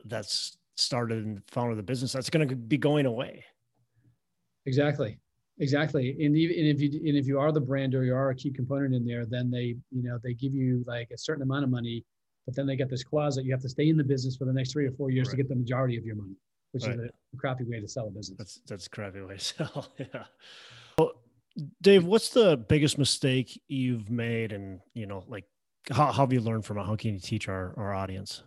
that's 0.04 0.56
started 0.76 1.24
and 1.24 1.42
founded 1.48 1.78
the 1.78 1.82
business. 1.82 2.12
That's 2.12 2.30
going 2.30 2.48
to 2.48 2.56
be 2.56 2.78
going 2.78 3.06
away. 3.06 3.44
Exactly. 4.66 5.18
Exactly. 5.58 6.16
And, 6.24 6.36
even, 6.36 6.58
and 6.58 6.66
if 6.66 6.80
you 6.80 7.00
and 7.06 7.16
if 7.16 7.26
you 7.26 7.38
are 7.38 7.52
the 7.52 7.60
brand 7.60 7.94
or 7.94 8.04
you 8.04 8.14
are 8.14 8.30
a 8.30 8.34
key 8.34 8.50
component 8.50 8.94
in 8.94 9.04
there, 9.06 9.24
then 9.24 9.50
they 9.50 9.76
you 9.90 10.02
know 10.02 10.18
they 10.22 10.34
give 10.34 10.52
you 10.52 10.82
like 10.86 11.08
a 11.12 11.18
certain 11.18 11.42
amount 11.42 11.64
of 11.64 11.70
money 11.70 12.04
but 12.46 12.54
then 12.54 12.66
they 12.66 12.76
get 12.76 12.90
this 12.90 13.02
clause 13.02 13.34
that 13.36 13.44
you 13.44 13.52
have 13.52 13.62
to 13.62 13.68
stay 13.68 13.88
in 13.88 13.96
the 13.96 14.04
business 14.04 14.36
for 14.36 14.44
the 14.44 14.52
next 14.52 14.72
three 14.72 14.86
or 14.86 14.92
four 14.92 15.10
years 15.10 15.28
right. 15.28 15.32
to 15.32 15.36
get 15.38 15.48
the 15.48 15.54
majority 15.54 15.96
of 15.96 16.04
your 16.04 16.16
money, 16.16 16.36
which 16.72 16.84
right. 16.84 16.94
is 16.94 17.00
a 17.00 17.36
crappy 17.36 17.64
way 17.64 17.80
to 17.80 17.88
sell 17.88 18.08
a 18.08 18.10
business. 18.10 18.36
That's 18.38 18.60
that's 18.66 18.86
a 18.86 18.90
crappy 18.90 19.22
way 19.22 19.36
to 19.36 19.44
sell. 19.44 19.92
yeah. 19.98 20.24
Well, 20.98 21.12
Dave, 21.80 22.04
what's 22.04 22.30
the 22.30 22.56
biggest 22.56 22.98
mistake 22.98 23.60
you've 23.68 24.10
made, 24.10 24.52
and 24.52 24.80
you 24.92 25.06
know, 25.06 25.24
like 25.28 25.44
how, 25.90 26.06
how 26.06 26.24
have 26.24 26.32
you 26.32 26.40
learned 26.40 26.64
from 26.64 26.78
it? 26.78 26.84
How 26.84 26.96
can 26.96 27.14
you 27.14 27.20
teach 27.20 27.48
our 27.48 27.74
our 27.76 27.94
audience? 27.94 28.42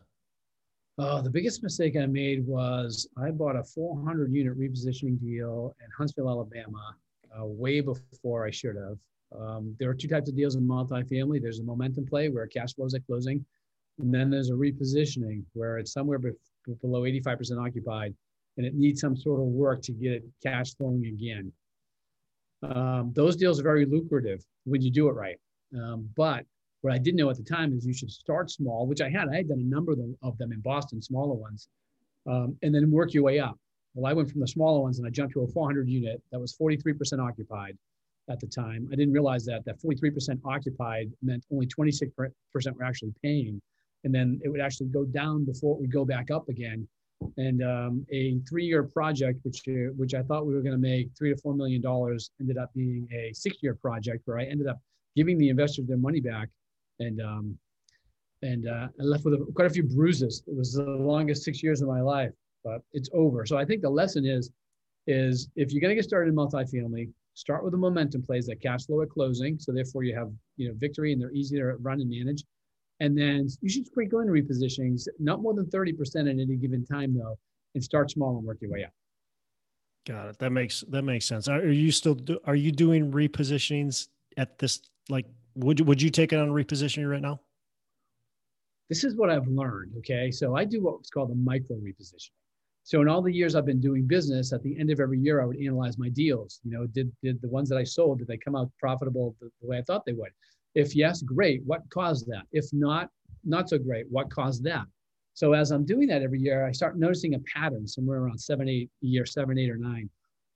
Uh, 0.97 1.21
the 1.21 1.29
biggest 1.29 1.61
mistake 1.61 1.95
I 1.95 2.07
made 2.07 2.45
was 2.45 3.07
I 3.17 3.29
bought 3.29 3.55
a 3.55 3.63
400 3.63 4.33
unit 4.33 4.57
repositioning 4.57 5.19
deal 5.19 5.75
in 5.79 5.87
Huntsville, 5.95 6.29
Alabama, 6.29 6.95
uh, 7.39 7.45
way 7.45 7.81
before 7.81 8.47
I 8.47 8.51
should 8.51 8.75
have. 8.75 8.97
Um, 9.39 9.75
there 9.79 9.89
are 9.89 9.93
two 9.93 10.07
types 10.07 10.29
of 10.29 10.35
deals 10.35 10.55
in 10.55 10.67
multifamily. 10.67 11.41
There's 11.41 11.59
a 11.59 11.63
momentum 11.63 12.07
play 12.07 12.29
where 12.29 12.47
cash 12.47 12.73
flows 12.73 12.95
at 12.95 13.05
closing, 13.05 13.45
and 13.99 14.11
then 14.11 14.31
there's 14.31 14.49
a 14.49 14.53
repositioning 14.53 15.43
where 15.53 15.77
it's 15.77 15.91
somewhere 15.91 16.19
below 16.19 17.01
85% 17.01 17.63
occupied 17.63 18.15
and 18.57 18.65
it 18.65 18.73
needs 18.75 18.99
some 18.99 19.15
sort 19.15 19.39
of 19.39 19.45
work 19.45 19.81
to 19.83 19.91
get 19.91 20.13
it 20.13 20.23
cash 20.43 20.75
flowing 20.75 21.05
again. 21.05 21.51
Um, 22.63 23.11
those 23.13 23.35
deals 23.35 23.59
are 23.59 23.63
very 23.63 23.85
lucrative 23.85 24.43
when 24.65 24.81
you 24.81 24.89
do 24.89 25.07
it 25.09 25.13
right. 25.13 25.37
Um, 25.75 26.09
but 26.15 26.45
what 26.87 26.95
I 26.95 26.99
didn't 26.99 27.17
know 27.17 27.29
at 27.29 27.35
the 27.35 27.43
time 27.43 27.73
is 27.73 27.85
you 27.85 27.93
should 27.93 28.09
start 28.09 28.49
small, 28.49 28.87
which 28.87 29.01
I 29.01 29.09
had. 29.09 29.27
I 29.27 29.35
had 29.35 29.49
done 29.49 29.59
a 29.59 29.75
number 29.75 29.91
of 29.91 29.97
them, 29.97 30.15
of 30.23 30.37
them 30.37 30.53
in 30.53 30.61
Boston, 30.61 31.01
smaller 31.01 31.35
ones, 31.35 31.67
um, 32.25 32.55
and 32.63 32.73
then 32.73 32.89
work 32.89 33.13
your 33.13 33.23
way 33.23 33.39
up. 33.39 33.59
Well, 33.93 34.09
I 34.09 34.13
went 34.13 34.31
from 34.31 34.39
the 34.39 34.47
smaller 34.47 34.79
ones 34.79 34.97
and 34.97 35.05
I 35.05 35.09
jumped 35.09 35.33
to 35.33 35.41
a 35.41 35.47
400 35.47 35.89
unit 35.89 36.21
that 36.31 36.39
was 36.39 36.55
43% 36.55 37.19
occupied 37.19 37.77
at 38.29 38.39
the 38.39 38.47
time. 38.47 38.87
I 38.89 38.95
didn't 38.95 39.13
realize 39.13 39.43
that 39.45 39.65
that 39.65 39.81
43% 39.81 40.39
occupied 40.45 41.11
meant 41.21 41.43
only 41.51 41.67
26% 41.67 41.99
were 42.53 42.83
actually 42.85 43.13
paying 43.21 43.61
and 44.05 44.15
then 44.15 44.39
it 44.41 44.47
would 44.47 44.61
actually 44.61 44.87
go 44.87 45.03
down 45.03 45.43
before 45.43 45.75
it 45.75 45.81
would 45.81 45.91
go 45.91 46.05
back 46.05 46.31
up 46.31 46.47
again. 46.47 46.87
And 47.35 47.61
um, 47.63 48.05
a 48.13 48.39
three-year 48.47 48.83
project, 48.83 49.39
which 49.43 49.63
uh, 49.67 49.91
which 49.97 50.13
I 50.13 50.21
thought 50.21 50.45
we 50.45 50.53
were 50.53 50.61
going 50.61 50.75
to 50.75 50.77
make 50.77 51.09
three 51.17 51.33
to 51.33 51.41
four 51.41 51.53
million 51.53 51.81
dollars, 51.81 52.29
ended 52.39 52.57
up 52.57 52.71
being 52.75 53.09
a 53.11 53.33
six-year 53.33 53.73
project 53.73 54.21
where 54.25 54.37
I 54.37 54.43
ended 54.43 54.67
up 54.67 54.79
giving 55.15 55.39
the 55.39 55.49
investors 55.49 55.87
their 55.87 55.97
money 55.97 56.21
back, 56.21 56.47
and 56.99 57.21
um, 57.21 57.57
and 58.41 58.67
uh, 58.67 58.87
I 58.99 59.03
left 59.03 59.25
with 59.25 59.33
a, 59.33 59.45
quite 59.55 59.67
a 59.67 59.71
few 59.71 59.83
bruises. 59.83 60.43
It 60.47 60.55
was 60.55 60.73
the 60.73 60.83
longest 60.83 61.43
six 61.43 61.63
years 61.63 61.81
of 61.81 61.87
my 61.87 62.01
life, 62.01 62.31
but 62.63 62.81
it's 62.93 63.09
over. 63.13 63.45
So 63.45 63.57
I 63.57 63.65
think 63.65 63.81
the 63.81 63.89
lesson 63.89 64.25
is 64.25 64.51
is 65.07 65.49
if 65.55 65.71
you're 65.71 65.81
going 65.81 65.89
to 65.89 65.95
get 65.95 66.03
started 66.03 66.29
in 66.29 66.35
multifamily, 66.35 67.09
Start 67.37 67.63
with 67.63 67.71
the 67.71 67.77
momentum 67.77 68.23
plays 68.23 68.47
that 68.47 68.59
cash 68.63 68.87
flow 68.87 69.03
at 69.03 69.11
closing. 69.11 69.59
So 69.59 69.71
therefore 69.71 70.01
you 70.01 70.15
have, 70.15 70.31
you 70.55 70.69
know, 70.69 70.73
victory 70.79 71.13
and 71.13 71.21
they're 71.21 71.31
easy 71.31 71.57
to 71.57 71.65
run 71.75 72.01
and 72.01 72.09
manage. 72.09 72.43
And 72.99 73.15
then 73.15 73.47
you 73.61 73.69
should 73.69 73.85
sprinkle 73.85 74.21
in 74.21 74.27
repositionings, 74.27 75.07
not 75.19 75.39
more 75.39 75.53
than 75.53 75.67
30% 75.67 76.21
at 76.21 76.27
any 76.29 76.55
given 76.55 76.83
time 76.83 77.15
though, 77.15 77.37
and 77.75 77.83
start 77.83 78.09
small 78.09 78.37
and 78.37 78.43
work 78.43 78.57
your 78.59 78.71
way 78.71 78.85
up. 78.85 78.91
Got 80.07 80.29
it. 80.29 80.39
That 80.39 80.51
makes 80.51 80.83
that 80.89 81.03
makes 81.03 81.27
sense. 81.27 81.47
Are 81.47 81.69
you 81.69 81.91
still 81.91 82.15
do, 82.15 82.39
are 82.45 82.55
you 82.55 82.71
doing 82.71 83.11
repositionings 83.11 84.07
at 84.35 84.57
this 84.57 84.81
like 85.07 85.27
would 85.57 85.79
you 85.79 85.85
would 85.85 86.01
you 86.01 86.09
take 86.09 86.33
it 86.33 86.39
on 86.39 86.49
repositioning 86.49 87.09
right 87.09 87.21
now? 87.21 87.39
This 88.89 89.03
is 89.03 89.15
what 89.15 89.29
I've 89.29 89.47
learned. 89.47 89.93
Okay. 89.97 90.31
So 90.31 90.55
I 90.55 90.63
do 90.63 90.81
what's 90.81 91.09
called 91.09 91.31
a 91.31 91.35
micro 91.35 91.75
repositioning. 91.77 92.31
So 92.83 93.01
in 93.01 93.09
all 93.09 93.21
the 93.21 93.33
years 93.33 93.55
I've 93.55 93.65
been 93.65 93.81
doing 93.81 94.07
business, 94.07 94.53
at 94.53 94.63
the 94.63 94.79
end 94.79 94.91
of 94.91 95.01
every 95.01 95.19
year, 95.19 95.41
I 95.41 95.45
would 95.45 95.59
analyze 95.59 95.97
my 95.97 96.07
deals. 96.09 96.61
You 96.63 96.71
know, 96.71 96.87
did 96.87 97.11
did 97.21 97.41
the 97.41 97.49
ones 97.49 97.67
that 97.69 97.77
I 97.77 97.83
sold, 97.83 98.19
did 98.19 98.27
they 98.27 98.37
come 98.37 98.55
out 98.55 98.71
profitable 98.79 99.35
the, 99.41 99.49
the 99.61 99.67
way 99.67 99.77
I 99.77 99.81
thought 99.81 100.05
they 100.05 100.13
would? 100.13 100.31
If 100.75 100.95
yes, 100.95 101.21
great. 101.21 101.63
What 101.65 101.81
caused 101.89 102.27
that? 102.27 102.43
If 102.51 102.65
not, 102.71 103.09
not 103.43 103.69
so 103.69 103.77
great. 103.77 104.05
What 104.09 104.29
caused 104.29 104.63
that? 104.65 104.85
So 105.33 105.53
as 105.53 105.71
I'm 105.71 105.85
doing 105.85 106.07
that 106.07 106.21
every 106.21 106.39
year, 106.39 106.65
I 106.65 106.71
start 106.71 106.97
noticing 106.97 107.35
a 107.35 107.39
pattern 107.39 107.87
somewhere 107.87 108.19
around 108.19 108.39
seven, 108.39 108.69
eight, 108.69 108.89
year 109.01 109.25
seven, 109.25 109.57
eight, 109.57 109.69
or 109.69 109.77
nine. 109.77 110.09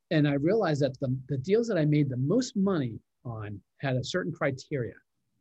And 0.09 0.27
I 0.27 0.33
realized 0.33 0.81
that 0.81 0.99
the, 0.99 1.15
the 1.27 1.37
deals 1.37 1.67
that 1.67 1.77
I 1.77 1.85
made 1.85 2.09
the 2.09 2.17
most 2.17 2.55
money 2.55 2.99
on 3.25 3.59
had 3.79 3.95
a 3.95 4.03
certain 4.03 4.31
criteria. 4.31 4.93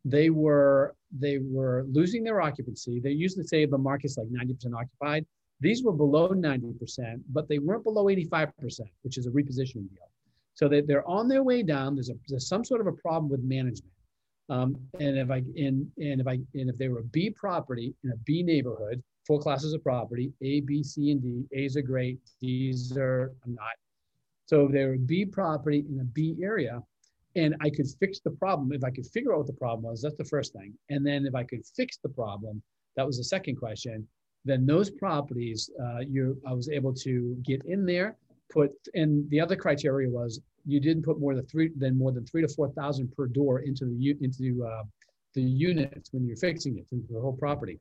They 0.05 0.31
were 0.31 0.95
they 1.17 1.39
were 1.39 1.85
losing 1.91 2.25
their 2.25 2.41
occupancy. 2.41 3.01
They 3.01 3.11
usually 3.11 3.45
say 3.45 3.67
the 3.67 3.79
market's 3.79 4.17
like 4.17 4.29
90% 4.29 4.75
occupied. 4.75 5.27
These 5.61 5.83
were 5.83 5.93
below 5.93 6.31
90%, 6.31 7.21
but 7.29 7.49
they 7.49 7.59
weren't 7.59 7.85
below 7.85 8.05
85%, 8.07 8.53
which 9.03 9.19
is 9.19 9.27
a 9.27 9.31
repositioning 9.31 9.91
deal. 9.91 10.09
So 10.55 10.69
they, 10.69 10.81
they're 10.81 11.07
on 11.07 11.29
their 11.29 11.43
way 11.43 11.63
down. 11.63 11.95
There's, 11.95 12.09
a, 12.09 12.15
there's 12.29 12.49
some 12.49 12.65
sort 12.65 12.81
of 12.81 12.87
a 12.87 12.93
problem 12.93 13.31
with 13.31 13.43
management. 13.43 13.93
Um, 14.49 14.77
and 14.99 15.17
if 15.17 15.31
I 15.31 15.45
and, 15.57 15.87
and 15.99 16.21
if 16.21 16.27
I 16.27 16.41
and 16.55 16.69
if 16.71 16.77
they 16.77 16.89
were 16.89 17.01
a 17.01 17.05
B 17.05 17.31
property 17.31 17.95
in 18.03 18.11
a 18.11 18.17
B 18.17 18.43
neighborhood, 18.43 19.03
four 19.27 19.39
classes 19.39 19.75
of 19.75 19.83
property, 19.83 20.33
A, 20.43 20.61
B, 20.61 20.83
C, 20.83 21.13
and 21.13 21.23
D. 21.23 21.45
A's 21.53 21.77
are 21.77 21.83
great, 21.83 22.19
D's 22.41 22.97
are 22.97 23.33
I'm 23.45 23.55
not. 23.55 23.75
So 24.47 24.67
they 24.67 24.85
were 24.85 24.97
B 24.97 25.25
property 25.25 25.85
in 25.89 26.01
a 26.01 26.05
B 26.05 26.37
area, 26.43 26.83
and 27.37 27.55
I 27.61 27.71
could 27.71 27.87
fix 28.01 28.21
the 28.21 28.31
problem 28.31 28.73
if 28.73 28.83
I 28.85 28.91
could 28.91 29.07
figure 29.07 29.33
out 29.33 29.39
what 29.39 29.47
the 29.47 29.53
problem 29.53 29.85
was. 29.85 30.03
That's 30.03 30.17
the 30.17 30.25
first 30.25 30.53
thing. 30.53 30.75
And 30.89 31.07
then 31.07 31.27
if 31.27 31.35
I 31.35 31.45
could 31.45 31.65
fix 31.77 31.99
the 31.99 32.09
problem, 32.09 32.63
that 32.97 33.07
was 33.07 33.19
the 33.19 33.25
second 33.25 33.57
question. 33.57 34.07
Then 34.45 34.67
those 34.67 34.91
properties, 34.91 35.71
uh, 35.83 36.01
you, 36.01 36.41
I 36.47 36.53
was 36.53 36.69
able 36.69 36.95
to 36.95 37.37
get 37.45 37.63
in 37.67 37.87
there, 37.87 38.17
put, 38.51 38.73
and 38.95 39.29
the 39.31 39.41
other 39.41 39.55
criteria 39.55 40.09
was 40.09 40.41
you 40.67 40.81
didn't 40.81 41.05
put 41.05 41.21
more 41.21 41.35
than 41.35 41.47
three, 41.47 41.71
than 41.77 41.97
more 41.97 42.13
than 42.13 42.27
three 42.27 42.43
to 42.43 42.49
four 42.49 42.71
thousand 42.71 43.15
per 43.17 43.27
door 43.27 43.61
into 43.61 43.85
the 43.85 44.17
into 44.21 44.67
uh, 44.67 44.83
the 45.35 45.43
units 45.43 46.13
when 46.13 46.27
you're 46.27 46.37
fixing 46.37 46.79
it 46.79 46.87
into 46.91 47.13
the 47.13 47.21
whole 47.21 47.37
property. 47.37 47.79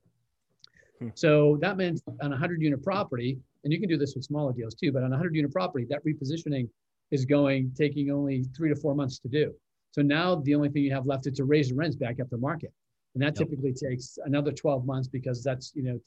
Hmm. 1.00 1.10
So 1.16 1.58
that 1.62 1.78
meant 1.78 2.02
on 2.22 2.28
a 2.28 2.30
100 2.30 2.62
unit 2.62 2.84
property, 2.84 3.38
and 3.64 3.74
you 3.74 3.80
can 3.80 3.90
do 3.90 3.98
this 3.98 4.16
with 4.16 4.26
smaller 4.26 4.54
deals 4.54 4.76
too, 4.76 4.92
but 4.92 5.00
on 5.00 5.08
a 5.08 5.16
100 5.16 5.36
unit 5.36 5.52
property, 5.52 5.86
that 5.90 6.06
repositioning 6.06 6.70
is 7.12 7.26
going, 7.26 7.72
taking 7.76 8.12
only 8.12 8.44
three 8.56 8.70
to 8.70 8.76
four 8.76 8.96
months 8.96 9.20
to 9.20 9.28
do. 9.28 9.54
So 9.92 10.02
now 10.02 10.36
the 10.36 10.56
only 10.56 10.70
thing 10.70 10.84
you 10.84 10.94
have 10.94 11.06
left 11.06 11.28
is 11.28 11.34
to 11.38 11.46
raise 11.46 11.70
the 11.70 11.76
rents 11.76 11.96
back 11.96 12.20
up 12.20 12.30
to 12.30 12.38
market. 12.38 12.72
And 13.16 13.24
that 13.24 13.40
yep. 13.40 13.50
typically 13.50 13.74
takes 13.74 14.18
another 14.26 14.52
12 14.52 14.86
months 14.86 15.08
because 15.08 15.44
that's, 15.44 15.72
you 15.76 15.84
know, 15.84 16.00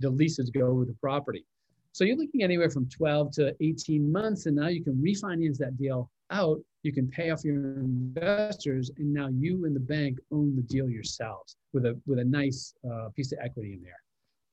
the 0.00 0.10
leases 0.10 0.50
go 0.50 0.74
with 0.74 0.88
the 0.88 0.96
property. 1.00 1.44
So 1.92 2.04
you're 2.04 2.16
looking 2.16 2.42
anywhere 2.42 2.70
from 2.70 2.88
12 2.88 3.32
to 3.32 3.56
18 3.60 4.10
months. 4.10 4.46
And 4.46 4.56
now 4.56 4.68
you 4.68 4.82
can 4.82 4.94
refinance 4.94 5.58
that 5.58 5.76
deal 5.76 6.10
out. 6.30 6.60
You 6.82 6.92
can 6.92 7.08
pay 7.08 7.30
off 7.30 7.44
your 7.44 7.56
investors. 7.78 8.90
And 8.98 9.12
now 9.12 9.28
you 9.28 9.64
and 9.64 9.74
the 9.74 9.80
bank 9.80 10.18
own 10.32 10.56
the 10.56 10.62
deal 10.62 10.88
yourselves 10.88 11.56
with 11.72 11.86
a, 11.86 11.98
with 12.06 12.18
a 12.18 12.24
nice 12.24 12.74
uh, 12.90 13.08
piece 13.14 13.32
of 13.32 13.38
equity 13.42 13.74
in 13.74 13.82
there. 13.82 14.00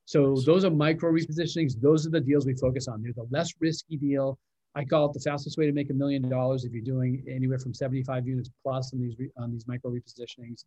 So 0.06 0.36
those 0.46 0.64
are 0.64 0.72
micro 0.72 1.12
repositionings. 1.12 1.80
Those 1.82 2.08
are 2.08 2.10
the 2.10 2.22
deals 2.22 2.46
we 2.46 2.56
focus 2.56 2.88
on. 2.88 3.04
They're 3.04 3.12
the 3.14 3.28
less 3.30 3.52
risky 3.60 3.98
deal. 3.98 4.40
I 4.78 4.86
call 4.86 5.08
it 5.08 5.14
the 5.14 5.20
fastest 5.20 5.58
way 5.58 5.66
to 5.66 5.72
make 5.72 5.90
a 5.90 5.94
million 5.94 6.30
dollars 6.30 6.64
if 6.64 6.72
you're 6.72 6.84
doing 6.84 7.24
anywhere 7.28 7.58
from 7.58 7.74
75 7.74 8.28
units 8.28 8.52
plus 8.64 8.94
on 8.94 9.00
these 9.00 9.16
on 9.36 9.52
these 9.52 9.68
micro 9.68 9.90
repositionings. 9.90 10.66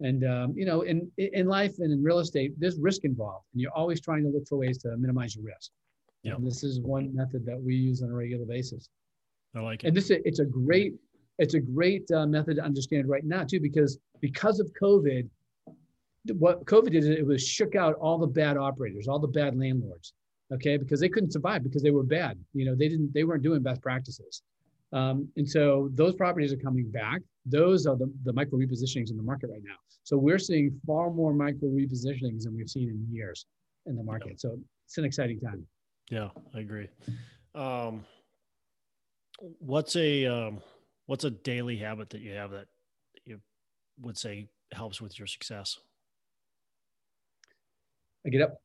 And 0.00 0.22
um, 0.24 0.52
you 0.54 0.66
know, 0.66 0.82
in 0.82 1.10
in 1.16 1.46
life 1.46 1.72
and 1.78 1.90
in 1.90 2.02
real 2.02 2.18
estate, 2.18 2.52
there's 2.58 2.78
risk 2.78 3.04
involved, 3.04 3.46
and 3.54 3.62
you're 3.62 3.72
always 3.72 4.02
trying 4.02 4.22
to 4.24 4.28
look 4.28 4.46
for 4.46 4.58
ways 4.58 4.76
to 4.82 4.94
minimize 4.98 5.34
your 5.34 5.46
risk. 5.46 5.70
Yeah. 6.22 6.34
And 6.34 6.46
this 6.46 6.62
is 6.62 6.80
one 6.80 7.14
method 7.14 7.46
that 7.46 7.58
we 7.58 7.74
use 7.74 8.02
on 8.02 8.10
a 8.10 8.14
regular 8.14 8.44
basis. 8.44 8.90
I 9.56 9.60
like 9.60 9.82
it. 9.82 9.88
And 9.88 9.96
this 9.96 10.10
it's 10.10 10.40
a 10.40 10.44
great 10.44 10.94
it's 11.38 11.54
a 11.54 11.60
great 11.60 12.10
uh, 12.10 12.26
method 12.26 12.56
to 12.56 12.62
understand 12.62 13.08
right 13.08 13.24
now 13.24 13.44
too, 13.44 13.60
because 13.60 13.98
because 14.20 14.60
of 14.60 14.70
COVID, 14.80 15.26
what 16.34 16.66
COVID 16.66 16.90
did, 16.90 17.04
it 17.04 17.26
was 17.26 17.42
shook 17.46 17.76
out 17.76 17.94
all 17.94 18.18
the 18.18 18.26
bad 18.26 18.58
operators, 18.58 19.08
all 19.08 19.18
the 19.18 19.26
bad 19.26 19.58
landlords, 19.58 20.12
okay, 20.52 20.76
because 20.76 21.00
they 21.00 21.08
couldn't 21.08 21.32
survive 21.32 21.62
because 21.62 21.82
they 21.82 21.90
were 21.90 22.02
bad. 22.02 22.38
You 22.54 22.66
know, 22.66 22.74
they 22.74 22.88
didn't, 22.88 23.12
they 23.12 23.24
weren't 23.24 23.42
doing 23.42 23.62
best 23.62 23.82
practices. 23.82 24.42
Um, 24.92 25.28
and 25.36 25.48
so 25.48 25.90
those 25.94 26.14
properties 26.14 26.52
are 26.52 26.56
coming 26.56 26.90
back. 26.90 27.20
Those 27.44 27.86
are 27.86 27.96
the, 27.96 28.10
the 28.24 28.32
micro 28.32 28.58
repositionings 28.58 29.10
in 29.10 29.16
the 29.16 29.22
market 29.22 29.50
right 29.50 29.62
now. 29.62 29.76
So 30.02 30.16
we're 30.16 30.38
seeing 30.38 30.80
far 30.86 31.10
more 31.10 31.34
micro 31.34 31.68
repositionings 31.68 32.44
than 32.44 32.56
we've 32.56 32.70
seen 32.70 32.88
in 32.88 33.06
years 33.14 33.46
in 33.86 33.96
the 33.96 34.02
market. 34.02 34.30
Yeah. 34.30 34.50
So 34.50 34.58
it's 34.86 34.98
an 34.98 35.04
exciting 35.04 35.40
time. 35.40 35.66
Yeah, 36.10 36.28
I 36.54 36.60
agree. 36.60 36.88
Um, 37.54 38.04
what's 39.58 39.96
a 39.96 40.24
um, 40.26 40.62
what's 41.06 41.24
a 41.24 41.30
daily 41.30 41.76
habit 41.76 42.10
that 42.10 42.20
you 42.20 42.32
have 42.32 42.50
that 42.52 42.68
you 43.24 43.40
would 44.00 44.16
say 44.16 44.48
helps 44.72 45.00
with 45.00 45.18
your 45.18 45.26
success? 45.26 45.78
I 48.26 48.30
get 48.30 48.42
up. 48.42 48.62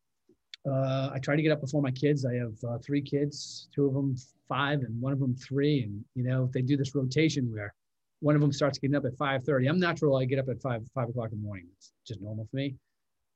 Uh, 0.70 1.10
I 1.14 1.20
try 1.20 1.36
to 1.36 1.42
get 1.42 1.52
up 1.52 1.62
before 1.62 1.82
my 1.82 1.92
kids. 1.92 2.26
I 2.26 2.36
have 2.36 2.54
uh, 2.68 2.78
three 2.80 3.02
kids, 3.02 3.68
two 3.74 3.86
of 3.86 3.94
them 3.94 4.16
five 4.48 4.82
and 4.82 5.02
one 5.02 5.14
of 5.14 5.20
them 5.20 5.36
three. 5.36 5.84
And, 5.84 6.04
you 6.16 6.24
know, 6.24 6.50
they 6.54 6.62
do 6.62 6.78
this 6.78 6.96
rotation 6.96 7.52
where 7.52 7.74
one 8.22 8.36
of 8.36 8.42
them 8.42 8.54
starts 8.54 8.78
getting 8.78 8.96
up 8.96 9.06
at 9.06 9.18
5.30. 9.18 9.70
I'm 9.70 9.80
natural. 9.80 10.16
I 10.18 10.26
get 10.26 10.40
up 10.40 10.48
at 10.50 10.62
5, 10.62 10.82
5 10.94 11.10
o'clock 11.10 11.32
in 11.32 11.42
the 11.42 11.46
morning. 11.46 11.66
It's 11.78 11.92
just 12.08 12.22
normal 12.22 12.48
for 12.50 12.56
me. 12.56 12.76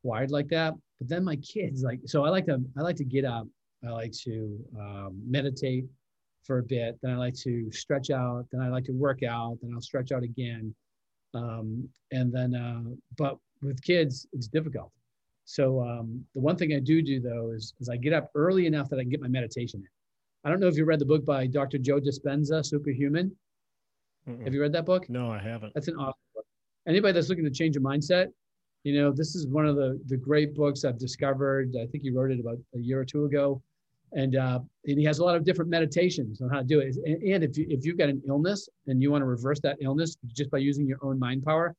Wired 0.03 0.31
like 0.31 0.47
that. 0.49 0.73
But 0.99 1.09
then 1.09 1.23
my 1.23 1.35
kids, 1.37 1.83
like, 1.83 1.99
so 2.05 2.23
I 2.23 2.29
like 2.29 2.45
to, 2.45 2.63
I 2.77 2.81
like 2.81 2.95
to 2.97 3.03
get 3.03 3.25
up. 3.25 3.47
I 3.85 3.89
like 3.89 4.13
to 4.23 4.59
um, 4.79 5.21
meditate 5.25 5.85
for 6.43 6.59
a 6.59 6.63
bit. 6.63 6.97
Then 7.01 7.11
I 7.11 7.17
like 7.17 7.35
to 7.41 7.69
stretch 7.71 8.09
out. 8.09 8.45
Then 8.51 8.61
I 8.61 8.69
like 8.69 8.85
to 8.85 8.93
work 8.93 9.23
out. 9.23 9.57
Then 9.61 9.71
I'll 9.73 9.81
stretch 9.81 10.11
out 10.11 10.23
again. 10.23 10.73
Um, 11.33 11.89
and 12.11 12.31
then, 12.31 12.55
uh, 12.55 12.95
but 13.17 13.37
with 13.61 13.81
kids, 13.81 14.25
it's 14.31 14.47
difficult 14.47 14.91
so 15.47 15.81
um, 15.81 16.25
the 16.35 16.41
one 16.41 16.57
thing 16.57 16.73
I 16.73 16.79
do 16.79 17.01
do 17.01 17.21
though 17.21 17.51
is, 17.55 17.73
is 17.79 17.87
I 17.87 17.95
get 17.95 18.11
up 18.11 18.29
early 18.35 18.65
enough 18.65 18.89
that 18.89 18.99
I 18.99 19.03
can 19.03 19.09
get 19.09 19.21
my 19.21 19.29
meditation 19.29 19.79
in. 19.79 19.87
I 20.43 20.49
don't 20.49 20.59
know 20.59 20.67
if 20.67 20.75
you 20.75 20.83
read 20.83 20.99
the 20.99 21.05
book 21.05 21.25
by 21.25 21.47
Dr. 21.47 21.77
Joe 21.77 22.01
Dispenza, 22.01 22.65
Superhuman. 22.65 23.33
Mm-mm. 24.27 24.43
Have 24.43 24.53
you 24.53 24.61
read 24.61 24.73
that 24.73 24.85
book? 24.85 25.09
No, 25.09 25.31
I 25.31 25.39
haven't. 25.39 25.73
That's 25.73 25.87
an 25.87 25.95
awesome 25.95 26.19
book. 26.35 26.45
Anybody 26.85 27.13
that's 27.13 27.29
looking 27.29 27.45
to 27.45 27.49
change 27.49 27.77
a 27.77 27.79
mindset, 27.79 28.27
you 28.83 28.99
know, 29.01 29.13
this 29.13 29.35
is 29.35 29.47
one 29.47 29.65
of 29.65 29.77
the, 29.77 29.97
the 30.07 30.17
great 30.17 30.53
books 30.53 30.83
I've 30.83 30.99
discovered. 30.99 31.73
I 31.81 31.85
think 31.85 32.03
he 32.03 32.11
wrote 32.11 32.31
it 32.31 32.41
about 32.41 32.57
a 32.75 32.79
year 32.79 32.99
or 32.99 33.05
two 33.05 33.23
ago. 33.23 33.61
And, 34.11 34.35
uh, 34.35 34.59
and 34.85 34.99
he 34.99 35.05
has 35.05 35.19
a 35.19 35.23
lot 35.23 35.37
of 35.37 35.45
different 35.45 35.71
meditations 35.71 36.41
on 36.41 36.49
how 36.49 36.57
to 36.57 36.65
do 36.65 36.81
it. 36.81 36.97
And, 37.05 37.23
and 37.23 37.43
if, 37.45 37.57
you, 37.57 37.67
if 37.69 37.85
you've 37.85 37.97
got 37.97 38.09
an 38.09 38.21
illness 38.27 38.67
and 38.87 39.01
you 39.01 39.11
want 39.11 39.21
to 39.21 39.25
reverse 39.25 39.61
that 39.61 39.77
illness 39.79 40.17
just 40.33 40.51
by 40.51 40.57
using 40.57 40.85
your 40.85 40.99
own 41.03 41.17
mind 41.17 41.45
power, 41.45 41.73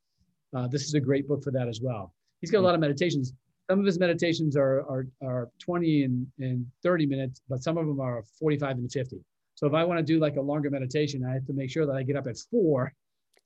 uh, 0.57 0.68
this 0.68 0.85
is 0.85 0.94
a 0.94 1.00
great 1.00 1.28
book 1.28 1.44
for 1.44 1.50
that 1.50 1.68
as 1.68 1.83
well. 1.83 2.14
He's 2.40 2.50
got 2.50 2.61
a 2.61 2.66
lot 2.66 2.74
of 2.74 2.81
meditations 2.81 3.35
some 3.70 3.81
of 3.81 3.87
his 3.87 3.98
meditations 3.98 4.57
are, 4.57 4.81
are, 4.81 5.07
are 5.22 5.50
20 5.59 6.04
and, 6.04 6.26
and 6.38 6.66
30 6.83 7.07
minutes, 7.07 7.42
but 7.48 7.62
some 7.62 7.76
of 7.76 7.87
them 7.87 8.00
are 8.00 8.22
45 8.38 8.78
and 8.78 8.90
50. 8.90 9.18
So 9.54 9.66
if 9.66 9.74
I 9.74 9.85
want 9.85 9.98
to 9.98 10.04
do 10.04 10.18
like 10.18 10.37
a 10.37 10.40
longer 10.40 10.70
meditation, 10.70 11.24
I 11.28 11.35
have 11.35 11.46
to 11.46 11.52
make 11.52 11.70
sure 11.70 11.85
that 11.85 11.92
I 11.92 12.02
get 12.02 12.16
up 12.16 12.26
at 12.26 12.38
four 12.50 12.92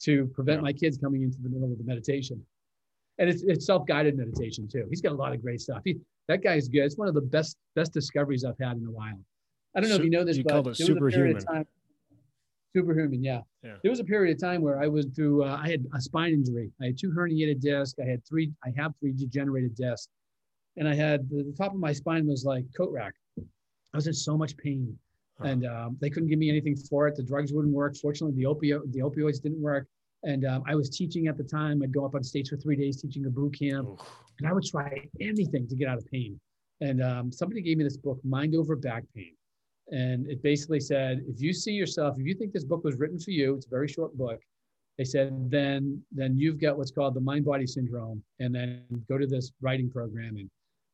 to 0.02 0.26
prevent 0.34 0.58
yeah. 0.58 0.62
my 0.62 0.72
kids 0.72 0.98
coming 0.98 1.22
into 1.22 1.38
the 1.42 1.48
middle 1.48 1.72
of 1.72 1.78
the 1.78 1.84
meditation. 1.84 2.44
And 3.18 3.28
it's, 3.28 3.42
it's 3.42 3.66
self-guided 3.66 4.16
meditation 4.16 4.68
too. 4.68 4.86
He's 4.90 5.00
got 5.00 5.12
a 5.12 5.16
lot 5.16 5.32
of 5.32 5.42
great 5.42 5.60
stuff. 5.60 5.82
He, 5.84 5.98
that 6.28 6.42
guy 6.42 6.54
is 6.54 6.68
good. 6.68 6.84
It's 6.84 6.96
one 6.96 7.08
of 7.08 7.14
the 7.14 7.20
best 7.20 7.56
best 7.74 7.92
discoveries 7.92 8.44
I've 8.44 8.58
had 8.60 8.76
in 8.76 8.86
a 8.86 8.90
while. 8.90 9.18
I 9.74 9.80
don't 9.80 9.90
know 9.90 9.96
if 9.96 10.04
you 10.04 10.10
know 10.10 10.24
this, 10.24 10.36
you 10.36 10.44
but 10.44 10.76
superhuman. 10.76 11.42
Time, 11.44 11.66
superhuman, 12.74 13.22
yeah. 13.22 13.40
yeah. 13.62 13.74
There 13.82 13.90
was 13.90 14.00
a 14.00 14.04
period 14.04 14.34
of 14.34 14.40
time 14.40 14.62
where 14.62 14.80
I 14.80 14.88
was 14.88 15.06
through. 15.14 15.44
Uh, 15.44 15.58
I 15.62 15.68
had 15.68 15.84
a 15.94 16.00
spine 16.00 16.32
injury. 16.32 16.70
I 16.80 16.86
had 16.86 16.98
two 16.98 17.10
herniated 17.10 17.60
discs. 17.60 17.98
I 18.00 18.08
had 18.08 18.24
three. 18.26 18.52
I 18.64 18.72
have 18.76 18.92
three 19.00 19.12
degenerated 19.12 19.74
discs, 19.74 20.08
and 20.76 20.88
I 20.88 20.94
had 20.94 21.28
the, 21.28 21.42
the 21.42 21.54
top 21.56 21.72
of 21.72 21.80
my 21.80 21.92
spine 21.92 22.26
was 22.26 22.44
like 22.44 22.64
coat 22.76 22.90
rack. 22.92 23.14
I 23.38 23.96
was 23.96 24.06
in 24.06 24.14
so 24.14 24.36
much 24.36 24.56
pain, 24.56 24.96
huh. 25.38 25.48
and 25.48 25.66
um, 25.66 25.96
they 26.00 26.10
couldn't 26.10 26.28
give 26.28 26.38
me 26.38 26.48
anything 26.48 26.76
for 26.76 27.06
it. 27.08 27.16
The 27.16 27.22
drugs 27.22 27.52
wouldn't 27.52 27.74
work. 27.74 27.96
Fortunately, 27.96 28.36
the 28.36 28.48
opio- 28.48 28.90
the 28.92 29.00
opioids 29.00 29.42
didn't 29.42 29.60
work. 29.60 29.86
And 30.24 30.44
um, 30.46 30.62
I 30.66 30.76
was 30.76 30.88
teaching 30.88 31.26
at 31.26 31.36
the 31.36 31.42
time. 31.42 31.82
I'd 31.82 31.92
go 31.92 32.04
up 32.04 32.14
on 32.14 32.22
stage 32.22 32.48
for 32.48 32.56
three 32.56 32.76
days 32.76 33.02
teaching 33.02 33.26
a 33.26 33.30
boot 33.30 33.58
camp, 33.58 33.88
Oof. 33.88 34.00
and 34.38 34.48
I 34.48 34.52
would 34.52 34.64
try 34.64 35.08
anything 35.20 35.66
to 35.68 35.74
get 35.74 35.88
out 35.88 35.98
of 35.98 36.06
pain. 36.06 36.38
And 36.80 37.02
um, 37.02 37.32
somebody 37.32 37.60
gave 37.60 37.76
me 37.76 37.84
this 37.84 37.96
book, 37.96 38.18
Mind 38.24 38.54
Over 38.54 38.76
Back 38.76 39.04
Pain 39.14 39.34
and 39.92 40.26
it 40.26 40.42
basically 40.42 40.80
said, 40.80 41.22
if 41.28 41.40
you 41.40 41.52
see 41.52 41.72
yourself, 41.72 42.16
if 42.18 42.26
you 42.26 42.34
think 42.34 42.52
this 42.52 42.64
book 42.64 42.82
was 42.82 42.96
written 42.96 43.18
for 43.18 43.30
you, 43.30 43.54
it's 43.54 43.66
a 43.66 43.70
very 43.70 43.88
short 43.88 44.16
book. 44.16 44.40
They 44.96 45.04
said, 45.04 45.50
then 45.50 46.02
then 46.12 46.38
you've 46.38 46.60
got 46.60 46.76
what's 46.76 46.90
called 46.90 47.14
the 47.14 47.20
mind 47.20 47.44
body 47.44 47.66
syndrome, 47.66 48.22
and 48.40 48.54
then 48.54 48.82
go 49.08 49.18
to 49.18 49.26
this 49.26 49.52
writing 49.60 49.90
program. 49.90 50.36
And 50.36 50.50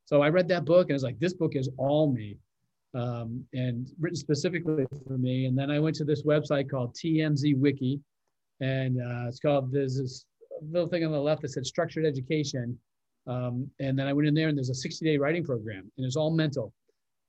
so 0.09 0.23
I 0.23 0.31
read 0.31 0.49
that 0.49 0.65
book, 0.65 0.87
and 0.87 0.93
I 0.93 0.95
was 0.95 1.03
like, 1.03 1.19
this 1.19 1.35
book 1.35 1.55
is 1.55 1.69
all 1.77 2.11
me, 2.11 2.39
um, 2.95 3.45
and 3.53 3.87
written 4.01 4.17
specifically 4.17 4.87
for 5.07 5.19
me. 5.19 5.45
And 5.45 5.59
then 5.59 5.71
I 5.71 5.79
went 5.79 5.97
to 5.97 6.05
this 6.05 6.23
website 6.23 6.71
called 6.71 6.95
TMS 6.95 7.55
Wiki, 7.59 8.01
and 8.61 8.97
uh, 9.03 9.29
it's 9.29 9.39
called 9.39 9.71
there's 9.71 9.99
this 9.99 10.25
little 10.73 10.89
thing 10.89 11.05
on 11.05 11.13
the 11.13 11.21
left 11.21 11.43
that 11.43 11.51
said 11.51 11.67
structured 11.67 12.07
education. 12.07 12.79
Um, 13.27 13.71
and 13.81 13.99
then 13.99 14.07
I 14.07 14.15
went 14.15 14.29
in 14.29 14.33
there, 14.33 14.49
and 14.49 14.57
there's 14.57 14.71
a 14.71 14.75
60 14.75 15.05
day 15.05 15.19
writing 15.19 15.45
program, 15.45 15.93
and 15.99 16.07
it's 16.07 16.17
all 16.17 16.31
mental 16.31 16.73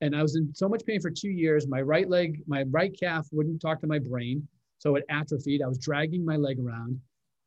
and 0.01 0.15
I 0.15 0.21
was 0.21 0.37
in 0.37 0.53
so 0.55 0.69
much 0.69 0.85
pain 0.85 1.01
for 1.01 1.11
two 1.11 1.29
years. 1.29 1.67
My 1.67 1.81
right 1.81 2.09
leg, 2.09 2.41
my 2.47 2.63
right 2.71 2.97
calf 2.97 3.27
wouldn't 3.33 3.61
talk 3.61 3.81
to 3.81 3.87
my 3.87 3.99
brain, 3.99 4.47
so 4.77 4.95
it 4.95 5.03
atrophied. 5.09 5.61
I 5.61 5.67
was 5.67 5.77
dragging 5.77 6.23
my 6.23 6.37
leg 6.37 6.57
around. 6.57 6.99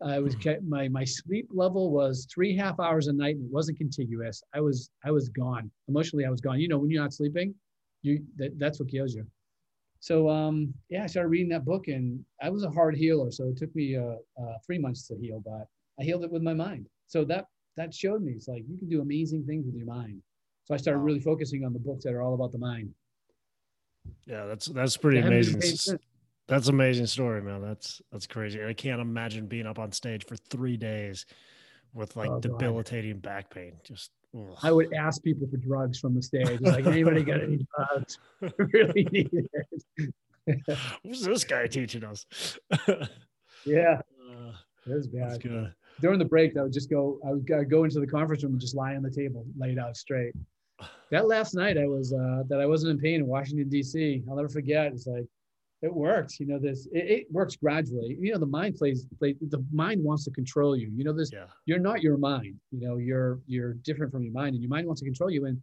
I 0.05 0.18
was 0.18 0.34
hmm. 0.34 0.68
my 0.68 0.88
my 0.88 1.05
sleep 1.05 1.48
level 1.53 1.90
was 1.90 2.26
three 2.32 2.57
half 2.57 2.80
hours 2.80 3.09
a 3.09 3.12
night, 3.12 3.36
and 3.36 3.46
it 3.46 3.53
wasn't 3.53 3.78
contiguous. 3.78 4.42
I 4.55 4.61
was 4.61 4.90
I 5.05 5.11
was 5.11 5.28
gone 5.28 5.70
emotionally. 5.88 6.24
I 6.24 6.30
was 6.30 6.40
gone. 6.40 6.61
You 6.61 6.68
know, 6.68 6.78
when 6.78 6.90
you're 6.90 7.03
not 7.03 7.12
sleeping, 7.12 7.55
you 8.03 8.22
that, 8.36 8.59
that's 8.59 8.80
what 8.80 8.88
kills 8.88 9.14
you. 9.14 9.26
So 10.00 10.28
um, 10.28 10.74
yeah, 10.88 11.05
I 11.05 11.07
started 11.07 11.28
reading 11.28 11.50
that 11.50 11.64
book, 11.64 11.88
and 11.88 12.24
I 12.42 12.50
was 12.50 12.64
a 12.64 12.70
hard 12.70 12.96
healer. 12.96 13.30
So 13.30 13.44
it 13.44 13.57
took 13.57 13.74
me 13.74 13.96
uh, 13.96 14.16
uh, 14.40 14.55
three 14.66 14.78
months 14.78 15.07
to 15.09 15.16
heal, 15.16 15.42
but 15.44 15.66
I 16.00 16.05
healed 16.05 16.24
it 16.24 16.30
with 16.30 16.42
my 16.42 16.55
mind. 16.55 16.86
So 17.07 17.24
that 17.26 17.46
that 17.76 17.94
showed 17.94 18.22
me 18.22 18.32
it's 18.32 18.48
like 18.48 18.64
you 18.68 18.78
can 18.78 18.88
do 18.88 19.00
amazing 19.00 19.44
things 19.44 19.66
with 19.66 19.74
your 19.74 19.86
mind. 19.86 20.20
So 20.64 20.74
I 20.74 20.76
started 20.76 21.00
really 21.00 21.20
focusing 21.20 21.64
on 21.64 21.72
the 21.72 21.78
books 21.78 22.05
that 22.05 22.14
are 22.14 22.22
all 22.22 22.34
about 22.34 22.53
the 22.53 22.59
mind. 22.59 22.92
Yeah, 24.26 24.46
that's 24.46 24.66
that's 24.66 24.96
pretty 24.96 25.18
amazing. 25.20 25.98
That's 26.49 26.68
amazing 26.68 27.07
story, 27.07 27.43
man. 27.43 27.62
That's 27.62 28.03
that's 28.11 28.26
crazy. 28.26 28.64
I 28.64 28.72
can't 28.72 29.01
imagine 29.01 29.47
being 29.47 29.66
up 29.66 29.78
on 29.78 29.93
stage 29.93 30.26
for 30.26 30.36
three 30.36 30.76
days 30.76 31.26
with 31.95 32.16
like 32.16 32.30
oh, 32.30 32.40
debilitating 32.40 33.14
God. 33.14 33.22
back 33.22 33.51
pain. 33.51 33.74
Just 33.84 34.11
ugh. 34.36 34.57
I 34.62 34.72
would 34.72 34.93
ask 34.93 35.22
people 35.22 35.47
for 35.49 35.57
drugs 35.57 35.99
from 35.99 36.14
the 36.14 36.22
stage. 36.22 36.61
Like 36.61 36.86
anybody 36.86 37.22
got 37.22 37.43
any 37.43 37.66
drugs? 37.76 38.18
really 38.59 39.09
need 39.12 39.30
it. 39.32 40.14
Who's 41.05 41.22
this 41.22 41.45
guy 41.45 41.66
teaching 41.68 42.05
us? 42.05 42.26
yeah, 43.64 44.01
uh, 44.30 44.53
it 44.86 44.95
was 44.95 45.07
bad. 45.07 45.40
During 46.01 46.18
the 46.18 46.24
break, 46.24 46.57
I 46.57 46.62
would 46.62 46.72
just 46.72 46.90
go. 46.90 47.20
I 47.24 47.32
would 47.32 47.70
go 47.70 47.84
into 47.84 48.01
the 48.01 48.07
conference 48.07 48.43
room 48.43 48.53
and 48.53 48.61
just 48.61 48.74
lie 48.74 48.97
on 48.97 49.03
the 49.03 49.11
table, 49.11 49.47
laid 49.57 49.78
out 49.78 49.97
straight 49.97 50.34
that 51.11 51.26
last 51.26 51.55
night 51.55 51.78
I 51.78 51.86
was 51.86 52.12
uh, 52.12 52.43
that 52.49 52.61
I 52.61 52.66
wasn't 52.66 52.93
in 52.93 52.99
pain 52.99 53.16
in 53.16 53.26
Washington 53.26 53.68
D.C. 53.68 54.22
I'll 54.28 54.36
never 54.36 54.49
forget. 54.49 54.93
It's 54.93 55.07
like 55.07 55.26
it 55.83 55.93
works. 55.93 56.39
You 56.39 56.47
know 56.47 56.59
this. 56.59 56.87
It, 56.93 57.11
it, 57.11 57.26
works 57.30 57.57
gradually. 57.57 58.16
You 58.20 58.33
know 58.33 58.39
the 58.39 58.47
mind 58.47 58.76
plays. 58.76 59.07
Play, 59.18 59.35
the 59.49 59.64
mind 59.72 60.03
wants 60.03 60.24
to 60.24 60.30
control 60.30 60.76
you. 60.76 60.91
You 60.95 61.05
know 61.05 61.12
this. 61.12 61.30
Yeah. 61.33 61.47
You're 61.66 61.80
not 61.80 62.03
your 62.03 62.16
mind. 62.16 62.55
You 62.70 62.87
know 62.87 62.97
you're 62.99 63.41
you're 63.47 63.74
different 63.74 64.12
from 64.12 64.22
your 64.22 64.33
mind, 64.33 64.55
and 64.55 64.62
your 64.62 64.70
mind 64.70 64.87
wants 64.87 65.01
to 65.01 65.05
control 65.05 65.30
you. 65.30 65.47
And 65.47 65.61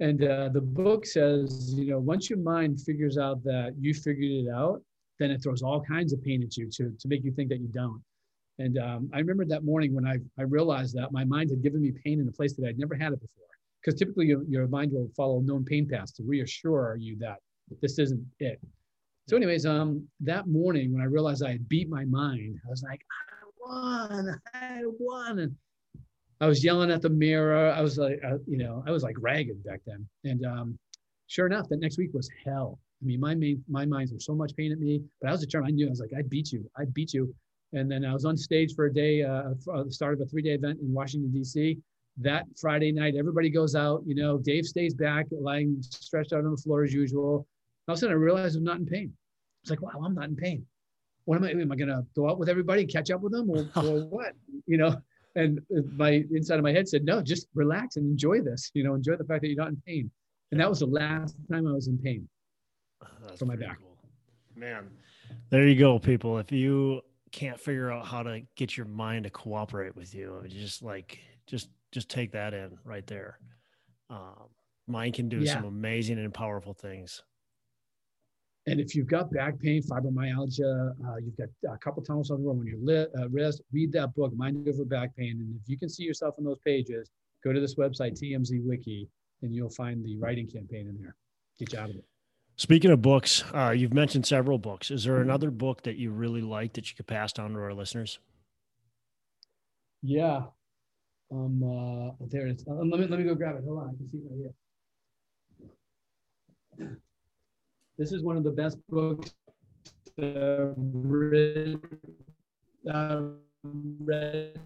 and 0.00 0.24
uh, 0.24 0.48
the 0.50 0.60
book 0.60 1.04
says, 1.04 1.74
you 1.74 1.90
know, 1.90 1.98
once 1.98 2.30
your 2.30 2.38
mind 2.38 2.80
figures 2.80 3.18
out 3.18 3.42
that 3.44 3.74
you 3.78 3.92
figured 3.92 4.46
it 4.46 4.48
out, 4.48 4.80
then 5.18 5.32
it 5.32 5.42
throws 5.42 5.62
all 5.62 5.82
kinds 5.82 6.12
of 6.12 6.22
pain 6.22 6.42
at 6.42 6.56
you 6.56 6.70
to 6.70 6.94
to 6.98 7.08
make 7.08 7.24
you 7.24 7.32
think 7.32 7.48
that 7.50 7.60
you 7.60 7.68
don't. 7.68 8.00
And 8.60 8.78
um, 8.78 9.10
I 9.12 9.18
remember 9.18 9.44
that 9.46 9.64
morning 9.64 9.92
when 9.92 10.06
I 10.06 10.18
I 10.38 10.42
realized 10.42 10.94
that 10.96 11.10
my 11.10 11.24
mind 11.24 11.50
had 11.50 11.62
given 11.62 11.82
me 11.82 11.92
pain 12.04 12.20
in 12.20 12.28
a 12.28 12.32
place 12.32 12.54
that 12.54 12.66
I'd 12.66 12.78
never 12.78 12.94
had 12.94 13.12
it 13.12 13.20
before 13.20 13.44
because 13.82 13.98
typically 13.98 14.26
your, 14.26 14.44
your 14.44 14.68
mind 14.68 14.92
will 14.92 15.10
follow 15.16 15.40
known 15.40 15.64
pain 15.64 15.88
paths 15.88 16.12
to 16.12 16.22
reassure 16.22 16.96
you 16.96 17.16
that 17.18 17.38
this 17.82 17.98
isn't 17.98 18.24
it. 18.38 18.60
So, 19.28 19.36
anyways, 19.36 19.66
um, 19.66 20.08
that 20.20 20.46
morning 20.46 20.90
when 20.92 21.02
I 21.02 21.04
realized 21.04 21.44
I 21.44 21.52
had 21.52 21.68
beat 21.68 21.90
my 21.90 22.06
mind, 22.06 22.58
I 22.66 22.70
was 22.70 22.82
like, 22.82 23.04
I 23.10 23.46
won, 23.60 24.40
I 24.54 24.82
won, 24.98 25.40
and 25.40 25.54
I 26.40 26.46
was 26.46 26.64
yelling 26.64 26.90
at 26.90 27.02
the 27.02 27.10
mirror. 27.10 27.70
I 27.70 27.82
was 27.82 27.98
like, 27.98 28.20
uh, 28.24 28.38
you 28.46 28.56
know, 28.56 28.82
I 28.86 28.90
was 28.90 29.02
like 29.02 29.16
ragged 29.20 29.62
back 29.64 29.80
then. 29.86 30.08
And 30.24 30.46
um, 30.46 30.78
sure 31.26 31.46
enough, 31.46 31.68
that 31.68 31.80
next 31.80 31.98
week 31.98 32.14
was 32.14 32.30
hell. 32.42 32.78
I 33.02 33.04
mean, 33.04 33.20
my 33.20 33.34
main, 33.34 33.62
my 33.68 33.84
minds 33.84 34.14
were 34.14 34.18
so 34.18 34.34
much 34.34 34.56
pain 34.56 34.72
at 34.72 34.78
me, 34.78 35.02
but 35.20 35.28
I 35.28 35.32
was 35.32 35.42
determined. 35.42 35.72
I 35.72 35.74
knew 35.74 35.86
I 35.86 35.90
was 35.90 36.00
like, 36.00 36.12
I 36.18 36.22
beat 36.22 36.50
you, 36.50 36.64
I 36.78 36.86
beat 36.86 37.12
you. 37.12 37.34
And 37.74 37.90
then 37.90 38.06
I 38.06 38.14
was 38.14 38.24
on 38.24 38.34
stage 38.34 38.74
for 38.74 38.86
a 38.86 38.94
day, 38.94 39.24
uh, 39.24 39.50
for 39.62 39.84
the 39.84 39.92
start 39.92 40.14
of 40.14 40.20
a 40.22 40.26
three-day 40.26 40.52
event 40.52 40.80
in 40.80 40.90
Washington 40.92 41.30
D.C 41.30 41.78
that 42.20 42.44
Friday 42.60 42.90
night, 42.90 43.14
everybody 43.16 43.48
goes 43.48 43.76
out. 43.76 44.02
You 44.04 44.16
know, 44.16 44.38
Dave 44.38 44.66
stays 44.66 44.92
back, 44.92 45.26
lying 45.30 45.76
stretched 45.80 46.32
out 46.32 46.44
on 46.44 46.50
the 46.50 46.56
floor 46.56 46.82
as 46.82 46.92
usual. 46.92 47.46
All 47.88 47.94
of 47.94 47.98
a 47.98 48.00
sudden, 48.00 48.14
I 48.14 48.18
realized 48.18 48.56
I'm 48.56 48.64
not 48.64 48.78
in 48.78 48.86
pain. 48.86 49.12
It's 49.62 49.70
like, 49.70 49.82
wow, 49.82 50.02
I'm 50.04 50.14
not 50.14 50.28
in 50.28 50.36
pain. 50.36 50.64
What 51.24 51.36
am 51.36 51.44
I? 51.44 51.50
Am 51.50 51.72
I 51.72 51.76
going 51.76 51.88
to 51.88 52.04
go 52.14 52.28
out 52.28 52.38
with 52.38 52.48
everybody, 52.48 52.86
catch 52.86 53.10
up 53.10 53.20
with 53.20 53.32
them, 53.32 53.50
or, 53.50 53.68
or 53.76 54.04
what? 54.06 54.32
You 54.66 54.78
know. 54.78 54.96
And 55.34 55.60
my 55.96 56.24
inside 56.32 56.56
of 56.56 56.64
my 56.64 56.72
head 56.72 56.88
said, 56.88 57.04
no, 57.04 57.22
just 57.22 57.46
relax 57.54 57.96
and 57.96 58.06
enjoy 58.06 58.40
this. 58.40 58.70
You 58.74 58.82
know, 58.82 58.94
enjoy 58.94 59.16
the 59.16 59.24
fact 59.24 59.42
that 59.42 59.48
you're 59.48 59.56
not 59.56 59.68
in 59.68 59.80
pain. 59.86 60.10
And 60.50 60.60
that 60.60 60.68
was 60.68 60.80
the 60.80 60.86
last 60.86 61.36
time 61.50 61.66
I 61.66 61.72
was 61.72 61.86
in 61.86 61.98
pain 61.98 62.28
That's 63.22 63.38
for 63.38 63.44
my 63.44 63.54
back. 63.54 63.78
Cool. 63.78 63.96
Man, 64.56 64.88
there 65.50 65.66
you 65.66 65.78
go, 65.78 65.98
people. 65.98 66.38
If 66.38 66.50
you 66.50 67.02
can't 67.30 67.60
figure 67.60 67.92
out 67.92 68.06
how 68.06 68.22
to 68.22 68.40
get 68.56 68.76
your 68.76 68.86
mind 68.86 69.24
to 69.24 69.30
cooperate 69.30 69.94
with 69.94 70.14
you, 70.14 70.42
just 70.48 70.82
like 70.82 71.18
just 71.46 71.68
just 71.92 72.08
take 72.08 72.32
that 72.32 72.54
in 72.54 72.78
right 72.84 73.06
there. 73.06 73.38
Um, 74.10 74.48
mind 74.86 75.14
can 75.14 75.28
do 75.28 75.40
yeah. 75.40 75.54
some 75.54 75.64
amazing 75.64 76.18
and 76.18 76.32
powerful 76.32 76.72
things. 76.72 77.22
And 78.68 78.80
if 78.80 78.94
you've 78.94 79.06
got 79.06 79.32
back 79.32 79.58
pain, 79.58 79.82
fibromyalgia, 79.82 80.90
uh, 81.06 81.16
you've 81.16 81.36
got 81.38 81.48
a 81.72 81.78
couple 81.78 82.02
tunnels 82.02 82.30
on 82.30 82.42
the 82.42 82.48
road 82.48 82.60
on 82.60 82.66
your 82.66 82.78
li- 82.78 83.06
uh, 83.18 83.28
wrist, 83.30 83.62
read 83.72 83.92
that 83.92 84.14
book, 84.14 84.36
Mind 84.36 84.68
Over 84.68 84.84
Back 84.84 85.16
Pain. 85.16 85.38
And 85.40 85.58
if 85.62 85.66
you 85.70 85.78
can 85.78 85.88
see 85.88 86.02
yourself 86.02 86.34
on 86.36 86.44
those 86.44 86.58
pages, 86.58 87.08
go 87.42 87.52
to 87.54 87.60
this 87.60 87.76
website, 87.76 88.20
TMS 88.20 88.50
Wiki, 88.62 89.08
and 89.40 89.54
you'll 89.54 89.70
find 89.70 90.04
the 90.04 90.18
writing 90.18 90.46
campaign 90.46 90.86
in 90.86 90.98
there. 91.00 91.16
Get 91.58 91.72
you 91.72 91.78
out 91.78 91.88
of 91.88 91.96
it. 91.96 92.04
Speaking 92.56 92.90
of 92.90 93.00
books, 93.00 93.42
uh, 93.54 93.70
you've 93.70 93.94
mentioned 93.94 94.26
several 94.26 94.58
books. 94.58 94.90
Is 94.90 95.04
there 95.04 95.14
mm-hmm. 95.14 95.22
another 95.22 95.50
book 95.50 95.84
that 95.84 95.96
you 95.96 96.10
really 96.10 96.42
like 96.42 96.74
that 96.74 96.90
you 96.90 96.96
could 96.96 97.06
pass 97.06 97.32
down 97.32 97.54
to 97.54 97.60
our 97.60 97.72
listeners? 97.72 98.18
Yeah, 100.02 100.42
um, 101.32 101.62
uh, 101.62 102.26
there 102.28 102.46
it 102.46 102.56
is. 102.56 102.64
Uh, 102.68 102.74
let 102.74 103.00
me 103.00 103.06
let 103.06 103.18
me 103.18 103.24
go 103.24 103.34
grab 103.34 103.56
it. 103.56 103.64
Hold 103.64 103.78
on, 103.78 103.88
I 103.88 103.96
can 103.96 104.10
see 104.10 104.18
it 104.18 104.24
right 104.30 104.52
here. 106.78 107.00
This 107.98 108.12
is 108.12 108.22
one 108.22 108.36
of 108.36 108.44
the 108.44 108.52
best 108.52 108.78
books 108.88 109.34
uh, 110.22 110.68
read, 110.76 111.80
uh, 112.88 113.22
read 113.64 114.56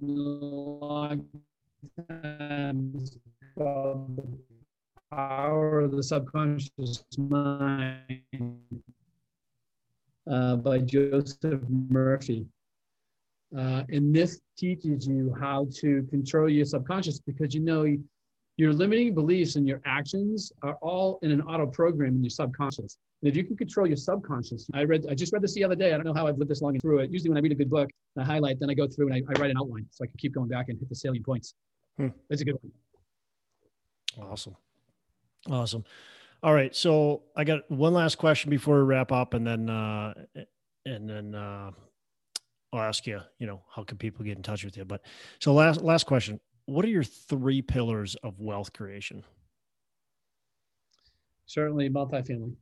long 0.00 1.26
time. 2.08 2.94
called 3.58 4.16
The 4.16 4.24
Power 5.10 5.80
of 5.80 5.92
the 5.92 6.02
Subconscious 6.02 7.04
Mind 7.18 8.22
uh, 10.30 10.56
by 10.56 10.78
Joseph 10.78 11.60
Murphy. 11.68 12.46
Uh, 13.54 13.82
and 13.90 14.14
this 14.14 14.40
teaches 14.56 15.06
you 15.06 15.36
how 15.38 15.66
to 15.74 16.06
control 16.08 16.48
your 16.48 16.64
subconscious 16.64 17.20
because 17.20 17.54
you 17.54 17.60
know 17.60 17.84
your 18.60 18.74
limiting 18.74 19.14
beliefs 19.14 19.56
and 19.56 19.66
your 19.66 19.80
actions 19.86 20.52
are 20.62 20.74
all 20.82 21.18
in 21.22 21.30
an 21.30 21.40
auto 21.40 21.66
program 21.66 22.14
in 22.14 22.22
your 22.22 22.28
subconscious. 22.30 22.98
And 23.22 23.30
if 23.30 23.34
you 23.34 23.42
can 23.42 23.56
control 23.56 23.86
your 23.86 23.96
subconscious, 23.96 24.66
I 24.74 24.84
read, 24.84 25.06
I 25.08 25.14
just 25.14 25.32
read 25.32 25.40
this 25.40 25.54
the 25.54 25.64
other 25.64 25.74
day. 25.74 25.94
I 25.94 25.96
don't 25.96 26.04
know 26.04 26.12
how 26.12 26.26
I've 26.26 26.36
lived 26.36 26.50
this 26.50 26.60
long 26.60 26.74
and 26.74 26.82
through 26.82 26.98
it. 26.98 27.10
Usually 27.10 27.30
when 27.30 27.38
I 27.38 27.40
read 27.40 27.52
a 27.52 27.54
good 27.54 27.70
book, 27.70 27.88
I 28.18 28.22
highlight, 28.22 28.60
then 28.60 28.68
I 28.68 28.74
go 28.74 28.86
through 28.86 29.10
and 29.10 29.14
I, 29.14 29.22
I 29.32 29.40
write 29.40 29.50
an 29.50 29.56
outline 29.56 29.86
so 29.90 30.04
I 30.04 30.08
can 30.08 30.16
keep 30.18 30.34
going 30.34 30.48
back 30.48 30.68
and 30.68 30.78
hit 30.78 30.90
the 30.90 30.94
salient 30.94 31.24
points. 31.24 31.54
Hmm. 31.96 32.08
That's 32.28 32.42
a 32.42 32.44
good 32.44 32.58
one. 32.60 34.30
Awesome. 34.30 34.56
Awesome. 35.48 35.84
All 36.42 36.52
right. 36.52 36.76
So 36.76 37.22
I 37.34 37.44
got 37.44 37.70
one 37.70 37.94
last 37.94 38.18
question 38.18 38.50
before 38.50 38.76
we 38.76 38.82
wrap 38.82 39.10
up 39.10 39.32
and 39.32 39.46
then, 39.46 39.70
uh, 39.70 40.12
and 40.84 41.08
then, 41.08 41.34
uh, 41.34 41.70
I'll 42.72 42.82
ask 42.82 43.06
you, 43.06 43.20
you 43.38 43.46
know, 43.46 43.62
how 43.74 43.84
can 43.84 43.96
people 43.96 44.24
get 44.24 44.36
in 44.36 44.42
touch 44.42 44.64
with 44.64 44.76
you? 44.76 44.84
But 44.84 45.02
so 45.40 45.52
last 45.52 45.80
last 45.80 46.06
question. 46.06 46.38
What 46.70 46.84
are 46.84 46.88
your 46.88 47.02
three 47.02 47.62
pillars 47.62 48.14
of 48.22 48.38
wealth 48.38 48.72
creation? 48.72 49.24
Certainly 51.46 51.90
multifamily. 51.90 52.54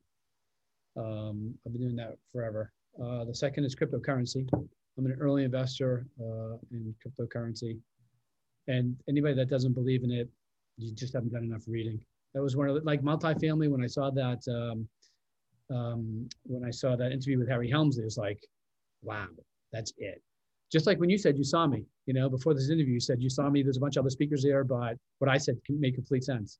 Um, 0.97 1.55
I've 1.67 1.75
been 1.75 1.83
doing 1.83 1.97
that 1.97 2.17
forever. 2.33 2.73
Uh, 2.99 3.27
the 3.27 3.35
second 3.35 3.67
is 3.67 3.77
cryptocurrency. 3.77 4.49
I'm 4.55 5.05
an 5.05 5.19
early 5.21 5.45
investor 5.45 6.07
uh, 6.19 6.57
in 6.71 6.95
cryptocurrency. 7.07 7.81
And 8.67 8.97
anybody 9.11 9.35
that 9.35 9.51
doesn't 9.51 9.75
believe 9.75 10.05
in 10.05 10.11
it, 10.11 10.31
you 10.79 10.95
just 10.95 11.13
haven't 11.13 11.35
done 11.35 11.45
enough 11.45 11.65
reading. 11.67 12.03
That 12.33 12.43
was 12.43 12.57
one 12.57 12.71
of 12.71 12.77
the, 12.77 12.81
like 12.81 13.03
multifamily. 13.03 13.71
When 13.71 13.85
I 13.85 13.89
saw 13.89 14.09
that, 14.09 14.43
um, 14.49 14.89
um, 15.71 16.31
when 16.45 16.65
I 16.65 16.71
saw 16.71 16.97
that 16.97 17.13
interview 17.13 17.39
with 17.39 17.49
Harry 17.51 17.69
Helmsley, 17.69 18.05
it 18.05 18.07
was 18.07 18.17
like, 18.17 18.41
wow, 19.03 19.29
that's 19.71 19.93
it. 19.99 20.23
Just 20.71 20.87
like 20.87 20.99
when 20.99 21.09
you 21.09 21.19
said 21.19 21.39
you 21.39 21.45
saw 21.45 21.67
me, 21.67 21.85
you 22.07 22.15
know, 22.15 22.29
before 22.29 22.55
this 22.55 22.69
interview, 22.69 22.95
you 22.95 23.01
said 23.01 23.23
you 23.23 23.31
saw 23.31 23.49
me. 23.49 23.63
There's 23.63 23.79
a 23.79 23.81
bunch 23.81 23.97
of 23.97 24.03
other 24.03 24.11
speakers 24.11 24.43
there, 24.43 24.65
but 24.65 24.97
what 25.19 25.31
I 25.31 25.39
said 25.39 25.59
made 25.69 25.95
complete 25.95 26.25
sense. 26.25 26.59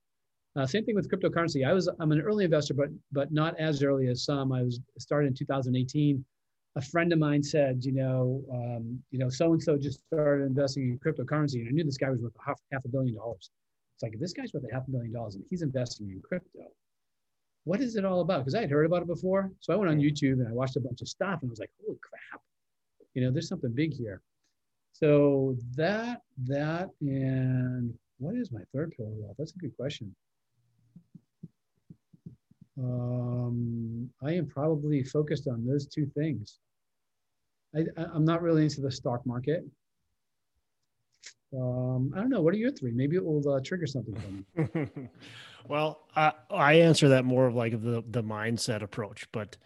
Uh, 0.57 0.67
same 0.67 0.85
thing 0.85 0.95
with 0.95 1.11
cryptocurrency. 1.11 1.67
I 1.67 1.73
was 1.73 1.89
I'm 2.01 2.13
an 2.13 2.21
early 2.21 2.45
investor, 2.45 2.75
but 2.75 2.89
but 3.13 3.31
not 3.33 3.59
as 3.61 3.83
early 3.83 4.09
as 4.09 4.25
some. 4.25 4.51
I 4.53 4.63
was 4.63 4.81
started 4.99 5.29
in 5.29 5.35
2018. 5.35 6.25
A 6.77 6.81
friend 6.81 7.13
of 7.13 7.19
mine 7.19 7.43
said, 7.43 7.85
you 7.85 7.93
know, 7.93 8.43
um, 8.53 9.01
you 9.11 9.19
know, 9.19 9.29
so 9.29 9.53
and 9.53 9.63
so 9.63 9.77
just 9.77 10.01
started 10.07 10.47
investing 10.47 10.91
in 10.91 10.99
cryptocurrency, 10.99 11.61
and 11.61 11.69
I 11.69 11.71
knew 11.73 11.85
this 11.85 11.99
guy 11.99 12.11
was 12.11 12.21
worth 12.21 12.33
half 12.45 12.61
half 12.73 12.85
a 12.85 12.89
billion 12.89 13.17
dollars. 13.17 13.51
It's 13.95 14.03
like 14.03 14.15
if 14.15 14.21
this 14.21 14.33
guy's 14.33 14.53
worth 14.53 14.65
a 14.71 14.73
half 14.73 14.87
a 14.89 14.91
billion 14.91 15.13
dollars 15.13 15.35
and 15.35 15.45
he's 15.51 15.63
investing 15.63 16.09
in 16.11 16.21
crypto, 16.23 16.71
what 17.65 17.81
is 17.81 17.97
it 17.97 18.05
all 18.05 18.21
about? 18.21 18.41
Because 18.41 18.55
I 18.55 18.61
had 18.61 18.71
heard 18.71 18.87
about 18.87 19.03
it 19.03 19.09
before, 19.09 19.51
so 19.61 19.73
I 19.73 19.77
went 19.77 19.91
on 19.91 19.99
YouTube 19.99 20.35
and 20.35 20.49
I 20.49 20.53
watched 20.53 20.77
a 20.77 20.81
bunch 20.81 21.03
of 21.03 21.09
stuff, 21.09 21.41
and 21.43 21.49
I 21.49 21.51
was 21.51 21.59
like, 21.59 21.71
holy 21.85 21.99
crap, 22.01 22.41
you 23.15 23.23
know, 23.23 23.31
there's 23.31 23.49
something 23.49 23.73
big 23.73 23.95
here. 23.95 24.21
So 24.93 25.57
that 25.77 26.23
that 26.47 26.91
and 27.01 27.95
what 28.19 28.35
is 28.35 28.51
my 28.51 28.63
third 28.75 28.93
pillar 28.97 29.11
wealth? 29.13 29.37
That's 29.39 29.55
a 29.55 29.59
good 29.59 29.77
question. 29.77 30.15
Um, 32.79 34.09
I 34.23 34.33
am 34.33 34.47
probably 34.47 35.03
focused 35.03 35.49
on 35.49 35.67
those 35.67 35.87
two 35.87 36.07
things. 36.17 36.59
I, 37.75 37.85
I'm 37.97 38.25
not 38.25 38.43
really 38.43 38.63
into 38.65 38.81
the 38.81 38.91
stock 38.91 39.25
market. 39.27 39.65
Um, 41.53 42.13
I 42.15 42.21
don't 42.21 42.31
know. 42.31 42.43
What 42.43 42.55
are 42.55 42.59
your 42.59 42.71
three? 42.71 42.93
Maybe 42.93 43.17
it 43.17 43.25
will 43.25 43.47
uh, 43.49 43.61
trigger 43.65 43.87
something 43.87 44.15
for 44.15 44.79
me. 44.79 45.09
well, 45.69 46.07
I, 46.15 46.33
I 46.51 46.75
answer 46.75 47.09
that 47.09 47.25
more 47.25 47.47
of 47.47 47.55
like 47.55 47.73
the 47.83 48.05
the 48.11 48.23
mindset 48.23 48.83
approach, 48.83 49.27
but 49.33 49.57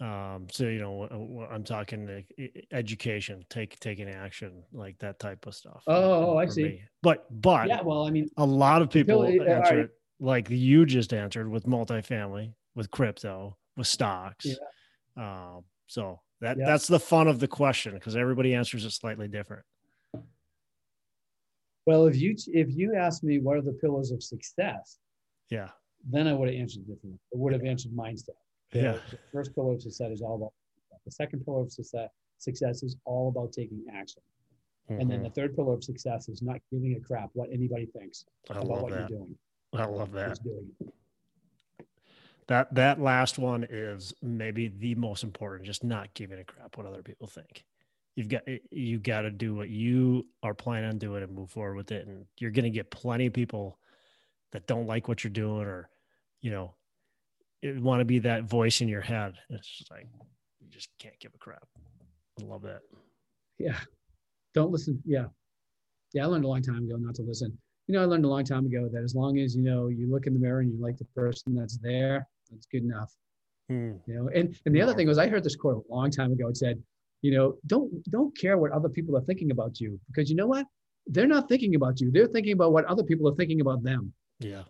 um, 0.00 0.46
so 0.50 0.64
you 0.64 0.78
know, 0.78 1.48
I'm 1.50 1.64
talking 1.64 2.24
education, 2.70 3.44
take 3.50 3.78
taking 3.80 4.08
action, 4.08 4.62
like 4.72 4.96
that 4.98 5.18
type 5.18 5.46
of 5.46 5.54
stuff. 5.54 5.82
Oh, 5.88 6.36
I 6.36 6.46
see. 6.46 6.62
Me. 6.62 6.82
But 7.02 7.26
but 7.40 7.68
yeah, 7.68 7.82
well, 7.82 8.06
I 8.06 8.10
mean, 8.10 8.28
a 8.36 8.46
lot 8.46 8.80
of 8.80 8.90
people 8.90 9.24
answer 9.24 9.80
it 9.80 9.90
like 10.20 10.48
you 10.50 10.86
just 10.86 11.12
answered 11.12 11.48
with 11.48 11.66
multifamily, 11.66 12.52
with 12.76 12.90
crypto, 12.92 13.56
with 13.76 13.88
stocks. 13.88 14.46
Yeah. 14.46 14.54
Um, 15.16 15.64
so 15.88 16.20
that 16.40 16.58
yeah. 16.58 16.66
that's 16.66 16.86
the 16.86 17.00
fun 17.00 17.26
of 17.26 17.40
the 17.40 17.48
question 17.48 17.94
because 17.94 18.14
everybody 18.14 18.54
answers 18.54 18.84
it 18.84 18.92
slightly 18.92 19.26
different. 19.26 19.64
Well, 21.86 22.06
if 22.06 22.16
you 22.16 22.36
if 22.48 22.68
you 22.70 22.94
asked 22.94 23.24
me 23.24 23.40
what 23.40 23.56
are 23.56 23.62
the 23.62 23.72
pillars 23.72 24.12
of 24.12 24.22
success, 24.22 24.98
yeah, 25.50 25.70
then 26.08 26.28
I 26.28 26.34
would 26.34 26.48
have 26.48 26.56
answered 26.56 26.86
differently. 26.86 27.18
I 27.34 27.36
would 27.36 27.52
have 27.52 27.64
answered 27.64 27.90
mindset. 27.92 28.36
The, 28.70 28.78
yeah. 28.78 28.98
The 29.10 29.18
first 29.32 29.54
pillar 29.54 29.74
of 29.74 29.82
success 29.82 30.10
is 30.10 30.22
all 30.22 30.36
about 30.36 30.52
the 31.04 31.10
second 31.10 31.44
pillar 31.44 31.62
of 31.62 31.72
success 31.72 32.10
success 32.38 32.82
is 32.82 32.96
all 33.04 33.28
about 33.28 33.52
taking 33.52 33.84
action. 33.92 34.22
Mm-hmm. 34.90 35.00
And 35.00 35.10
then 35.10 35.22
the 35.22 35.28
mm-hmm. 35.28 35.34
third 35.34 35.56
pillar 35.56 35.74
of 35.74 35.84
success 35.84 36.28
is 36.28 36.40
not 36.40 36.60
giving 36.70 36.94
a 36.94 37.00
crap 37.00 37.30
what 37.34 37.48
anybody 37.52 37.86
thinks 37.86 38.24
I 38.50 38.58
about 38.58 38.82
what 38.82 38.90
that. 38.92 39.10
you're 39.10 39.18
doing. 39.18 39.34
I 39.74 39.84
love 39.84 40.12
that. 40.12 40.38
That 42.46 42.74
that 42.74 43.00
last 43.00 43.38
one 43.38 43.66
is 43.68 44.14
maybe 44.22 44.68
the 44.68 44.94
most 44.94 45.22
important. 45.22 45.66
Just 45.66 45.84
not 45.84 46.14
giving 46.14 46.38
a 46.38 46.44
crap 46.44 46.78
what 46.78 46.86
other 46.86 47.02
people 47.02 47.26
think. 47.26 47.64
You've 48.16 48.28
got 48.28 48.42
you 48.70 48.98
got 48.98 49.22
to 49.22 49.30
do 49.30 49.54
what 49.54 49.68
you 49.68 50.26
are 50.42 50.54
planning 50.54 50.88
on 50.88 50.98
doing 50.98 51.22
and 51.22 51.34
move 51.34 51.50
forward 51.50 51.76
with 51.76 51.92
it. 51.92 52.06
And 52.06 52.24
you're 52.38 52.50
going 52.50 52.64
to 52.64 52.70
get 52.70 52.90
plenty 52.90 53.26
of 53.26 53.34
people 53.34 53.78
that 54.52 54.66
don't 54.66 54.86
like 54.86 55.06
what 55.06 55.22
you're 55.22 55.30
doing, 55.30 55.66
or 55.66 55.90
you 56.40 56.50
know, 56.50 56.72
want 57.64 58.00
to 58.00 58.04
be 58.04 58.20
that 58.20 58.44
voice 58.44 58.80
in 58.80 58.88
your 58.88 59.00
head. 59.00 59.34
It's 59.50 59.68
just 59.68 59.90
like 59.90 60.06
you 60.60 60.68
just 60.70 60.88
can't 60.98 61.18
give 61.20 61.32
a 61.34 61.38
crap. 61.38 61.66
I 62.40 62.44
love 62.44 62.62
that. 62.62 62.80
Yeah, 63.58 63.78
don't 64.54 64.70
listen. 64.70 65.02
Yeah, 65.04 65.26
yeah. 66.12 66.24
I 66.24 66.26
learned 66.26 66.44
a 66.44 66.48
long 66.48 66.62
time 66.62 66.84
ago 66.84 66.96
not 66.96 67.14
to 67.16 67.22
listen 67.22 67.58
you 67.88 67.94
know, 67.94 68.02
I 68.02 68.04
learned 68.04 68.26
a 68.26 68.28
long 68.28 68.44
time 68.44 68.66
ago 68.66 68.88
that 68.92 69.02
as 69.02 69.14
long 69.14 69.38
as 69.38 69.56
you 69.56 69.62
know 69.62 69.88
you 69.88 70.10
look 70.10 70.26
in 70.26 70.34
the 70.34 70.38
mirror 70.38 70.60
and 70.60 70.70
you 70.70 70.78
like 70.80 70.98
the 70.98 71.06
person 71.06 71.54
that's 71.54 71.78
there, 71.78 72.28
that's 72.50 72.66
good 72.66 72.84
enough. 72.84 73.12
Hmm. 73.68 73.92
You 74.06 74.14
know, 74.14 74.28
and 74.34 74.54
and 74.66 74.74
the 74.74 74.82
other 74.82 74.94
thing 74.94 75.08
was 75.08 75.18
I 75.18 75.26
heard 75.26 75.42
this 75.42 75.56
quote 75.56 75.84
a 75.90 75.94
long 75.94 76.10
time 76.10 76.30
ago. 76.30 76.48
It 76.48 76.58
said, 76.58 76.80
you 77.22 77.34
know, 77.34 77.56
don't 77.66 77.90
don't 78.10 78.36
care 78.36 78.58
what 78.58 78.72
other 78.72 78.90
people 78.90 79.16
are 79.16 79.22
thinking 79.22 79.50
about 79.50 79.80
you 79.80 79.98
because 80.06 80.28
you 80.28 80.36
know 80.36 80.46
what? 80.46 80.66
They're 81.06 81.26
not 81.26 81.48
thinking 81.48 81.74
about 81.74 82.00
you. 82.00 82.10
They're 82.10 82.26
thinking 82.26 82.52
about 82.52 82.72
what 82.72 82.84
other 82.84 83.02
people 83.02 83.26
are 83.26 83.34
thinking 83.34 83.62
about 83.62 83.82
them. 83.82 84.12
Yeah. 84.38 84.64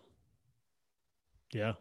Yeah. 1.53 1.73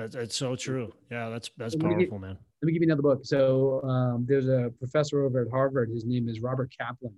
That's, 0.00 0.16
that's 0.16 0.36
so 0.36 0.56
true. 0.56 0.92
Yeah, 1.10 1.28
that's 1.28 1.50
that's 1.56 1.76
powerful, 1.76 2.18
man. 2.18 2.38
Let 2.62 2.66
me 2.66 2.72
give 2.72 2.82
you 2.82 2.88
another 2.88 3.02
book. 3.02 3.20
So 3.24 3.82
um, 3.82 4.26
there's 4.28 4.48
a 4.48 4.70
professor 4.78 5.24
over 5.24 5.42
at 5.42 5.50
Harvard. 5.50 5.90
His 5.90 6.04
name 6.04 6.28
is 6.28 6.40
Robert 6.40 6.72
Kaplan 6.76 7.14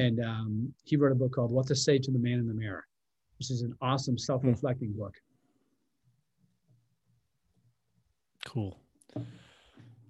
and 0.00 0.24
um, 0.24 0.74
he 0.84 0.96
wrote 0.96 1.12
a 1.12 1.14
book 1.14 1.32
called 1.32 1.52
What 1.52 1.66
to 1.66 1.76
Say 1.76 1.98
to 1.98 2.10
the 2.10 2.18
Man 2.18 2.38
in 2.38 2.48
the 2.48 2.54
Mirror, 2.54 2.86
which 3.38 3.50
is 3.50 3.62
an 3.62 3.74
awesome 3.80 4.16
self 4.16 4.42
reflecting 4.44 4.92
book. 4.92 5.14
Cool. 8.46 8.80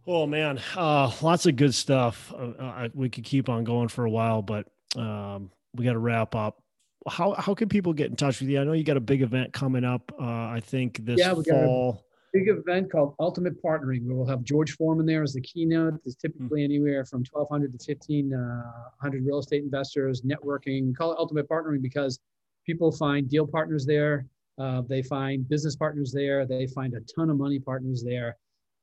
Oh 0.07 0.27
man, 0.27 0.61
uh, 0.77 1.11
lots 1.23 1.47
of 1.47 1.57
good 1.57 1.75
stuff. 1.75 2.33
Uh, 2.33 2.63
uh 2.63 2.89
we 2.95 3.09
could 3.09 3.25
keep 3.25 3.49
on 3.49 3.65
going 3.65 3.89
for 3.89 4.05
a 4.05 4.11
while, 4.11 4.43
but 4.43 4.67
um, 4.97 5.51
we 5.75 5.85
got 5.85 5.93
to 5.93 5.99
wrap 5.99 6.35
up. 6.35 6.63
How 7.09 7.33
how 7.35 7.55
can 7.55 7.69
people 7.69 7.93
get 7.93 8.11
in 8.11 8.17
touch 8.17 8.41
with 8.41 8.51
you? 8.51 8.61
I 8.61 8.65
know 8.65 8.73
you 8.73 8.85
got 8.85 8.97
a 8.97 9.01
big 9.01 9.23
event 9.23 9.53
coming 9.53 9.85
up. 9.85 10.13
Uh, 10.21 10.25
I 10.25 10.61
think 10.63 11.05
this 11.05 11.19
yeah, 11.19 11.35
fall 11.35 12.05
big 12.33 12.49
event 12.49 12.91
called 12.91 13.15
Ultimate 13.19 13.63
Partnering, 13.63 14.07
where 14.07 14.17
we'll 14.17 14.27
have 14.27 14.45
George 14.45 14.73
Foreman 14.73 15.07
there 15.07 15.23
as 15.23 15.33
the 15.33 15.41
keynote. 15.41 15.95
There's 16.05 16.17
typically 16.17 16.61
mm-hmm. 16.61 16.65
anywhere 16.65 17.05
from 17.05 17.25
1,200 17.31 17.79
to 17.79 17.95
1,500 17.95 19.19
uh, 19.19 19.25
real 19.25 19.39
estate 19.39 19.63
investors 19.63 20.23
networking. 20.23 20.95
Call 20.95 21.13
it 21.13 21.19
Ultimate 21.19 21.49
Partnering 21.49 21.83
because 21.83 22.21
people 22.65 22.93
find 22.93 23.29
deal 23.29 23.47
partners 23.47 23.85
there. 23.87 24.27
Uh, 24.59 24.83
they 24.83 25.03
find 25.03 25.49
business 25.49 25.77
partners 25.77 26.13
there. 26.13 26.47
They 26.47 26.67
find 26.67 26.95
a 26.95 27.01
ton 27.01 27.31
of 27.31 27.39
money 27.39 27.59
partners 27.59 28.03
there. 28.05 28.37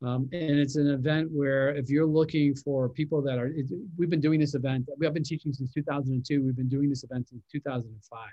Um, 0.05 0.29
and 0.31 0.59
it's 0.59 0.75
an 0.75 0.87
event 0.87 1.29
where 1.31 1.75
if 1.75 1.89
you're 1.89 2.05
looking 2.05 2.53
for 2.53 2.87
people 2.87 3.21
that 3.23 3.39
are, 3.39 3.47
it, 3.47 3.65
we've 3.97 4.09
been 4.09 4.21
doing 4.21 4.39
this 4.39 4.53
event. 4.53 4.87
I've 5.03 5.13
been 5.13 5.23
teaching 5.23 5.51
since 5.53 5.73
2002. 5.73 6.43
We've 6.43 6.55
been 6.55 6.69
doing 6.69 6.89
this 6.89 7.03
event 7.03 7.29
since 7.29 7.43
2005. 7.51 8.29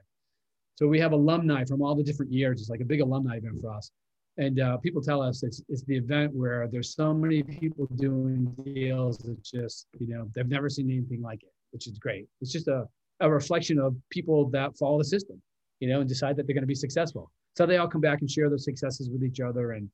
So 0.76 0.88
we 0.88 1.00
have 1.00 1.12
alumni 1.12 1.64
from 1.64 1.80
all 1.80 1.94
the 1.94 2.02
different 2.02 2.32
years. 2.32 2.60
It's 2.60 2.68
like 2.68 2.80
a 2.80 2.84
big 2.84 3.00
alumni 3.00 3.36
event 3.36 3.60
for 3.62 3.70
us. 3.70 3.90
And 4.36 4.60
uh, 4.60 4.76
people 4.78 5.00
tell 5.00 5.22
us 5.22 5.42
it's, 5.42 5.62
it's 5.68 5.84
the 5.84 5.96
event 5.96 6.34
where 6.34 6.68
there's 6.70 6.94
so 6.94 7.14
many 7.14 7.42
people 7.42 7.86
doing 7.96 8.52
deals 8.64 9.18
that 9.18 9.42
just, 9.42 9.86
you 9.98 10.08
know, 10.08 10.28
they've 10.34 10.48
never 10.48 10.68
seen 10.68 10.90
anything 10.90 11.22
like 11.22 11.42
it, 11.44 11.52
which 11.70 11.86
is 11.86 11.98
great. 11.98 12.26
It's 12.40 12.52
just 12.52 12.66
a, 12.66 12.84
a 13.20 13.30
reflection 13.30 13.78
of 13.78 13.96
people 14.10 14.50
that 14.50 14.76
follow 14.76 14.98
the 14.98 15.04
system, 15.04 15.40
you 15.78 15.88
know, 15.88 16.00
and 16.00 16.08
decide 16.08 16.36
that 16.36 16.46
they're 16.46 16.54
going 16.54 16.64
to 16.64 16.68
be 16.68 16.74
successful. 16.74 17.30
So 17.56 17.64
they 17.64 17.76
all 17.76 17.86
come 17.86 18.00
back 18.00 18.20
and 18.20 18.30
share 18.30 18.48
their 18.48 18.58
successes 18.58 19.08
with 19.08 19.22
each 19.22 19.38
other. 19.38 19.72
And 19.72 19.88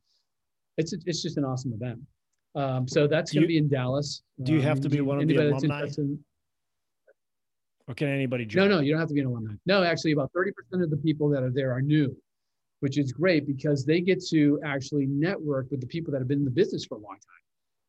it's, 0.81 0.93
it's 1.07 1.23
just 1.23 1.37
an 1.37 1.45
awesome 1.45 1.73
event. 1.73 2.01
Um, 2.55 2.89
so 2.89 3.07
that's 3.07 3.33
going 3.33 3.43
to 3.43 3.49
be 3.49 3.59
in 3.59 3.69
Dallas. 3.69 4.23
Do 4.43 4.53
you 4.53 4.61
have 4.61 4.79
um, 4.79 4.83
to 4.83 4.89
be 4.89 5.01
one 5.01 5.21
of 5.21 5.29
the 5.29 5.37
alumni? 5.37 5.87
Or 7.87 7.95
can 7.95 8.09
anybody 8.09 8.45
join? 8.45 8.69
No, 8.69 8.77
no, 8.77 8.83
you 8.83 8.93
don't 8.93 9.01
have 9.01 9.09
to 9.09 9.15
be 9.15 9.21
an 9.21 9.27
alumni. 9.27 9.55
No, 9.67 9.83
actually, 9.83 10.13
about 10.13 10.33
30% 10.33 10.83
of 10.83 10.91
the 10.91 10.97
people 10.97 11.29
that 11.31 11.43
are 11.43 11.51
there 11.51 11.73
are 11.73 11.81
new 11.81 12.17
which 12.81 12.99
is 12.99 13.13
great 13.13 13.47
because 13.47 13.85
they 13.85 14.01
get 14.01 14.23
to 14.27 14.59
actually 14.65 15.07
network 15.07 15.71
with 15.71 15.81
the 15.81 15.87
people 15.87 16.11
that 16.13 16.19
have 16.19 16.29
been 16.29 16.39
in 16.39 16.45
the 16.45 16.51
business 16.51 16.85
for 16.85 16.97
a 16.97 17.01
long 17.01 17.15
time. 17.15 17.45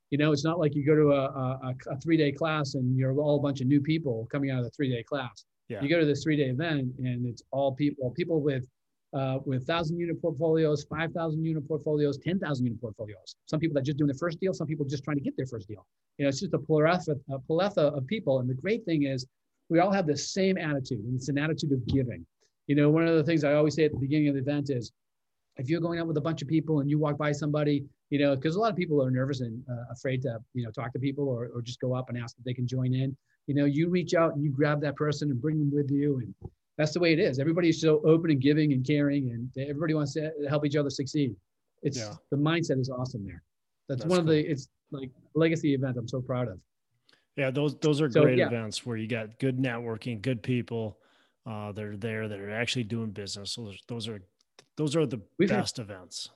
You 0.09 0.17
know, 0.17 0.33
it's 0.33 0.43
not 0.43 0.59
like 0.59 0.75
you 0.75 0.85
go 0.85 0.95
to 0.95 1.13
a, 1.13 1.25
a, 1.25 1.75
a 1.91 1.99
three 2.01 2.17
day 2.17 2.31
class 2.33 2.75
and 2.75 2.97
you're 2.97 3.17
all 3.17 3.37
a 3.37 3.41
bunch 3.41 3.61
of 3.61 3.67
new 3.67 3.81
people 3.81 4.27
coming 4.31 4.51
out 4.51 4.59
of 4.59 4.65
the 4.65 4.71
three 4.71 4.89
day 4.93 5.03
class. 5.03 5.45
Yeah. 5.69 5.81
You 5.81 5.89
go 5.89 5.99
to 5.99 6.05
this 6.05 6.23
three 6.23 6.35
day 6.35 6.49
event 6.49 6.91
and 6.99 7.25
it's 7.25 7.41
all 7.51 7.73
people, 7.73 8.11
people 8.11 8.41
with 8.41 8.65
uh, 9.13 9.39
with 9.45 9.65
thousand 9.67 9.99
unit 9.99 10.21
portfolios, 10.21 10.83
five 10.83 11.11
thousand 11.11 11.43
unit 11.43 11.67
portfolios, 11.67 12.17
ten 12.17 12.39
thousand 12.39 12.65
unit 12.65 12.81
portfolios. 12.81 13.35
Some 13.45 13.59
people 13.59 13.75
that 13.75 13.83
just 13.83 13.97
doing 13.97 14.07
their 14.07 14.17
first 14.17 14.39
deal, 14.39 14.53
some 14.53 14.67
people 14.67 14.85
just 14.85 15.03
trying 15.03 15.17
to 15.17 15.23
get 15.23 15.35
their 15.37 15.45
first 15.45 15.67
deal. 15.67 15.85
You 16.17 16.25
know, 16.25 16.29
it's 16.29 16.39
just 16.39 16.53
a 16.53 16.59
plethora, 16.59 16.99
a 17.29 17.39
plethora 17.39 17.87
of 17.87 18.07
people. 18.07 18.39
And 18.39 18.49
the 18.49 18.53
great 18.53 18.85
thing 18.85 19.03
is, 19.03 19.25
we 19.69 19.79
all 19.79 19.91
have 19.91 20.07
the 20.07 20.17
same 20.17 20.57
attitude, 20.57 21.03
and 21.03 21.15
it's 21.15 21.29
an 21.29 21.37
attitude 21.37 21.71
of 21.71 21.85
giving. 21.87 22.25
You 22.67 22.75
know, 22.75 22.89
one 22.89 23.07
of 23.07 23.15
the 23.15 23.23
things 23.23 23.43
I 23.43 23.53
always 23.53 23.75
say 23.75 23.85
at 23.85 23.91
the 23.91 23.97
beginning 23.97 24.29
of 24.29 24.35
the 24.35 24.41
event 24.41 24.69
is, 24.69 24.91
if 25.57 25.69
you're 25.69 25.81
going 25.81 25.99
out 25.99 26.07
with 26.07 26.17
a 26.17 26.21
bunch 26.21 26.41
of 26.41 26.47
people 26.47 26.79
and 26.79 26.89
you 26.89 26.97
walk 26.97 27.17
by 27.17 27.31
somebody, 27.31 27.83
you 28.09 28.19
know, 28.19 28.35
because 28.35 28.55
a 28.55 28.59
lot 28.59 28.71
of 28.71 28.77
people 28.77 29.03
are 29.03 29.11
nervous 29.11 29.41
and 29.41 29.61
uh, 29.69 29.83
afraid 29.91 30.21
to, 30.21 30.37
you 30.53 30.63
know, 30.63 30.71
talk 30.71 30.93
to 30.93 30.99
people 30.99 31.27
or, 31.27 31.49
or 31.53 31.61
just 31.61 31.79
go 31.81 31.93
up 31.93 32.07
and 32.07 32.17
ask 32.17 32.37
if 32.37 32.45
they 32.45 32.53
can 32.53 32.65
join 32.67 32.93
in. 32.93 33.15
You 33.47 33.55
know, 33.55 33.65
you 33.65 33.89
reach 33.89 34.13
out 34.13 34.33
and 34.33 34.43
you 34.43 34.51
grab 34.51 34.79
that 34.81 34.95
person 34.95 35.29
and 35.29 35.41
bring 35.41 35.59
them 35.59 35.71
with 35.73 35.91
you, 35.91 36.19
and 36.19 36.51
that's 36.81 36.93
the 36.93 36.99
way 36.99 37.13
it 37.13 37.19
is. 37.19 37.37
Everybody's 37.37 37.79
so 37.79 38.01
open 38.03 38.31
and 38.31 38.41
giving 38.41 38.73
and 38.73 38.83
caring, 38.83 39.29
and 39.29 39.69
everybody 39.69 39.93
wants 39.93 40.13
to 40.13 40.31
help 40.49 40.65
each 40.65 40.75
other 40.75 40.89
succeed. 40.89 41.35
It's 41.83 41.99
yeah. 41.99 42.13
the 42.31 42.37
mindset 42.37 42.79
is 42.79 42.89
awesome 42.89 43.23
there. 43.23 43.43
That's, 43.87 44.01
that's 44.01 44.09
one 44.09 44.21
cool. 44.21 44.29
of 44.29 44.35
the. 44.35 44.51
It's 44.51 44.67
like 44.91 45.11
legacy 45.35 45.75
event. 45.75 45.97
I'm 45.97 46.07
so 46.07 46.21
proud 46.21 46.47
of. 46.47 46.57
Yeah, 47.37 47.51
those 47.51 47.75
those 47.75 48.01
are 48.01 48.09
so, 48.09 48.23
great 48.23 48.39
yeah. 48.39 48.47
events 48.47 48.83
where 48.83 48.97
you 48.97 49.07
got 49.07 49.37
good 49.37 49.59
networking, 49.59 50.23
good 50.23 50.41
people 50.41 50.97
uh, 51.45 51.71
that 51.71 51.83
are 51.83 51.97
there 51.97 52.27
that 52.27 52.39
are 52.39 52.51
actually 52.51 52.85
doing 52.85 53.11
business. 53.11 53.51
So 53.51 53.65
those, 53.65 53.79
those 53.87 54.07
are 54.07 54.21
those 54.75 54.95
are 54.95 55.05
the 55.05 55.21
we've 55.37 55.49
best 55.49 55.77
had, 55.77 55.83
events. 55.83 56.29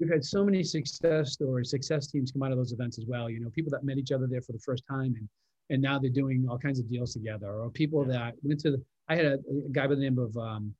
We've 0.00 0.12
had 0.12 0.22
so 0.22 0.44
many 0.44 0.62
success 0.64 1.32
stories, 1.32 1.70
success 1.70 2.08
teams 2.08 2.30
come 2.30 2.42
out 2.42 2.52
of 2.52 2.58
those 2.58 2.72
events 2.72 2.98
as 2.98 3.06
well. 3.06 3.30
You 3.30 3.40
know, 3.40 3.48
people 3.50 3.70
that 3.70 3.84
met 3.84 3.96
each 3.96 4.12
other 4.12 4.26
there 4.26 4.42
for 4.42 4.52
the 4.52 4.60
first 4.60 4.84
time 4.86 5.14
and 5.18 5.28
and 5.70 5.82
now 5.82 5.98
they're 5.98 6.10
doing 6.10 6.46
all 6.48 6.58
kinds 6.58 6.78
of 6.78 6.90
deals 6.90 7.12
together, 7.12 7.60
or 7.60 7.70
people 7.70 8.04
yeah. 8.06 8.12
that 8.12 8.34
went 8.42 8.60
to 8.60 8.72
the. 8.72 8.82
I 9.08 9.16
had 9.16 9.24
a, 9.24 9.34
a, 9.34 9.70
guy 9.72 9.86
by 9.86 9.94
the 9.94 10.00
name 10.00 10.18
of 10.18 10.36
um, 10.36 10.74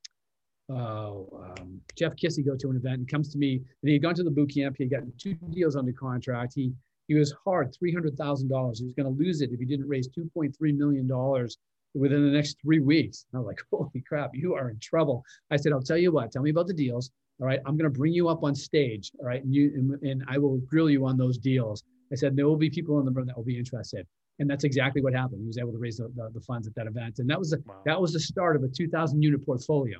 oh, 0.71 1.55
um, 1.59 1.81
Jeff 1.97 2.15
Kissy 2.17 2.45
go 2.45 2.57
to 2.57 2.71
an 2.71 2.77
event 2.77 2.99
and 2.99 3.09
comes 3.09 3.31
to 3.33 3.39
me 3.39 3.57
and 3.57 3.89
he 3.89 3.95
had 3.95 4.03
gone 4.03 4.15
to 4.15 4.23
the 4.23 4.31
boot 4.31 4.53
camp. 4.55 4.77
He 4.77 4.85
had 4.85 4.91
gotten 4.91 5.13
two 5.19 5.35
deals 5.51 5.77
under 5.77 5.93
contract. 5.93 6.53
He 6.55 6.73
he 7.07 7.15
was 7.15 7.35
hard 7.45 7.75
three 7.75 7.93
hundred 7.93 8.17
thousand 8.17 8.49
dollars. 8.49 8.79
He 8.79 8.85
was 8.85 8.95
going 8.95 9.07
to 9.07 9.23
lose 9.25 9.41
it 9.41 9.51
if 9.51 9.59
he 9.59 9.67
didn't 9.67 9.89
raise 9.89 10.09
two 10.09 10.31
point 10.35 10.55
three 10.57 10.73
million 10.73 11.07
dollars 11.07 11.57
within 11.95 12.25
the 12.25 12.31
next 12.31 12.59
three 12.61 12.81
weeks. 12.81 13.25
I 13.35 13.39
was 13.39 13.47
like, 13.47 13.61
holy 13.73 14.05
crap, 14.07 14.31
you 14.35 14.55
are 14.55 14.71
in 14.71 14.79
trouble. 14.79 15.25
I 15.51 15.57
said, 15.57 15.73
I'll 15.73 15.83
tell 15.83 15.97
you 15.97 16.13
what. 16.13 16.33
Tell 16.33 16.43
me 16.43 16.51
about 16.51 16.67
the 16.67 16.75
deals. 16.75 17.11
All 17.41 17.47
right, 17.47 17.61
I'm 17.67 17.77
going 17.77 17.91
to 17.91 17.99
bring 17.99 18.13
you 18.13 18.29
up 18.29 18.43
on 18.43 18.55
stage. 18.55 19.13
All 19.21 19.27
right, 19.27 19.43
and 19.43 19.55
you 19.55 19.73
and, 19.75 20.03
and 20.03 20.25
I 20.29 20.39
will 20.39 20.59
grill 20.59 20.91
you 20.91 21.07
on 21.07 21.17
those 21.17 21.39
deals. 21.39 21.83
I 22.13 22.17
said 22.17 22.37
there 22.37 22.47
will 22.47 22.57
be 22.57 22.71
people 22.71 22.99
in 22.99 23.07
the 23.07 23.13
room 23.13 23.27
that 23.27 23.37
will 23.37 23.45
be 23.45 23.59
interested 23.59 24.07
and 24.39 24.49
that's 24.49 24.65
exactly 24.65 25.03
what 25.03 25.15
happened. 25.15 25.41
He 25.41 25.47
was 25.47 25.59
able 25.59 25.73
to 25.73 25.79
raise 25.79 25.97
the, 25.97 26.11
the, 26.15 26.31
the 26.33 26.41
funds 26.41 26.67
at 26.67 26.75
that 26.77 26.87
event, 26.87 27.19
and 27.19 27.29
that 27.29 27.39
was 27.39 27.51
the, 27.51 27.63
wow. 27.67 27.75
that 27.85 28.01
was 28.01 28.13
the 28.13 28.21
start 28.21 28.57
of 28.57 28.63
a 28.63 28.69
2,000 28.69 29.21
unit 29.23 29.45
portfolio. 29.45 29.99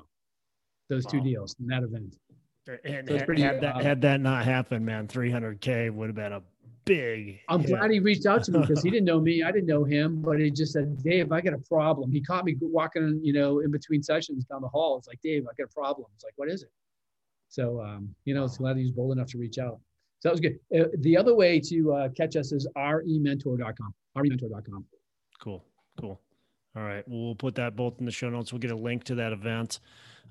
Those 0.89 1.05
wow. 1.05 1.11
two 1.11 1.21
deals 1.21 1.55
in 1.59 1.67
that 1.67 1.83
event. 1.83 2.15
And 2.83 3.07
so 3.07 3.17
had, 3.17 3.25
pretty, 3.25 3.41
had, 3.41 3.61
that, 3.61 3.75
uh, 3.75 3.79
had 3.79 4.01
that 4.01 4.21
not 4.21 4.45
happened, 4.45 4.85
man, 4.85 5.07
300k 5.07 5.91
would 5.91 6.07
have 6.07 6.15
been 6.15 6.33
a 6.33 6.41
big. 6.85 7.39
I'm 7.49 7.61
hit. 7.61 7.69
glad 7.69 7.91
he 7.91 7.99
reached 7.99 8.25
out 8.25 8.43
to 8.43 8.51
me 8.51 8.59
because 8.59 8.83
he 8.83 8.89
didn't 8.91 9.05
know 9.05 9.19
me, 9.19 9.43
I 9.43 9.51
didn't 9.51 9.67
know 9.67 9.83
him, 9.83 10.21
but 10.21 10.39
he 10.39 10.51
just 10.51 10.73
said, 10.73 11.01
"Dave, 11.03 11.31
I 11.31 11.41
got 11.41 11.53
a 11.53 11.59
problem." 11.59 12.11
He 12.11 12.21
caught 12.21 12.45
me 12.45 12.55
walking, 12.61 13.19
you 13.23 13.33
know, 13.33 13.59
in 13.59 13.71
between 13.71 14.03
sessions 14.03 14.45
down 14.45 14.61
the 14.61 14.67
hall. 14.67 14.97
It's 14.97 15.07
like, 15.07 15.19
"Dave, 15.21 15.45
I 15.45 15.53
got 15.57 15.65
a 15.65 15.73
problem." 15.73 16.07
It's 16.15 16.23
like, 16.23 16.33
"What 16.35 16.49
is 16.49 16.63
it?" 16.63 16.71
So, 17.47 17.81
um, 17.81 18.13
you 18.25 18.35
know, 18.35 18.43
it's 18.43 18.57
glad 18.57 18.77
he 18.77 18.83
was 18.83 18.91
bold 18.91 19.13
enough 19.13 19.29
to 19.29 19.37
reach 19.39 19.57
out. 19.57 19.79
So 20.19 20.29
that 20.29 20.31
was 20.31 20.39
good. 20.39 20.59
Uh, 20.75 20.89
the 20.99 21.17
other 21.17 21.33
way 21.33 21.59
to 21.61 21.93
uh, 21.93 22.09
catch 22.09 22.35
us 22.35 22.51
is 22.51 22.67
rementor.com 22.75 23.93
rementor.com. 24.17 24.85
Cool. 25.39 25.63
Cool. 25.99 26.19
All 26.75 26.83
right. 26.83 27.07
Well, 27.07 27.25
we'll 27.25 27.35
put 27.35 27.55
that 27.55 27.75
both 27.75 27.99
in 27.99 28.05
the 28.05 28.11
show 28.11 28.29
notes. 28.29 28.53
We'll 28.53 28.59
get 28.59 28.71
a 28.71 28.75
link 28.75 29.03
to 29.05 29.15
that 29.15 29.33
event 29.33 29.79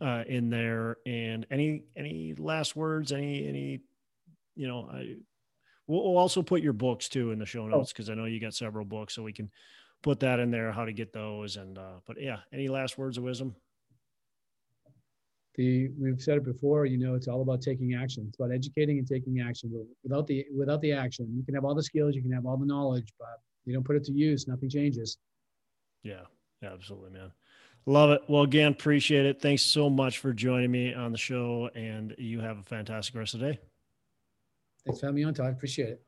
uh, 0.00 0.24
in 0.26 0.50
there. 0.50 0.98
And 1.06 1.46
any 1.50 1.84
any 1.96 2.34
last 2.38 2.76
words? 2.76 3.12
Any 3.12 3.46
any 3.46 3.80
you 4.54 4.68
know, 4.68 4.88
I 4.92 5.16
we'll, 5.86 6.04
we'll 6.04 6.18
also 6.18 6.42
put 6.42 6.62
your 6.62 6.72
books 6.72 7.08
too 7.08 7.32
in 7.32 7.38
the 7.38 7.46
show 7.46 7.66
notes 7.66 7.92
because 7.92 8.08
oh. 8.08 8.12
I 8.12 8.16
know 8.16 8.24
you 8.26 8.40
got 8.40 8.54
several 8.54 8.84
books, 8.84 9.14
so 9.14 9.22
we 9.22 9.32
can 9.32 9.50
put 10.02 10.20
that 10.20 10.38
in 10.38 10.50
there. 10.50 10.70
How 10.70 10.84
to 10.84 10.92
get 10.92 11.12
those? 11.12 11.56
And 11.56 11.78
uh, 11.78 12.00
but 12.06 12.20
yeah, 12.20 12.38
any 12.52 12.68
last 12.68 12.98
words 12.98 13.18
of 13.18 13.24
wisdom? 13.24 13.54
The 15.56 15.90
we've 16.00 16.22
said 16.22 16.36
it 16.36 16.44
before. 16.44 16.86
You 16.86 16.98
know, 16.98 17.14
it's 17.14 17.26
all 17.26 17.42
about 17.42 17.62
taking 17.62 17.94
action. 17.94 18.26
It's 18.28 18.38
about 18.38 18.52
educating 18.52 18.98
and 18.98 19.08
taking 19.08 19.40
action. 19.40 19.72
Without 20.04 20.26
the 20.28 20.46
without 20.56 20.80
the 20.82 20.92
action, 20.92 21.26
you 21.36 21.44
can 21.44 21.54
have 21.54 21.64
all 21.64 21.74
the 21.74 21.82
skills, 21.82 22.14
you 22.14 22.22
can 22.22 22.30
have 22.32 22.46
all 22.46 22.56
the 22.56 22.66
knowledge, 22.66 23.12
but 23.18 23.40
you 23.68 23.74
don't 23.74 23.84
put 23.84 23.96
it 23.96 24.04
to 24.04 24.12
use, 24.12 24.48
nothing 24.48 24.68
changes. 24.68 25.18
Yeah, 26.02 26.22
absolutely, 26.62 27.10
man. 27.10 27.32
Love 27.86 28.10
it. 28.10 28.22
Well, 28.28 28.42
again, 28.42 28.72
appreciate 28.72 29.26
it. 29.26 29.40
Thanks 29.40 29.62
so 29.62 29.88
much 29.88 30.18
for 30.18 30.32
joining 30.32 30.70
me 30.70 30.92
on 30.92 31.12
the 31.12 31.18
show, 31.18 31.70
and 31.74 32.14
you 32.18 32.40
have 32.40 32.58
a 32.58 32.62
fantastic 32.62 33.14
rest 33.14 33.34
of 33.34 33.40
the 33.40 33.52
day. 33.52 33.58
Thanks 34.84 35.00
for 35.00 35.06
having 35.06 35.16
me 35.16 35.24
on, 35.24 35.34
Todd. 35.34 35.52
Appreciate 35.52 35.88
it. 35.90 36.07